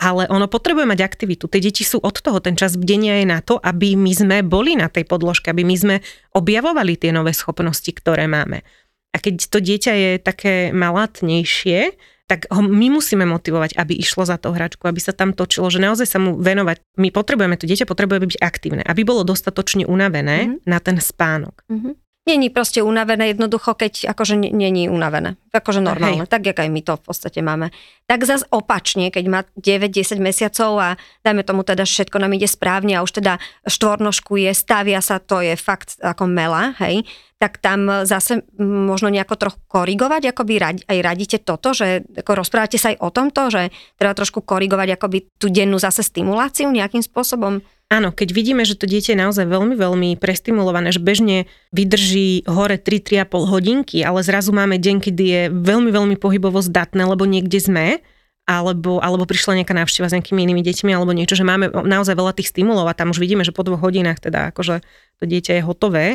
Ale 0.00 0.24
ono 0.32 0.48
potrebuje 0.48 0.88
mať 0.88 1.00
aktivitu. 1.04 1.44
Tie 1.44 1.60
deti 1.60 1.84
sú 1.84 2.00
od 2.00 2.16
toho, 2.16 2.40
ten 2.40 2.56
čas 2.56 2.80
bdenia 2.80 3.20
je 3.20 3.26
na 3.28 3.44
to, 3.44 3.60
aby 3.60 3.92
my 4.00 4.12
sme 4.16 4.36
boli 4.40 4.72
na 4.72 4.88
tej 4.88 5.04
podložke, 5.04 5.52
aby 5.52 5.60
my 5.60 5.76
sme 5.76 5.96
objavovali 6.32 6.96
tie 6.96 7.12
nové 7.12 7.36
schopnosti, 7.36 7.92
ktoré 7.92 8.24
máme. 8.24 8.64
A 9.12 9.20
keď 9.20 9.52
to 9.52 9.58
dieťa 9.60 9.92
je 9.92 10.10
také 10.22 10.72
malatnejšie, 10.72 12.00
tak 12.30 12.46
ho 12.46 12.62
my 12.62 12.94
musíme 12.94 13.26
motivovať, 13.26 13.74
aby 13.74 13.98
išlo 13.98 14.22
za 14.22 14.38
to 14.38 14.54
hračku, 14.54 14.86
aby 14.86 15.02
sa 15.02 15.10
tam 15.10 15.34
točilo, 15.34 15.66
že 15.66 15.82
naozaj 15.82 16.06
sa 16.06 16.22
mu 16.22 16.38
venovať. 16.38 16.78
My 16.94 17.10
potrebujeme, 17.10 17.58
to 17.58 17.66
dieťa 17.66 17.90
potrebuje 17.90 18.22
byť 18.22 18.38
aktívne, 18.38 18.86
aby 18.86 19.02
bolo 19.02 19.26
dostatočne 19.26 19.82
unavené 19.82 20.46
mm-hmm. 20.46 20.62
na 20.62 20.78
ten 20.78 21.02
spánok. 21.02 21.66
Mm-hmm. 21.66 21.92
Není 22.30 22.54
proste 22.54 22.78
unavené 22.78 23.34
jednoducho, 23.34 23.74
keď 23.74 24.14
akože 24.14 24.38
není 24.38 24.86
unavené. 24.86 25.34
Akože 25.50 25.82
normálne, 25.82 26.22
Hej. 26.22 26.30
tak 26.30 26.46
jak 26.46 26.62
aj 26.62 26.70
my 26.70 26.80
to 26.86 26.94
v 26.94 27.02
podstate 27.02 27.42
máme. 27.42 27.74
Tak 28.06 28.22
zase 28.22 28.46
opačne, 28.54 29.10
keď 29.10 29.24
má 29.26 29.40
9-10 29.58 30.22
mesiacov 30.22 30.78
a 30.78 30.88
dajme 31.26 31.42
tomu 31.42 31.66
teda 31.66 31.82
všetko 31.82 32.22
nám 32.22 32.38
ide 32.38 32.46
správne 32.46 32.94
a 32.94 33.02
už 33.02 33.18
teda 33.18 33.42
štvornožku 33.66 34.38
je, 34.38 34.54
stavia 34.54 35.02
sa, 35.02 35.18
to 35.18 35.42
je 35.42 35.58
fakt 35.58 35.98
ako 35.98 36.30
mela, 36.30 36.70
hej, 36.78 37.02
tak 37.42 37.58
tam 37.58 38.06
zase 38.06 38.46
možno 38.60 39.08
nejako 39.08 39.34
trochu 39.34 39.58
korigovať, 39.66 40.30
akoby 40.30 40.84
aj 40.86 40.98
radíte 41.00 41.42
toto, 41.42 41.72
že 41.74 42.04
ako 42.20 42.46
rozprávate 42.46 42.76
sa 42.78 42.94
aj 42.94 43.00
o 43.00 43.08
tomto, 43.10 43.42
že 43.50 43.74
treba 43.96 44.12
trošku 44.14 44.44
korigovať 44.44 45.00
akoby 45.00 45.18
tú 45.40 45.50
dennú 45.50 45.80
zase 45.80 46.04
stimuláciu 46.04 46.70
nejakým 46.70 47.02
spôsobom? 47.02 47.64
Áno, 47.90 48.14
keď 48.14 48.30
vidíme, 48.30 48.62
že 48.62 48.78
to 48.78 48.86
dieťa 48.86 49.18
je 49.18 49.18
naozaj 49.18 49.50
veľmi, 49.50 49.74
veľmi 49.74 50.10
prestimulované, 50.14 50.94
že 50.94 51.02
bežne 51.02 51.50
vydrží 51.74 52.46
hore 52.46 52.78
3-3,5 52.78 53.50
hodinky, 53.50 53.98
ale 54.06 54.22
zrazu 54.22 54.54
máme 54.54 54.78
deň, 54.78 54.96
kedy 55.02 55.24
je 55.26 55.42
veľmi, 55.50 55.90
veľmi 55.90 56.14
pohybovo 56.14 56.62
zdatné, 56.62 57.02
lebo 57.02 57.26
niekde 57.26 57.58
sme, 57.58 57.98
alebo, 58.46 59.02
alebo 59.02 59.26
prišla 59.26 59.58
nejaká 59.58 59.74
návšteva 59.74 60.06
s 60.06 60.14
nejakými 60.14 60.38
inými 60.38 60.62
deťmi, 60.62 60.94
alebo 60.94 61.10
niečo, 61.10 61.34
že 61.34 61.42
máme 61.42 61.66
naozaj 61.70 62.14
veľa 62.14 62.30
tých 62.38 62.54
stimulov 62.54 62.86
a 62.86 62.94
tam 62.94 63.10
už 63.10 63.18
vidíme, 63.18 63.42
že 63.42 63.50
po 63.50 63.66
dvoch 63.66 63.82
hodinách 63.82 64.22
teda 64.22 64.54
akože 64.54 64.86
to 65.18 65.24
dieťa 65.26 65.58
je 65.58 65.66
hotové, 65.66 66.06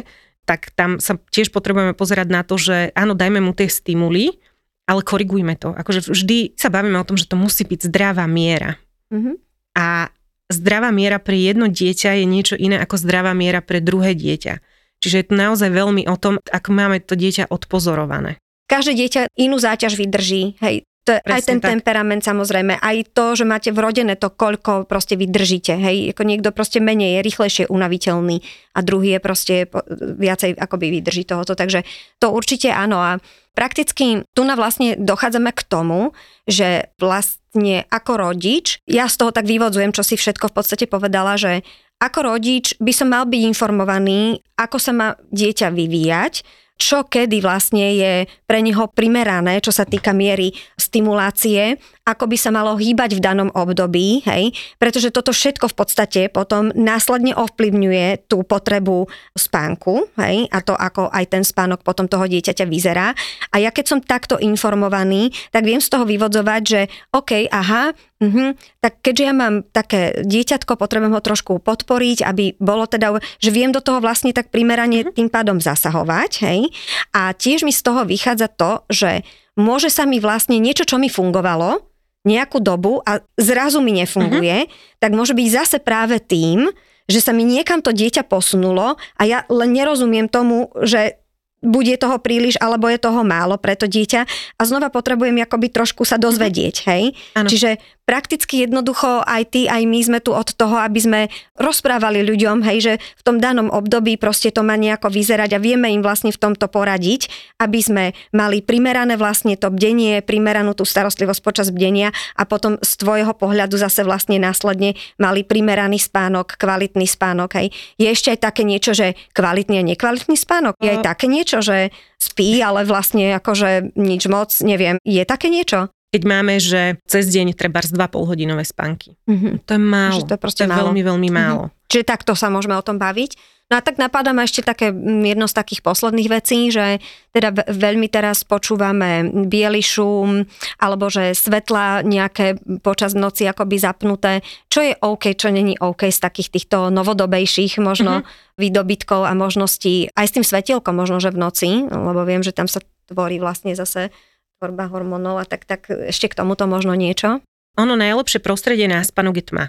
tak 0.48 0.72
tam 0.80 1.04
sa 1.04 1.20
tiež 1.20 1.52
potrebujeme 1.52 1.92
pozerať 1.92 2.28
na 2.32 2.48
to, 2.48 2.56
že 2.56 2.96
áno, 2.96 3.20
dajme 3.20 3.44
mu 3.44 3.52
tie 3.52 3.68
stimuly, 3.68 4.40
ale 4.88 5.02
korigujme 5.04 5.60
to. 5.60 5.76
Akože 5.76 6.08
vždy 6.08 6.56
sa 6.56 6.72
bavíme 6.72 6.96
o 7.02 7.08
tom, 7.08 7.18
že 7.18 7.28
to 7.28 7.36
musí 7.36 7.66
byť 7.66 7.90
zdravá 7.90 8.24
miera. 8.30 8.78
Mm-hmm. 9.12 9.36
A 9.76 10.08
zdravá 10.50 10.90
miera 10.94 11.18
pre 11.18 11.38
jedno 11.38 11.66
dieťa 11.72 12.22
je 12.22 12.26
niečo 12.26 12.56
iné 12.58 12.78
ako 12.82 13.02
zdravá 13.02 13.34
miera 13.34 13.62
pre 13.62 13.82
druhé 13.82 14.14
dieťa. 14.14 14.62
Čiže 15.02 15.16
je 15.22 15.26
to 15.30 15.36
naozaj 15.36 15.70
veľmi 15.70 16.08
o 16.10 16.16
tom, 16.18 16.42
ako 16.50 16.70
máme 16.72 17.04
to 17.04 17.14
dieťa 17.14 17.52
odpozorované. 17.52 18.42
Každé 18.66 18.98
dieťa 18.98 19.22
inú 19.38 19.62
záťaž 19.62 19.94
vydrží. 20.02 20.58
Hej, 20.58 20.90
to 21.06 21.14
je 21.14 21.22
aj 21.22 21.46
ten 21.46 21.62
tak. 21.62 21.78
temperament 21.78 22.26
samozrejme, 22.26 22.82
aj 22.82 23.14
to, 23.14 23.38
že 23.38 23.46
máte 23.46 23.70
vrodené 23.70 24.18
to, 24.18 24.34
koľko 24.34 24.90
proste 24.90 25.14
vydržíte, 25.14 25.78
hej, 25.78 26.18
ako 26.18 26.26
niekto 26.26 26.50
proste 26.50 26.82
menej 26.82 27.22
je 27.22 27.26
rýchlejšie 27.30 27.64
unaviteľný 27.70 28.42
a 28.74 28.80
druhý 28.82 29.14
je 29.14 29.22
proste 29.22 29.56
viacej 30.02 30.58
akoby 30.58 30.90
vydrží 30.98 31.30
tohoto, 31.30 31.54
takže 31.54 31.86
to 32.18 32.34
určite 32.34 32.74
áno 32.74 32.98
a 32.98 33.22
prakticky 33.56 34.28
tu 34.36 34.42
na 34.44 34.60
vlastne 34.60 35.00
dochádzame 35.00 35.56
k 35.56 35.66
tomu, 35.66 36.12
že 36.46 36.92
vlastne 37.00 37.88
ako 37.90 38.20
rodič, 38.20 38.84
ja 38.86 39.08
z 39.08 39.16
toho 39.16 39.32
tak 39.32 39.48
vyvodzujem, 39.48 39.96
čo 39.96 40.04
si 40.04 40.20
všetko 40.20 40.52
v 40.52 40.56
podstate 40.60 40.86
povedala, 40.86 41.40
že 41.40 41.64
ako 42.04 42.36
rodič 42.36 42.76
by 42.84 42.92
som 42.92 43.10
mal 43.10 43.24
byť 43.24 43.42
informovaný, 43.56 44.44
ako 44.60 44.78
sa 44.78 44.92
má 44.92 45.08
dieťa 45.32 45.72
vyvíjať, 45.72 46.44
čo 46.76 47.08
kedy 47.08 47.40
vlastne 47.40 47.96
je 47.96 48.14
pre 48.44 48.60
neho 48.60 48.92
primerané, 48.92 49.64
čo 49.64 49.72
sa 49.72 49.88
týka 49.88 50.12
miery 50.12 50.52
stimulácie, 50.76 51.80
ako 52.06 52.30
by 52.30 52.38
sa 52.38 52.54
malo 52.54 52.78
hýbať 52.78 53.18
v 53.18 53.24
danom 53.24 53.50
období, 53.50 54.22
hej, 54.28 54.54
pretože 54.78 55.10
toto 55.10 55.34
všetko 55.34 55.72
v 55.72 55.76
podstate 55.76 56.22
potom 56.30 56.70
následne 56.76 57.34
ovplyvňuje 57.34 58.30
tú 58.30 58.46
potrebu 58.46 59.10
spánku, 59.34 60.06
hej, 60.20 60.46
a 60.52 60.60
to 60.62 60.76
ako 60.78 61.10
aj 61.10 61.26
ten 61.32 61.44
spánok 61.48 61.82
potom 61.82 62.06
toho 62.06 62.28
dieťaťa 62.30 62.66
vyzerá. 62.70 63.16
A 63.50 63.56
ja 63.58 63.74
keď 63.74 63.86
som 63.96 64.00
takto 64.04 64.38
informovaný, 64.38 65.34
tak 65.50 65.66
viem 65.66 65.82
z 65.82 65.90
toho 65.90 66.06
vyvodzovať, 66.06 66.62
že 66.62 66.82
OK, 67.16 67.50
aha, 67.50 67.96
Uh-huh. 68.16 68.56
Tak 68.80 69.04
keďže 69.04 69.24
ja 69.28 69.34
mám 69.36 69.68
také 69.76 70.24
dieťatko, 70.24 70.80
potrebujem 70.80 71.12
ho 71.12 71.20
trošku 71.20 71.60
podporiť, 71.60 72.24
aby 72.24 72.56
bolo 72.64 72.88
teda, 72.88 73.20
že 73.44 73.52
viem 73.52 73.76
do 73.76 73.84
toho 73.84 74.00
vlastne 74.00 74.32
tak 74.32 74.56
primerane 74.56 75.04
uh-huh. 75.04 75.12
tým 75.12 75.28
pádom 75.28 75.60
zasahovať, 75.60 76.32
hej. 76.48 76.72
A 77.12 77.36
tiež 77.36 77.68
mi 77.68 77.76
z 77.76 77.84
toho 77.84 78.08
vychádza 78.08 78.48
to, 78.48 78.88
že 78.88 79.28
môže 79.60 79.92
sa 79.92 80.08
mi 80.08 80.24
vlastne 80.24 80.64
niečo, 80.64 80.88
čo 80.88 80.96
mi 80.96 81.12
fungovalo, 81.12 81.84
nejakú 82.26 82.58
dobu 82.64 83.04
a 83.06 83.22
zrazu 83.38 83.84
mi 83.84 83.94
nefunguje, 84.00 84.66
uh-huh. 84.66 84.98
tak 85.04 85.12
môže 85.12 85.36
byť 85.36 85.48
zase 85.52 85.78
práve 85.84 86.18
tým, 86.24 86.72
že 87.06 87.22
sa 87.22 87.36
mi 87.36 87.46
niekam 87.46 87.86
to 87.86 87.94
dieťa 87.94 88.26
posunulo 88.26 88.98
a 88.98 89.22
ja 89.28 89.46
len 89.46 89.76
nerozumiem 89.78 90.26
tomu, 90.26 90.74
že 90.82 91.22
bude 91.66 91.98
toho 91.98 92.22
príliš, 92.22 92.62
alebo 92.62 92.86
je 92.88 93.02
toho 93.02 93.26
málo 93.26 93.58
pre 93.58 93.74
to 93.74 93.90
dieťa 93.90 94.22
a 94.56 94.62
znova 94.62 94.94
potrebujem 94.94 95.42
akoby 95.42 95.74
trošku 95.74 96.06
sa 96.06 96.22
dozvedieť, 96.22 96.76
hej? 96.86 97.04
Ano. 97.34 97.50
Čiže 97.50 97.82
prakticky 98.06 98.64
jednoducho 98.64 99.26
aj 99.26 99.44
ty, 99.50 99.62
aj 99.66 99.82
my 99.84 100.00
sme 100.02 100.20
tu 100.22 100.32
od 100.32 100.54
toho, 100.54 100.78
aby 100.78 101.00
sme 101.02 101.22
rozprávali 101.58 102.22
ľuďom, 102.22 102.62
hej, 102.62 102.78
že 102.80 102.94
v 103.02 103.22
tom 103.26 103.38
danom 103.42 103.74
období 103.74 104.16
proste 104.22 104.54
to 104.54 104.62
má 104.62 104.78
nejako 104.78 105.10
vyzerať 105.10 105.58
a 105.58 105.60
vieme 105.60 105.90
im 105.90 106.06
vlastne 106.06 106.30
v 106.30 106.38
tomto 106.38 106.70
poradiť, 106.70 107.28
aby 107.58 107.80
sme 107.82 108.04
mali 108.32 108.62
primerané 108.62 109.18
vlastne 109.18 109.58
to 109.58 109.74
bdenie, 109.74 110.22
primeranú 110.22 110.78
tú 110.78 110.86
starostlivosť 110.86 111.42
počas 111.42 111.68
bdenia 111.74 112.14
a 112.38 112.46
potom 112.46 112.78
z 112.80 112.92
tvojho 113.02 113.34
pohľadu 113.34 113.76
zase 113.82 114.06
vlastne 114.06 114.38
následne 114.38 114.94
mali 115.18 115.42
primeraný 115.42 115.98
spánok, 115.98 116.62
kvalitný 116.62 117.10
spánok, 117.10 117.58
hej. 117.58 117.74
Je 117.98 118.08
ešte 118.08 118.30
aj 118.38 118.40
také 118.54 118.62
niečo, 118.64 118.94
že 118.94 119.18
kvalitný 119.34 119.82
a 119.82 119.84
nekvalitný 119.84 120.38
spánok? 120.38 120.78
Je 120.78 120.94
aj 120.94 121.02
také 121.02 121.26
niečo, 121.26 121.66
že 121.66 121.90
spí, 122.22 122.62
ale 122.62 122.86
vlastne 122.86 123.34
akože 123.36 123.98
nič 123.98 124.30
moc, 124.30 124.54
neviem. 124.62 125.02
Je 125.02 125.26
také 125.26 125.50
niečo? 125.50 125.95
Keď 126.16 126.24
máme, 126.24 126.64
že 126.64 126.96
cez 127.04 127.28
deň 127.28 127.60
treba 127.60 127.84
z 127.84 127.92
2,5 127.92 128.24
hodinové 128.24 128.64
spánky. 128.64 129.20
Mm-hmm. 129.28 129.68
To 129.68 129.72
je 129.76 129.82
málo. 129.84 130.16
Že 130.16 130.24
to 130.32 130.34
je, 130.40 130.40
to 130.40 130.64
je 130.64 130.72
málo. 130.72 130.80
veľmi, 130.88 131.02
veľmi 131.04 131.30
mhm. 131.30 131.36
málo. 131.36 131.64
Mm-hmm. 131.68 131.92
Čiže 131.92 132.06
takto 132.08 132.32
sa 132.40 132.48
môžeme 132.48 132.80
o 132.80 132.86
tom 132.88 132.96
baviť. 132.96 133.36
No 133.66 133.82
a 133.82 133.84
tak 133.84 133.98
napadá 133.98 134.30
ma 134.30 134.46
ešte 134.46 134.62
také 134.62 134.94
mm, 134.94 135.36
jedno 135.36 135.50
z 135.50 135.58
takých 135.58 135.82
posledných 135.82 136.30
vecí, 136.30 136.70
že 136.70 137.02
teda 137.34 137.66
veľmi 137.66 138.06
teraz 138.14 138.46
počúvame 138.46 139.26
biely 139.50 139.82
šum, 139.82 140.46
alebo 140.78 141.10
že 141.10 141.34
svetla 141.34 142.06
nejaké 142.06 142.62
počas 142.86 143.18
noci 143.18 143.50
akoby 143.50 143.76
zapnuté, 143.82 144.46
čo 144.70 144.86
je 144.86 144.94
OK, 145.02 145.34
čo 145.34 145.50
není 145.50 145.76
OK 145.82 146.08
z 146.08 146.20
takých 146.22 146.54
týchto 146.54 146.94
novodobejších 146.94 147.82
možno 147.82 148.22
mm-hmm. 148.22 148.62
výdobytkov 148.62 149.26
a 149.26 149.34
možností, 149.34 150.14
aj 150.14 150.30
s 150.30 150.36
tým 150.38 150.46
svetielkom 150.46 150.94
možno, 150.94 151.18
že 151.18 151.34
v 151.34 151.42
noci, 151.42 151.70
lebo 151.90 152.22
viem, 152.22 152.46
že 152.46 152.54
tam 152.54 152.70
sa 152.70 152.86
tvorí 153.10 153.42
vlastne 153.42 153.74
zase 153.74 154.14
tvorba 154.60 154.88
hormónov 154.88 155.42
a 155.42 155.46
tak, 155.46 155.68
tak 155.68 155.88
ešte 155.92 156.32
k 156.32 156.38
tomuto 156.38 156.66
možno 156.66 156.96
niečo? 156.96 157.44
Ono 157.76 157.94
najlepšie 158.00 158.40
prostredie 158.40 158.88
na 158.88 159.04
spánok 159.04 159.36
je 159.44 159.46
tma. 159.52 159.66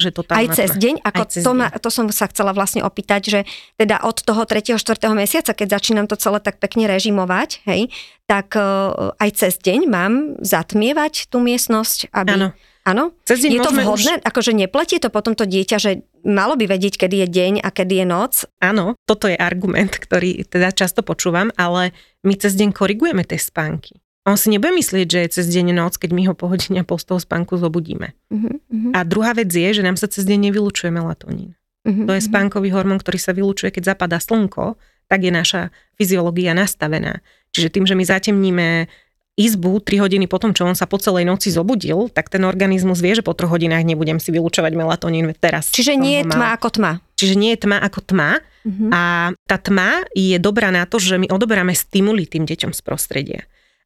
Že 0.00 0.10
to 0.16 0.20
aj 0.32 0.46
cez 0.56 0.70
tma. 0.72 0.80
deň, 0.80 0.94
ako 1.04 1.22
cez 1.28 1.42
to, 1.44 1.52
deň. 1.52 1.58
Ma, 1.60 1.66
to 1.76 1.88
som 1.92 2.08
sa 2.08 2.24
chcela 2.32 2.56
vlastne 2.56 2.80
opýtať, 2.80 3.20
že 3.28 3.40
teda 3.76 4.00
od 4.00 4.16
toho 4.24 4.48
3. 4.48 4.80
4. 4.80 4.80
mesiaca, 5.12 5.52
keď 5.52 5.76
začínam 5.76 6.08
to 6.08 6.16
celé 6.16 6.40
tak 6.40 6.56
pekne 6.56 6.88
režimovať, 6.88 7.60
hej, 7.68 7.92
tak 8.24 8.56
uh, 8.56 9.12
aj 9.20 9.30
cez 9.36 9.52
deň 9.60 9.80
mám 9.88 10.12
zatmievať 10.40 11.28
tú 11.28 11.40
miestnosť, 11.44 12.12
aby... 12.16 12.32
Áno. 12.36 12.48
Áno? 12.80 13.12
Cez 13.28 13.44
deň 13.44 13.50
je 13.52 13.60
to 13.60 13.72
vhodné? 13.76 14.12
Už... 14.18 14.24
Akože 14.24 14.56
nepletie 14.56 14.96
to 14.96 15.12
potom 15.12 15.36
to 15.36 15.44
dieťa, 15.44 15.76
že 15.76 16.00
malo 16.24 16.56
by 16.56 16.64
vedieť, 16.64 16.96
kedy 16.96 17.22
je 17.22 17.28
deň 17.28 17.52
a 17.60 17.68
kedy 17.68 18.00
je 18.00 18.06
noc? 18.08 18.32
Áno, 18.56 18.96
toto 19.04 19.28
je 19.28 19.36
argument, 19.36 19.92
ktorý 19.92 20.48
teda 20.48 20.72
často 20.72 21.04
počúvam, 21.04 21.52
ale 21.60 21.92
my 22.24 22.32
cez 22.40 22.56
deň 22.56 22.72
korigujeme 22.72 23.20
tie 23.28 23.36
spánky. 23.36 24.00
On 24.28 24.36
si 24.36 24.52
nebude 24.52 24.76
myslieť, 24.76 25.06
že 25.08 25.18
je 25.24 25.28
cez 25.40 25.46
deň 25.48 25.72
noc, 25.72 25.96
keď 25.96 26.10
my 26.12 26.22
ho 26.28 26.34
po 26.36 26.52
hodine 26.52 26.84
po 26.84 27.00
toho 27.00 27.16
spánku 27.16 27.56
zobudíme. 27.56 28.12
Uh-huh, 28.28 28.92
A 28.92 29.00
druhá 29.08 29.32
vec 29.32 29.48
je, 29.48 29.80
že 29.80 29.80
nám 29.80 29.96
sa 29.96 30.12
cez 30.12 30.28
deň 30.28 30.52
nevylučuje 30.52 30.92
melatonín. 30.92 31.56
Uh-huh, 31.88 32.04
to 32.04 32.12
je 32.12 32.20
spánkový 32.20 32.68
hormón, 32.76 33.00
ktorý 33.00 33.16
sa 33.16 33.32
vylučuje, 33.32 33.72
keď 33.72 33.96
zapadá 33.96 34.20
slnko, 34.20 34.76
tak 35.08 35.24
je 35.24 35.32
naša 35.32 35.72
fyziológia 35.96 36.52
nastavená. 36.52 37.24
Čiže 37.56 37.72
tým, 37.72 37.84
že 37.88 37.96
my 37.96 38.04
zatemníme 38.04 38.66
izbu 39.40 39.80
3 39.80 40.04
hodiny 40.04 40.28
potom, 40.28 40.52
čo 40.52 40.68
on 40.68 40.76
sa 40.76 40.84
po 40.84 41.00
celej 41.00 41.24
noci 41.24 41.48
zobudil, 41.48 42.12
tak 42.12 42.28
ten 42.28 42.44
organizmus 42.44 43.00
vie, 43.00 43.16
že 43.16 43.24
po 43.24 43.32
3 43.32 43.48
hodinách 43.48 43.88
nebudem 43.88 44.20
si 44.20 44.28
vylúčovať 44.36 44.76
melatonín 44.76 45.32
teraz. 45.40 45.72
Čiže 45.72 45.96
nie 45.96 46.20
je 46.20 46.28
tma 46.28 46.52
ako 46.60 46.68
tma. 46.76 46.92
Čiže 47.16 47.34
nie 47.40 47.56
je 47.56 47.64
tma 47.64 47.80
ako 47.80 48.00
tma 48.04 48.36
uh-huh. 48.36 48.88
a 48.92 49.02
tá 49.48 49.56
tma 49.56 50.04
je 50.12 50.36
dobrá 50.36 50.68
na 50.68 50.84
to, 50.84 51.00
že 51.00 51.16
my 51.16 51.32
odoberáme 51.32 51.72
stimuly 51.72 52.28
tým 52.28 52.44
deťom 52.44 52.76
z 52.76 52.80
prostredia. 52.84 53.40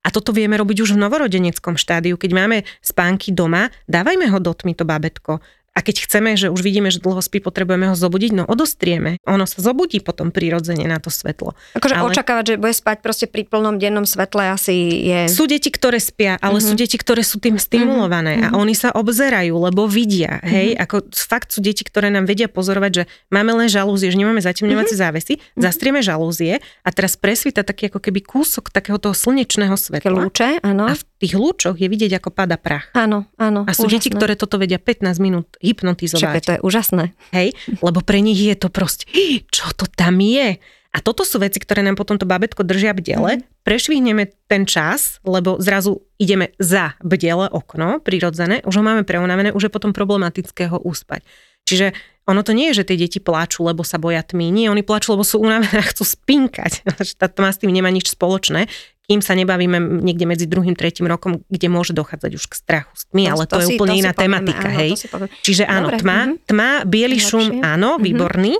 A 0.05 0.13
toto 0.13 0.37
vieme 0.37 0.61
robiť 0.61 0.85
už 0.85 0.95
v 0.95 1.03
novorodeneckom 1.03 1.81
štádiu. 1.81 2.21
Keď 2.21 2.31
máme 2.37 2.57
spánky 2.85 3.33
doma, 3.33 3.73
dávajme 3.89 4.29
ho 4.29 4.39
do 4.39 4.53
tmy 4.53 4.77
to 4.77 4.85
babetko. 4.85 5.41
A 5.75 5.83
keď 5.83 6.07
chceme, 6.07 6.39
že 6.39 6.55
už 6.55 6.63
vidíme, 6.63 6.87
že 6.95 7.03
dlho 7.03 7.19
spí, 7.19 7.43
potrebujeme 7.43 7.91
ho 7.91 7.99
zobudiť, 7.99 8.31
no 8.31 8.47
odostrieme. 8.47 9.19
Ono 9.27 9.43
sa 9.43 9.59
zobudí 9.59 9.99
potom 9.99 10.31
prirodzene 10.31 10.87
na 10.87 11.03
to 11.03 11.11
svetlo. 11.11 11.59
Akože 11.75 11.99
ale... 11.99 12.15
očakávať, 12.15 12.45
že 12.47 12.55
bude 12.63 12.71
spať 12.71 13.03
proste 13.03 13.27
pri 13.27 13.43
plnom 13.43 13.83
dennom 13.83 14.07
svetle 14.07 14.55
asi 14.55 15.03
je... 15.03 15.21
Sú 15.27 15.51
deti, 15.51 15.75
ktoré 15.75 15.99
spia, 15.99 16.39
ale 16.39 16.63
uh-huh. 16.63 16.71
sú 16.71 16.75
deti, 16.79 16.95
ktoré 16.95 17.27
sú 17.27 17.43
tým 17.43 17.59
stimulované 17.59 18.39
uh-huh. 18.39 18.55
a 18.55 18.59
oni 18.63 18.79
sa 18.79 18.95
obzerajú, 18.95 19.59
lebo 19.59 19.91
vidia. 19.91 20.39
Uh-huh. 20.39 20.47
Hej, 20.47 20.69
ako 20.79 21.11
fakt 21.11 21.51
sú 21.51 21.59
deti, 21.59 21.83
ktoré 21.83 22.07
nám 22.07 22.31
vedia 22.31 22.47
pozorovať, 22.47 22.93
že 22.95 23.03
máme 23.35 23.51
len 23.59 23.67
žalúzie, 23.67 24.15
že 24.15 24.19
nemáme 24.23 24.39
zatemňovacie 24.39 24.95
uh-huh. 24.95 25.11
závesy, 25.11 25.43
uh-huh. 25.43 25.59
zastrieme 25.59 25.99
žalúzie 26.07 26.63
a 26.87 26.89
teraz 26.95 27.19
presvíta 27.19 27.67
taký 27.67 27.91
ako 27.91 27.99
keby 27.99 28.23
kúsok 28.23 28.71
takého 28.71 29.03
toho 29.03 29.11
slnečného 29.11 29.75
svetla. 29.75 30.31
Lúče, 30.31 30.63
áno. 30.63 30.87
A 30.87 30.95
v 30.95 31.03
tých 31.25 31.41
lúčoch 31.41 31.81
je 31.81 31.89
vidieť, 31.89 32.21
ako 32.21 32.29
pada 32.29 32.61
prach. 32.61 32.93
Áno, 32.93 33.25
áno. 33.41 33.65
A 33.65 33.73
sú 33.73 33.89
úžasné. 33.89 33.97
deti, 33.97 34.09
ktoré 34.13 34.37
toto 34.37 34.61
vedia 34.61 34.77
15 34.77 35.17
minút 35.25 35.57
hypnotizovať. 35.65 36.21
Čakaj, 36.21 36.43
to 36.45 36.53
je 36.53 36.61
úžasné. 36.61 37.05
Hej, 37.33 37.57
lebo 37.81 38.05
pre 38.05 38.21
nich 38.21 38.37
je 38.37 38.53
to 38.53 38.69
proste, 38.69 39.09
čo 39.49 39.73
to 39.73 39.89
tam 39.89 40.21
je? 40.21 40.61
A 40.95 41.03
toto 41.03 41.27
sú 41.27 41.43
veci, 41.43 41.59
ktoré 41.59 41.83
nám 41.83 41.99
potom 41.99 42.21
to 42.21 42.29
babetko 42.29 42.63
držia 42.63 42.95
bdele. 42.95 43.41
Mm. 43.41 43.43
Prešvihneme 43.67 44.31
ten 44.47 44.63
čas, 44.69 45.19
lebo 45.27 45.59
zrazu 45.59 46.07
ideme 46.23 46.55
za 46.61 46.95
bdele 47.03 47.51
okno, 47.51 47.99
prirodzené, 47.99 48.63
už 48.63 48.79
ho 48.79 48.85
máme 48.85 49.03
preunavené, 49.03 49.51
už 49.51 49.67
je 49.67 49.75
potom 49.75 49.91
problematické 49.91 50.71
ho 50.71 50.79
uspať. 50.79 51.27
Čiže 51.65 51.97
ono 52.25 52.41
to 52.41 52.57
nie 52.57 52.73
je, 52.73 52.85
že 52.85 52.89
tie 52.93 53.01
deti 53.01 53.19
pláču, 53.21 53.65
lebo 53.65 53.85
sa 53.85 54.01
boja 54.01 54.25
tmy. 54.25 54.49
Nie, 54.49 54.73
oni 54.73 54.81
pláču, 54.81 55.13
lebo 55.13 55.25
sú 55.25 55.41
unavené 55.41 55.81
a 55.81 55.85
chcú 55.85 56.05
spinkať. 56.05 56.85
Tá 57.21 57.29
tma 57.29 57.53
s 57.53 57.61
tým 57.61 57.73
nemá 57.73 57.89
nič 57.93 58.13
spoločné 58.13 58.69
kým 59.05 59.21
sa 59.21 59.37
nebavíme 59.37 60.01
niekde 60.01 60.25
medzi 60.25 60.47
druhým, 60.49 60.73
tretím 60.73 61.05
rokom, 61.05 61.45
kde 61.53 61.69
môže 61.69 61.93
dochádzať 61.93 62.33
už 62.41 62.45
k 62.49 62.55
strachu 62.57 62.93
s 62.97 63.05
tmy, 63.13 63.29
ale 63.29 63.45
to, 63.45 63.61
to 63.61 63.61
je 63.61 63.67
si, 63.69 63.75
úplne 63.77 63.93
to 63.93 64.01
iná 64.01 64.13
tematika, 64.17 64.69
áno, 64.73 64.79
hej. 64.81 64.91
Čiže 65.45 65.65
áno, 65.69 65.89
Dobre, 65.93 66.01
tma, 66.01 66.19
uh-huh. 66.25 66.49
tma, 66.49 66.71
biely 66.89 67.19
šum, 67.21 67.61
áno, 67.61 67.97
uh-huh. 67.97 68.05
výborný, 68.05 68.57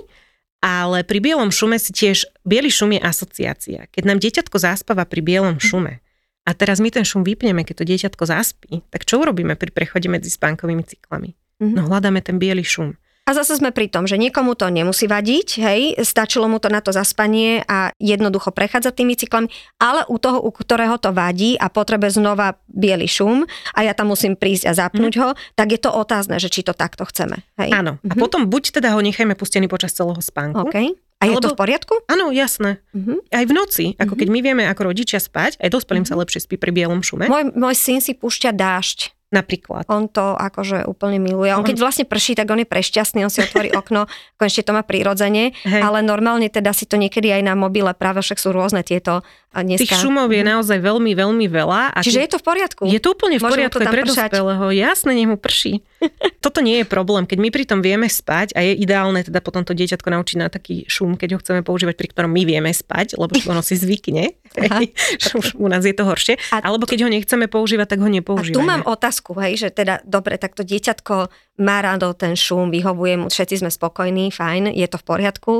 ale 0.61 1.01
pri 1.01 1.19
bielom 1.21 1.49
šume 1.49 1.81
si 1.81 1.89
tiež, 1.93 2.29
biely 2.45 2.69
šum 2.69 2.93
je 2.93 3.01
asociácia. 3.01 3.79
Keď 3.89 4.03
nám 4.05 4.21
dieťatko 4.21 4.57
zaspáva 4.61 5.09
pri 5.09 5.25
bielom 5.25 5.57
šume, 5.57 5.97
a 6.45 6.51
teraz 6.53 6.77
my 6.77 6.93
ten 6.93 7.01
šum 7.01 7.25
vypneme, 7.25 7.65
keď 7.65 7.81
to 7.81 7.85
dieťatko 7.89 8.23
zaspí, 8.29 8.85
tak 8.93 9.09
čo 9.09 9.17
urobíme 9.17 9.57
pri 9.57 9.73
prechode 9.73 10.05
medzi 10.13 10.29
spánkovými 10.29 10.85
cyklami? 10.85 11.33
Uh-huh. 11.57 11.73
No 11.73 11.89
hľadáme 11.89 12.21
ten 12.21 12.37
biely 12.37 12.61
šum. 12.61 12.93
A 13.25 13.33
zase 13.33 13.57
sme 13.57 13.73
pri 13.73 13.89
tom, 13.89 14.05
že 14.05 14.21
niekomu 14.21 14.53
to 14.53 14.69
nemusí 14.69 15.09
vadiť, 15.09 15.47
hej, 15.57 15.81
stačilo 16.05 16.45
mu 16.45 16.61
to 16.61 16.69
na 16.69 16.77
to 16.77 16.93
zaspanie 16.93 17.65
a 17.65 17.89
jednoducho 17.97 18.53
prechádza 18.53 18.93
tými 18.93 19.17
cyklami, 19.17 19.49
ale 19.81 20.05
u 20.05 20.21
toho, 20.21 20.37
u 20.45 20.53
ktorého 20.53 21.01
to 21.01 21.09
vadí 21.09 21.57
a 21.57 21.65
potrebuje 21.73 22.21
znova 22.21 22.61
biely 22.69 23.09
šum 23.09 23.49
a 23.73 23.79
ja 23.81 23.97
tam 23.97 24.13
musím 24.13 24.37
prísť 24.37 24.69
a 24.69 24.77
zapnúť 24.77 25.13
mm. 25.17 25.21
ho, 25.25 25.29
tak 25.57 25.73
je 25.73 25.81
to 25.81 25.89
otázne, 25.89 26.37
že 26.37 26.53
či 26.53 26.61
to 26.61 26.77
takto 26.77 27.01
chceme. 27.09 27.41
Hej? 27.57 27.73
Áno. 27.73 27.97
A 27.97 28.13
mm-hmm. 28.13 28.21
potom 28.21 28.45
buď 28.45 28.77
teda 28.77 28.93
ho 28.93 29.01
nechajme 29.01 29.33
pustený 29.33 29.65
počas 29.65 29.97
celého 29.97 30.21
spánku. 30.21 30.61
Okay. 30.69 30.93
A 31.17 31.31
je 31.31 31.41
to 31.41 31.55
v 31.55 31.57
poriadku? 31.57 32.05
Áno, 32.11 32.29
jasné. 32.29 32.83
Uh-huh. 32.91 33.23
Aj 33.31 33.41
v 33.47 33.53
noci, 33.55 33.85
ako 33.97 34.13
uh-huh. 34.13 34.19
keď 34.19 34.27
my 34.29 34.39
vieme 34.43 34.63
ako 34.67 34.93
rodičia 34.93 35.17
spať, 35.17 35.57
aj 35.63 35.73
dospelým 35.73 36.03
uh-huh. 36.03 36.13
sa 36.13 36.21
lepšie 36.21 36.43
spí 36.43 36.59
pri 36.59 36.75
bielom 36.75 37.01
šume. 37.01 37.25
Môj, 37.31 37.55
môj 37.55 37.73
syn 37.73 38.03
si 38.03 38.13
púšťa 38.13 38.51
dážď 38.51 39.14
Napríklad. 39.33 39.89
On 39.89 40.05
to 40.05 40.37
akože 40.37 40.85
úplne 40.85 41.17
miluje. 41.17 41.49
On 41.51 41.65
keď 41.65 41.81
vlastne 41.81 42.05
prší, 42.05 42.37
tak 42.37 42.45
on 42.53 42.61
je 42.61 42.67
prešťastný, 42.69 43.25
on 43.25 43.33
si 43.33 43.41
otvorí 43.41 43.73
okno, 43.79 44.05
konečne 44.37 44.63
to 44.63 44.71
má 44.71 44.85
prirodzene, 44.85 45.57
Hej. 45.65 45.81
ale 45.81 46.05
normálne 46.05 46.45
teda 46.47 46.71
si 46.71 46.85
to 46.85 46.95
niekedy 46.95 47.33
aj 47.33 47.41
na 47.41 47.57
mobile, 47.57 47.89
práve 47.97 48.21
však 48.21 48.37
sú 48.37 48.53
rôzne 48.53 48.85
tieto 48.85 49.25
dneska. 49.63 49.87
Tých 49.87 50.03
šumov 50.03 50.27
je 50.33 50.43
mhm. 50.43 50.49
naozaj 50.57 50.77
veľmi, 50.83 51.11
veľmi 51.15 51.45
veľa. 51.47 51.95
A 51.95 51.99
Čiže 52.03 52.19
je 52.27 52.29
to 52.35 52.39
v 52.41 52.45
poriadku? 52.45 52.83
Je 52.89 52.99
to 52.99 53.15
úplne 53.15 53.39
v 53.39 53.43
poriadku 53.45 53.79
aj 53.79 53.87
pre 53.87 54.03
dospelého. 54.03 54.65
Jasne, 54.75 55.11
nech 55.15 55.29
mu 55.29 55.37
prší. 55.39 55.79
Toto 56.43 56.59
nie 56.59 56.83
je 56.83 56.85
problém. 56.85 57.23
Keď 57.23 57.37
my 57.39 57.49
pri 57.53 57.63
tom 57.63 57.79
vieme 57.79 58.11
spať 58.11 58.51
a 58.57 58.59
je 58.65 58.75
ideálne 58.75 59.23
teda 59.23 59.39
potom 59.39 59.63
to 59.63 59.71
dieťatko 59.71 60.11
naučiť 60.11 60.37
na 60.41 60.47
taký 60.51 60.83
šum, 60.91 61.15
keď 61.15 61.37
ho 61.37 61.39
chceme 61.39 61.61
používať, 61.63 61.95
pri 61.95 62.07
ktorom 62.11 62.31
my 62.35 62.43
vieme 62.43 62.71
spať, 62.73 63.15
lebo 63.15 63.31
ono 63.47 63.63
si 63.63 63.79
zvykne. 63.79 64.35
u 65.63 65.67
nás 65.71 65.83
je 65.87 65.95
to 65.95 66.03
horšie. 66.03 66.35
A 66.51 66.63
Alebo 66.63 66.83
keď 66.87 67.07
ho 67.07 67.09
nechceme 67.11 67.47
používať, 67.47 67.95
tak 67.95 67.99
ho 68.03 68.09
nepoužívame. 68.11 68.55
A 68.55 68.59
tu 68.59 68.63
mám 68.63 68.83
otázku, 68.83 69.14
hej, 69.39 69.67
že 69.67 69.69
teda 69.71 70.01
dobre, 70.03 70.35
tak 70.35 70.57
to 70.57 70.65
dieťatko 70.65 71.29
má 71.61 71.79
rado 71.79 72.11
ten 72.17 72.35
šum, 72.35 72.73
vyhovuje 72.73 73.15
mu, 73.21 73.27
všetci 73.29 73.63
sme 73.63 73.71
spokojní, 73.71 74.33
fajn, 74.33 74.73
je 74.73 74.87
to 74.89 74.97
v 74.99 75.07
poriadku 75.07 75.55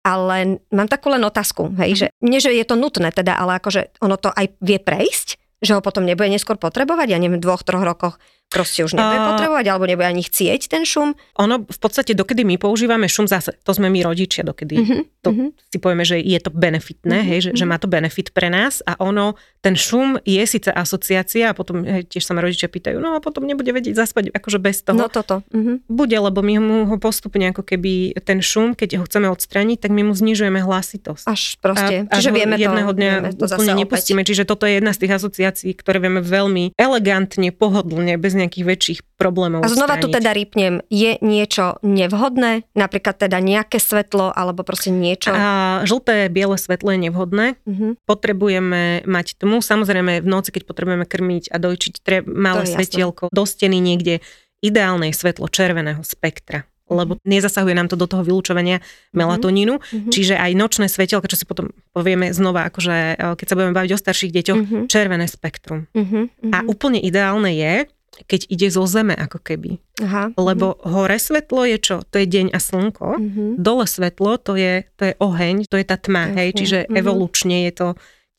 ale 0.00 0.64
mám 0.72 0.88
takú 0.88 1.12
len 1.12 1.20
otázku, 1.20 1.76
hej, 1.76 1.92
že 1.92 2.06
nie, 2.24 2.40
že 2.40 2.56
je 2.56 2.64
to 2.64 2.72
nutné 2.72 3.12
teda, 3.12 3.36
ale 3.36 3.60
akože 3.60 4.00
ono 4.00 4.16
to 4.16 4.32
aj 4.32 4.56
vie 4.64 4.80
prejsť, 4.80 5.36
že 5.60 5.76
ho 5.76 5.84
potom 5.84 6.08
nebude 6.08 6.32
neskôr 6.32 6.56
potrebovať, 6.56 7.12
ja 7.12 7.20
neviem, 7.20 7.36
v 7.36 7.44
dvoch, 7.44 7.60
troch 7.60 7.84
rokoch 7.84 8.16
proste 8.50 8.82
už 8.82 8.98
nebude 8.98 9.18
potrebovať, 9.30 9.66
alebo 9.70 9.86
nebude 9.86 10.10
ani 10.10 10.26
chcieť 10.26 10.66
ten 10.66 10.82
šum? 10.82 11.14
Ono 11.38 11.62
v 11.62 11.78
podstate, 11.78 12.18
dokedy 12.18 12.42
my 12.42 12.58
používame 12.58 13.06
šum, 13.06 13.30
zase 13.30 13.54
to 13.62 13.70
sme 13.70 13.86
my 13.86 14.02
rodičia, 14.02 14.42
dokedy 14.42 14.74
uh-huh, 14.82 15.02
to 15.22 15.30
uh-huh. 15.30 15.48
si 15.70 15.78
povieme, 15.78 16.02
že 16.02 16.18
je 16.18 16.34
to 16.42 16.50
benefitné, 16.50 17.22
uh-huh, 17.22 17.30
hej, 17.30 17.38
že, 17.46 17.50
že 17.54 17.64
má 17.64 17.78
to 17.78 17.86
benefit 17.86 18.34
pre 18.34 18.50
nás 18.50 18.82
a 18.82 18.98
ono, 18.98 19.38
ten 19.62 19.78
šum 19.78 20.18
je 20.26 20.42
síce 20.42 20.66
asociácia 20.66 21.54
a 21.54 21.54
potom 21.54 21.86
hej, 21.86 22.10
tiež 22.10 22.26
sa 22.26 22.34
ma 22.34 22.42
rodičia 22.42 22.66
pýtajú, 22.66 22.98
no 22.98 23.14
a 23.14 23.22
potom 23.22 23.46
nebude 23.46 23.70
vedieť 23.70 23.94
zaspať 23.94 24.34
akože 24.34 24.58
bez 24.58 24.82
toho. 24.82 24.98
No 24.98 25.06
toto. 25.06 25.46
Uh-huh. 25.54 25.78
Bude, 25.86 26.18
lebo 26.18 26.42
my 26.42 26.58
mu 26.58 26.76
ho 26.90 26.96
postupne 26.98 27.54
ako 27.54 27.62
keby 27.62 28.18
ten 28.26 28.42
šum, 28.42 28.74
keď 28.74 28.98
ho 28.98 29.04
chceme 29.06 29.30
odstraniť, 29.30 29.78
tak 29.86 29.94
my 29.94 30.10
mu 30.10 30.12
znižujeme 30.18 30.58
hlasitosť. 30.58 31.24
Až 31.30 31.42
proste, 31.62 32.10
a, 32.10 32.18
čiže 32.18 32.34
vieme 32.34 32.58
jedného 32.58 32.90
dňa 32.90 33.10
vieme 33.22 33.30
to 33.38 33.46
úplne 33.46 33.78
nepustíme, 33.78 34.26
opäť. 34.26 34.28
čiže 34.34 34.42
toto 34.42 34.66
je 34.66 34.82
jedna 34.82 34.90
z 34.90 35.06
tých 35.06 35.12
asociácií, 35.22 35.70
ktoré 35.78 36.02
vieme 36.02 36.18
veľmi 36.18 36.74
elegantne, 36.74 37.54
pohodlne, 37.54 38.18
bez 38.18 38.39
nejakých 38.40 38.64
väčších 38.64 39.00
problémov. 39.20 39.60
A 39.60 39.68
znova 39.68 39.96
odstrániť. 39.96 40.04
tu 40.04 40.16
teda 40.16 40.30
rýpnem, 40.32 40.74
je 40.88 41.20
niečo 41.20 41.76
nevhodné, 41.84 42.64
napríklad 42.72 43.20
teda 43.20 43.36
nejaké 43.38 43.76
svetlo, 43.76 44.32
alebo 44.32 44.64
proste 44.64 44.88
niečo? 44.88 45.30
A 45.36 45.80
žlté, 45.84 46.32
biele 46.32 46.56
svetlo 46.56 46.96
je 46.96 47.00
nevhodné. 47.06 47.46
Mhm. 47.68 48.00
Potrebujeme 48.08 49.04
mať 49.04 49.36
tmu. 49.40 49.60
Samozrejme 49.60 50.24
v 50.24 50.28
noci, 50.28 50.50
keď 50.50 50.62
potrebujeme 50.64 51.04
krmiť 51.04 51.52
a 51.52 51.56
dojčiť, 51.60 51.92
treba 52.00 52.26
malé 52.28 52.64
je 52.64 52.72
jasné. 52.72 52.78
svetielko 52.80 53.24
do 53.28 53.44
steny 53.44 53.76
niekde 53.78 54.24
ideálne 54.60 55.08
je 55.08 55.16
svetlo 55.16 55.48
červeného 55.48 56.00
spektra 56.00 56.64
lebo 56.90 57.22
nezasahuje 57.22 57.70
nám 57.70 57.86
to 57.86 57.94
do 57.94 58.10
toho 58.10 58.26
vylúčovania 58.26 58.82
melatonínu, 59.14 59.78
Mhm. 59.78 60.10
čiže 60.10 60.34
aj 60.34 60.58
nočné 60.58 60.90
svetielka, 60.90 61.30
čo 61.30 61.38
si 61.38 61.46
potom 61.46 61.70
povieme 61.94 62.34
znova, 62.34 62.66
akože 62.66 62.96
e, 63.14 63.14
keď 63.38 63.46
sa 63.46 63.54
budeme 63.54 63.78
baviť 63.78 63.90
o 63.94 64.02
starších 64.02 64.34
deťoch, 64.34 64.58
Mhm. 64.58 64.78
červené 64.90 65.30
spektrum. 65.30 65.86
Mhm. 65.94 66.50
A 66.50 66.58
Mhm. 66.58 66.66
úplne 66.66 66.98
ideálne 66.98 67.54
je, 67.54 67.86
keď 68.26 68.40
ide 68.48 68.68
zo 68.68 68.84
zeme 68.84 69.12
ako 69.12 69.38
keby. 69.38 69.78
Aha. 70.02 70.32
Lebo 70.34 70.80
hore 70.82 71.16
svetlo 71.16 71.64
je 71.64 71.78
čo? 71.78 71.96
To 72.04 72.16
je 72.16 72.26
deň 72.26 72.52
a 72.52 72.58
slnko. 72.58 73.06
Mhm. 73.16 73.44
Dole 73.56 73.86
svetlo, 73.86 74.36
to 74.36 74.56
je, 74.56 74.84
to 74.96 75.08
je 75.08 75.14
oheň, 75.16 75.68
to 75.68 75.76
je 75.76 75.84
tá 75.84 75.96
tma, 75.96 76.32
hej, 76.34 76.56
čiže 76.56 76.78
Mhm. 76.88 76.96
evolučne 76.96 77.56
je 77.68 77.72
to 77.72 77.88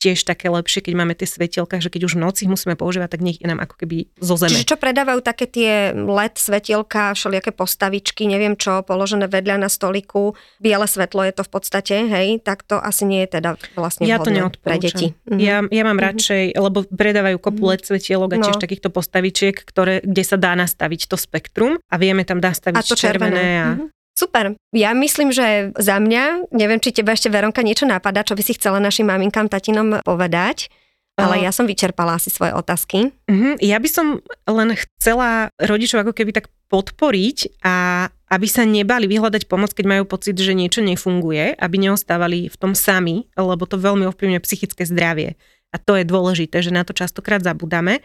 tiež 0.02 0.26
také 0.26 0.50
lepšie, 0.50 0.82
keď 0.82 0.94
máme 0.98 1.14
tie 1.14 1.30
svetielka, 1.30 1.78
že 1.78 1.94
keď 1.94 2.10
už 2.10 2.18
v 2.18 2.22
noci 2.26 2.40
ich 2.44 2.52
musíme 2.52 2.74
používať, 2.74 3.14
tak 3.14 3.22
nech 3.22 3.38
je 3.38 3.46
nám 3.46 3.62
ako 3.62 3.86
keby 3.86 4.10
zo 4.18 4.34
zeme. 4.34 4.50
Čiže 4.50 4.74
čo 4.74 4.78
predávajú 4.82 5.22
také 5.22 5.46
tie 5.46 5.94
LED 5.94 6.42
svetielka, 6.42 7.14
všelijaké 7.14 7.54
postavičky, 7.54 8.26
neviem 8.26 8.58
čo, 8.58 8.82
položené 8.82 9.30
vedľa 9.30 9.62
na 9.62 9.70
stoliku, 9.70 10.34
biele 10.58 10.90
svetlo 10.90 11.22
je 11.30 11.34
to 11.38 11.44
v 11.46 11.52
podstate, 11.54 11.96
hej, 12.10 12.42
tak 12.42 12.66
to 12.66 12.82
asi 12.82 13.06
nie 13.06 13.22
je 13.30 13.38
teda 13.38 13.62
vlastne 13.78 14.10
Ja 14.10 14.18
to 14.18 14.34
pre 14.66 14.82
deti. 14.82 15.14
Mhm. 15.30 15.38
Ja, 15.38 15.62
ja 15.70 15.84
mám 15.86 16.02
radšej, 16.02 16.58
lebo 16.58 16.82
predávajú 16.90 17.38
kopu 17.38 17.62
Mhm. 17.62 17.70
LED 17.70 17.84
svetielok 17.86 18.30
a 18.34 18.38
tiež 18.42 18.58
No. 18.58 18.64
takýchto 18.66 18.90
postavičiek, 18.90 19.54
ktoré, 19.62 20.02
kde 20.02 20.24
sa 20.26 20.38
dá 20.42 20.58
nastaviť 20.58 21.06
to 21.06 21.16
spektrum 21.20 21.78
a 21.78 21.96
vieme 22.02 22.26
tam 22.26 22.42
nastaviť 22.42 22.82
A 22.82 22.90
to 22.90 22.96
červené. 22.98 23.48
a 23.62 23.68
Mhm. 23.78 23.86
Super. 24.22 24.54
Ja 24.70 24.94
myslím, 24.94 25.34
že 25.34 25.74
za 25.82 25.98
mňa, 25.98 26.54
neviem, 26.54 26.78
či 26.78 26.94
teba 26.94 27.18
ešte 27.18 27.34
Veronka 27.34 27.66
niečo 27.66 27.90
napadá, 27.90 28.22
čo 28.22 28.38
by 28.38 28.44
si 28.46 28.54
chcela 28.54 28.78
našim 28.78 29.10
maminkám, 29.10 29.50
tatinom 29.50 29.98
povedať, 30.06 30.70
ale 31.18 31.42
ja 31.42 31.52
som 31.54 31.66
vyčerpala 31.66 32.18
asi 32.18 32.30
svoje 32.30 32.54
otázky. 32.54 33.10
Mhm, 33.30 33.62
ja 33.62 33.78
by 33.82 33.90
som 33.90 34.22
len 34.46 34.78
chcela 34.78 35.50
rodičov 35.58 36.06
ako 36.06 36.14
keby 36.14 36.38
tak 36.38 36.54
podporiť 36.70 37.66
a 37.66 38.08
aby 38.32 38.48
sa 38.48 38.64
nebali 38.64 39.12
vyhľadať 39.12 39.50
pomoc, 39.50 39.76
keď 39.76 39.86
majú 39.90 40.04
pocit, 40.08 40.40
že 40.40 40.56
niečo 40.56 40.80
nefunguje, 40.80 41.58
aby 41.58 41.76
neostávali 41.82 42.48
v 42.48 42.56
tom 42.56 42.78
sami, 42.78 43.28
lebo 43.36 43.68
to 43.68 43.76
veľmi 43.76 44.08
ovplyvňuje 44.08 44.46
psychické 44.46 44.88
zdravie. 44.88 45.36
A 45.72 45.80
to 45.80 46.00
je 46.00 46.08
dôležité, 46.08 46.64
že 46.64 46.72
na 46.72 46.88
to 46.88 46.96
častokrát 46.96 47.44
zabudáme. 47.44 48.00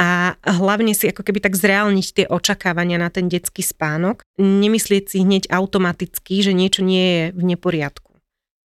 A 0.00 0.32
hlavne 0.40 0.96
si 0.96 1.12
ako 1.12 1.20
keby 1.20 1.44
tak 1.44 1.60
zreálniť 1.60 2.06
tie 2.16 2.24
očakávania 2.24 2.96
na 2.96 3.12
ten 3.12 3.28
detský 3.28 3.60
spánok. 3.60 4.24
Nemyslieť 4.40 5.12
si 5.12 5.20
hneď 5.20 5.52
automaticky, 5.52 6.40
že 6.40 6.56
niečo 6.56 6.80
nie 6.80 7.04
je 7.04 7.24
v 7.36 7.42
neporiadku 7.44 8.10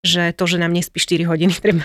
že 0.06 0.38
to, 0.38 0.46
že 0.46 0.62
nám 0.62 0.72
nespí 0.72 1.02
4 1.02 1.26
hodiny 1.26 1.58
treba 1.66 1.84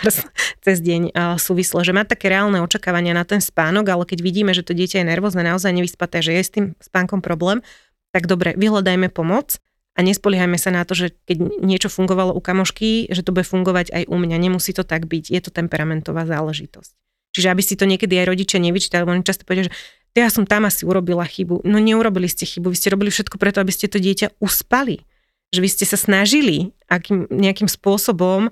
cez 0.61 0.77
deň 0.85 1.17
súvislo, 1.41 1.81
že 1.81 1.97
má 1.97 2.05
také 2.05 2.29
reálne 2.29 2.61
očakávania 2.61 3.17
na 3.17 3.25
ten 3.25 3.41
spánok, 3.41 3.89
ale 3.89 4.05
keď 4.05 4.21
vidíme, 4.21 4.53
že 4.53 4.63
to 4.63 4.77
dieťa 4.77 5.01
je 5.03 5.09
nervózne, 5.09 5.41
naozaj 5.41 5.73
nevyspaté, 5.73 6.21
že 6.21 6.37
je 6.37 6.43
s 6.45 6.53
tým 6.53 6.67
spánkom 6.79 7.25
problém, 7.25 7.65
tak 8.13 8.29
dobre, 8.29 8.53
vyhľadajme 8.61 9.09
pomoc 9.09 9.57
a 9.97 10.05
nespoliehajme 10.05 10.61
sa 10.61 10.71
na 10.71 10.85
to, 10.85 10.93
že 10.95 11.17
keď 11.27 11.65
niečo 11.65 11.89
fungovalo 11.89 12.37
u 12.37 12.43
kamošky, 12.45 13.09
že 13.09 13.25
to 13.25 13.33
bude 13.33 13.49
fungovať 13.49 13.91
aj 13.91 14.05
u 14.07 14.17
mňa. 14.21 14.37
Nemusí 14.37 14.77
to 14.77 14.85
tak 14.85 15.09
byť, 15.09 15.33
je 15.33 15.41
to 15.41 15.51
temperamentová 15.51 16.29
záležitosť. 16.29 16.93
Čiže 17.31 17.51
aby 17.51 17.63
si 17.63 17.79
to 17.79 17.87
niekedy 17.87 18.19
aj 18.19 18.27
rodičia 18.31 18.59
nevyčítali, 18.59 19.07
oni 19.07 19.27
často 19.27 19.47
povedia, 19.47 19.71
že 19.71 19.75
ja 20.19 20.27
som 20.27 20.43
tam 20.43 20.67
asi 20.67 20.83
urobila 20.83 21.23
chybu. 21.23 21.63
No 21.63 21.79
neurobili 21.79 22.27
ste 22.27 22.43
chybu, 22.43 22.75
vy 22.75 22.77
ste 22.79 22.91
robili 22.91 23.15
všetko 23.15 23.39
preto, 23.39 23.63
aby 23.63 23.71
ste 23.71 23.87
to 23.87 24.03
dieťa 24.03 24.43
uspali. 24.43 25.07
Že 25.55 25.59
vy 25.63 25.69
ste 25.71 25.85
sa 25.87 25.99
snažili 25.99 26.75
akým, 26.91 27.31
nejakým 27.31 27.71
spôsobom 27.71 28.51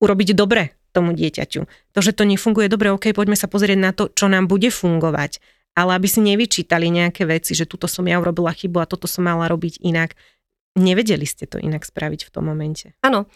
urobiť 0.00 0.36
dobre 0.36 0.76
tomu 0.92 1.16
dieťaťu. 1.16 1.60
To, 1.96 2.00
že 2.00 2.12
to 2.12 2.28
nefunguje 2.28 2.68
dobre, 2.68 2.92
ok, 2.92 3.12
poďme 3.16 3.36
sa 3.36 3.48
pozrieť 3.48 3.78
na 3.80 3.92
to, 3.92 4.12
čo 4.12 4.28
nám 4.28 4.48
bude 4.48 4.68
fungovať. 4.68 5.40
Ale 5.76 5.94
aby 5.96 6.08
si 6.10 6.20
nevyčítali 6.20 6.90
nejaké 6.90 7.24
veci, 7.24 7.54
že 7.54 7.68
tuto 7.68 7.86
som 7.88 8.04
ja 8.04 8.18
urobila 8.20 8.52
chybu 8.52 8.82
a 8.82 8.90
toto 8.90 9.06
som 9.08 9.24
mala 9.24 9.48
robiť 9.48 9.80
inak. 9.84 10.16
Nevedeli 10.76 11.24
ste 11.24 11.48
to 11.48 11.56
inak 11.56 11.84
spraviť 11.86 12.28
v 12.28 12.32
tom 12.32 12.48
momente. 12.48 12.92
Áno. 13.00 13.30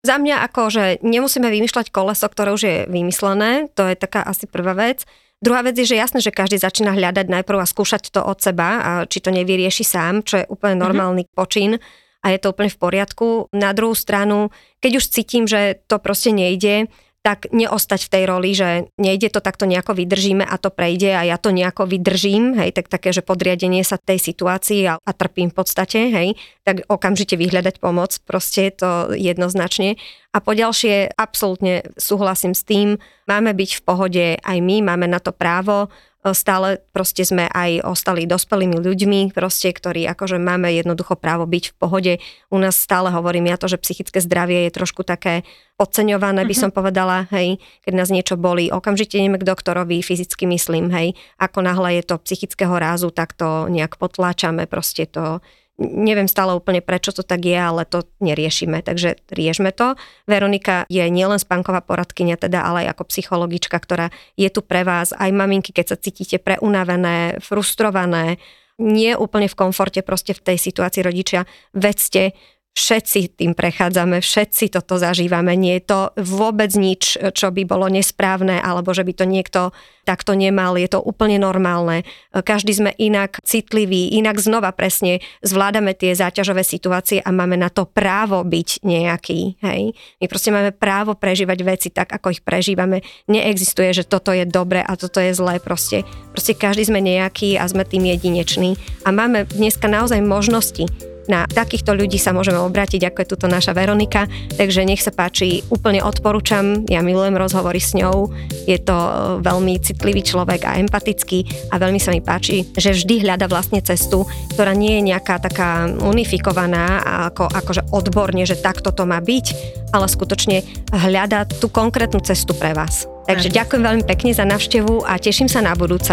Za 0.00 0.16
mňa 0.16 0.48
ako, 0.48 0.62
že 0.72 0.84
nemusíme 1.04 1.44
vymýšľať 1.44 1.92
koleso, 1.92 2.24
ktoré 2.24 2.56
už 2.56 2.62
je 2.64 2.76
vymyslené, 2.88 3.68
to 3.76 3.84
je 3.84 4.00
taká 4.00 4.24
asi 4.24 4.48
prvá 4.48 4.72
vec. 4.72 5.04
Druhá 5.40 5.60
vec 5.60 5.76
je, 5.76 5.88
že 5.88 6.00
jasné, 6.00 6.24
že 6.24 6.32
každý 6.32 6.56
začína 6.56 6.96
hľadať 6.96 7.28
najprv 7.28 7.58
a 7.60 7.68
skúšať 7.68 8.12
to 8.12 8.20
od 8.24 8.40
seba, 8.40 8.68
a 8.80 8.90
či 9.04 9.20
to 9.20 9.28
nevyrieši 9.32 9.84
sám, 9.84 10.24
čo 10.24 10.40
je 10.40 10.48
úplne 10.48 10.80
normálny 10.80 11.28
mm-hmm. 11.28 11.36
počin 11.36 11.80
a 12.20 12.26
je 12.32 12.38
to 12.40 12.52
úplne 12.52 12.68
v 12.68 12.80
poriadku. 12.80 13.28
Na 13.56 13.72
druhú 13.72 13.96
stranu, 13.96 14.52
keď 14.84 15.00
už 15.00 15.04
cítim, 15.08 15.44
že 15.48 15.80
to 15.88 15.96
proste 15.96 16.32
nejde, 16.36 16.92
tak 17.20 17.52
neostať 17.52 18.08
v 18.08 18.12
tej 18.16 18.24
roli, 18.24 18.50
že 18.56 18.88
nejde 18.96 19.28
to, 19.28 19.44
tak 19.44 19.60
to 19.60 19.68
nejako 19.68 19.92
vydržíme 19.92 20.40
a 20.40 20.56
to 20.56 20.72
prejde 20.72 21.12
a 21.12 21.28
ja 21.28 21.36
to 21.36 21.52
nejako 21.52 21.84
vydržím, 21.84 22.56
hej, 22.56 22.72
tak 22.72 22.88
také, 22.88 23.12
že 23.12 23.20
podriadenie 23.20 23.84
sa 23.84 24.00
tej 24.00 24.16
situácii 24.16 24.88
a, 24.88 24.96
a 24.96 25.10
trpím 25.12 25.52
v 25.52 25.56
podstate, 25.60 26.08
hej, 26.08 26.28
tak 26.64 26.88
okamžite 26.88 27.36
vyhľadať 27.36 27.76
pomoc, 27.76 28.16
proste 28.24 28.72
je 28.72 28.74
to 28.80 28.90
jednoznačne. 29.12 30.00
A 30.32 30.38
poďalšie, 30.40 31.12
absolútne 31.12 31.84
súhlasím 32.00 32.56
s 32.56 32.64
tým, 32.64 32.96
máme 33.28 33.52
byť 33.52 33.70
v 33.76 33.82
pohode 33.84 34.24
aj 34.40 34.58
my, 34.64 34.80
máme 34.80 35.04
na 35.04 35.20
to 35.20 35.36
právo, 35.36 35.92
stále 36.36 36.84
proste 36.92 37.24
sme 37.24 37.48
aj 37.48 37.80
ostali 37.80 38.28
dospelými 38.28 38.76
ľuďmi, 38.76 39.32
proste, 39.32 39.72
ktorí 39.72 40.04
akože 40.04 40.36
máme 40.36 40.68
jednoducho 40.68 41.16
právo 41.16 41.48
byť 41.48 41.64
v 41.72 41.76
pohode. 41.80 42.12
U 42.52 42.60
nás 42.60 42.76
stále 42.76 43.08
hovorím 43.08 43.48
ja 43.48 43.56
to, 43.56 43.72
že 43.72 43.80
psychické 43.80 44.20
zdravie 44.20 44.68
je 44.68 44.76
trošku 44.76 45.00
také 45.00 45.48
podceňované, 45.80 46.44
by 46.44 46.52
Mhm. 46.52 46.60
som 46.60 46.70
povedala, 46.70 47.24
hej, 47.32 47.56
keď 47.88 47.92
nás 47.96 48.12
niečo 48.12 48.36
bolí, 48.36 48.68
okamžite 48.68 49.16
ideme 49.16 49.40
k 49.40 49.48
doktorovi, 49.48 50.04
fyzicky 50.04 50.44
myslím, 50.44 50.92
hej, 50.92 51.16
ako 51.40 51.64
náhle 51.64 51.96
je 51.96 52.02
to 52.04 52.20
psychického 52.20 52.76
rázu, 52.76 53.08
tak 53.08 53.32
to 53.32 53.64
nejak 53.72 53.96
potláčame, 53.96 54.68
proste 54.68 55.08
to 55.08 55.40
neviem 55.80 56.28
stále 56.28 56.52
úplne 56.52 56.84
prečo 56.84 57.10
to 57.10 57.24
tak 57.24 57.40
je, 57.48 57.56
ale 57.56 57.88
to 57.88 58.04
neriešime, 58.20 58.84
takže 58.84 59.16
riešme 59.32 59.72
to. 59.72 59.96
Veronika 60.28 60.84
je 60.92 61.02
nielen 61.08 61.40
spánková 61.40 61.80
poradkynia, 61.80 62.36
teda, 62.36 62.60
ale 62.60 62.84
aj 62.86 62.94
ako 62.94 63.04
psychologička, 63.08 63.80
ktorá 63.80 64.12
je 64.36 64.52
tu 64.52 64.60
pre 64.60 64.84
vás, 64.84 65.16
aj 65.16 65.32
maminky, 65.32 65.72
keď 65.72 65.96
sa 65.96 66.00
cítite 66.00 66.36
preunavené, 66.36 67.40
frustrované, 67.40 68.36
nie 68.80 69.12
úplne 69.16 69.48
v 69.48 69.58
komforte 69.58 70.00
proste 70.04 70.36
v 70.36 70.52
tej 70.52 70.56
situácii 70.60 71.04
rodičia, 71.04 71.48
vedzte, 71.76 72.36
všetci 72.80 73.36
tým 73.36 73.52
prechádzame, 73.52 74.24
všetci 74.24 74.72
toto 74.72 74.96
zažívame. 74.96 75.52
Nie 75.60 75.84
je 75.84 75.84
to 75.84 76.00
vôbec 76.16 76.72
nič, 76.72 77.20
čo 77.36 77.52
by 77.52 77.68
bolo 77.68 77.92
nesprávne, 77.92 78.56
alebo 78.56 78.96
že 78.96 79.04
by 79.04 79.12
to 79.12 79.28
niekto 79.28 79.60
takto 80.08 80.32
nemal. 80.32 80.80
Je 80.80 80.88
to 80.88 81.04
úplne 81.04 81.36
normálne. 81.36 82.08
Každý 82.32 82.72
sme 82.72 82.90
inak 82.96 83.36
citliví, 83.44 84.16
inak 84.16 84.40
znova 84.40 84.72
presne 84.72 85.20
zvládame 85.44 85.92
tie 85.92 86.16
záťažové 86.16 86.64
situácie 86.64 87.20
a 87.20 87.28
máme 87.28 87.60
na 87.60 87.68
to 87.68 87.84
právo 87.84 88.40
byť 88.40 88.80
nejaký. 88.80 89.60
Hej? 89.60 89.92
My 90.18 90.26
proste 90.26 90.50
máme 90.50 90.72
právo 90.72 91.12
prežívať 91.12 91.58
veci 91.60 91.88
tak, 91.92 92.10
ako 92.16 92.32
ich 92.32 92.40
prežívame. 92.40 93.04
Neexistuje, 93.28 93.92
že 93.92 94.08
toto 94.08 94.32
je 94.32 94.48
dobre 94.48 94.80
a 94.80 94.96
toto 94.96 95.20
je 95.20 95.36
zlé. 95.36 95.60
Proste, 95.60 96.08
proste 96.32 96.56
každý 96.56 96.88
sme 96.88 97.04
nejaký 97.04 97.60
a 97.60 97.68
sme 97.68 97.84
tým 97.84 98.08
jedinečný. 98.08 98.80
A 99.04 99.12
máme 99.12 99.44
dneska 99.44 99.84
naozaj 99.84 100.24
možnosti 100.24 100.88
na 101.30 101.46
takýchto 101.46 101.94
ľudí 101.94 102.18
sa 102.18 102.34
môžeme 102.34 102.58
obrátiť, 102.58 103.06
ako 103.06 103.22
je 103.22 103.30
tuto 103.30 103.46
naša 103.46 103.70
Veronika, 103.70 104.26
takže 104.58 104.82
nech 104.82 104.98
sa 104.98 105.14
páči, 105.14 105.62
úplne 105.70 106.02
odporúčam, 106.02 106.82
ja 106.90 106.98
milujem 107.06 107.38
rozhovory 107.38 107.78
s 107.78 107.94
ňou, 107.94 108.34
je 108.66 108.78
to 108.82 108.96
e, 108.98 109.12
veľmi 109.46 109.78
citlivý 109.78 110.26
človek 110.26 110.66
a 110.66 110.82
empatický. 110.82 111.70
A 111.70 111.78
veľmi 111.78 112.02
sa 112.02 112.10
mi 112.10 112.18
páči, 112.18 112.66
že 112.74 112.90
vždy 112.90 113.22
hľada 113.22 113.46
vlastne 113.46 113.78
cestu, 113.78 114.26
ktorá 114.58 114.74
nie 114.74 114.98
je 114.98 115.06
nejaká 115.14 115.38
taká 115.38 115.86
unifikovaná 115.86 117.00
ako, 117.30 117.46
akože 117.46 117.82
odborne, 117.94 118.42
že 118.42 118.58
takto 118.58 118.90
to 118.90 119.06
má 119.06 119.22
byť, 119.22 119.46
ale 119.94 120.10
skutočne 120.10 120.66
hľada 120.90 121.46
tú 121.46 121.70
konkrétnu 121.70 122.18
cestu 122.24 122.56
pre 122.58 122.74
vás. 122.74 123.06
Takže 123.28 123.52
ďakujem 123.52 123.82
veľmi 123.84 124.04
pekne 124.08 124.30
za 124.32 124.44
návštevu 124.48 125.04
a 125.04 125.20
teším 125.20 125.46
sa 125.46 125.60
na 125.60 125.76
budúce. 125.76 126.12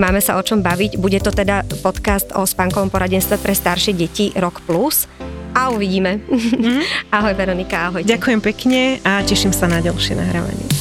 Máme 0.00 0.20
sa 0.24 0.40
o 0.40 0.42
čom 0.42 0.64
baviť. 0.64 0.96
Bude 0.96 1.20
to 1.20 1.30
teda 1.34 1.66
podcast 1.84 2.32
o 2.32 2.42
spánkovom 2.46 2.88
poradenstve 2.88 3.36
pre 3.38 3.52
staršie 3.52 3.92
deti 3.92 4.32
Rok 4.32 4.64
Plus. 4.64 5.04
A 5.52 5.68
uvidíme. 5.74 6.22
Mm-hmm. 6.24 6.78
ahoj 7.16 7.34
Veronika, 7.34 7.90
ahoj. 7.90 8.02
Ďakujem 8.06 8.40
pekne 8.40 9.02
a 9.02 9.20
teším 9.26 9.50
sa 9.50 9.66
na 9.66 9.82
ďalšie 9.82 10.16
nahrávanie. 10.16 10.79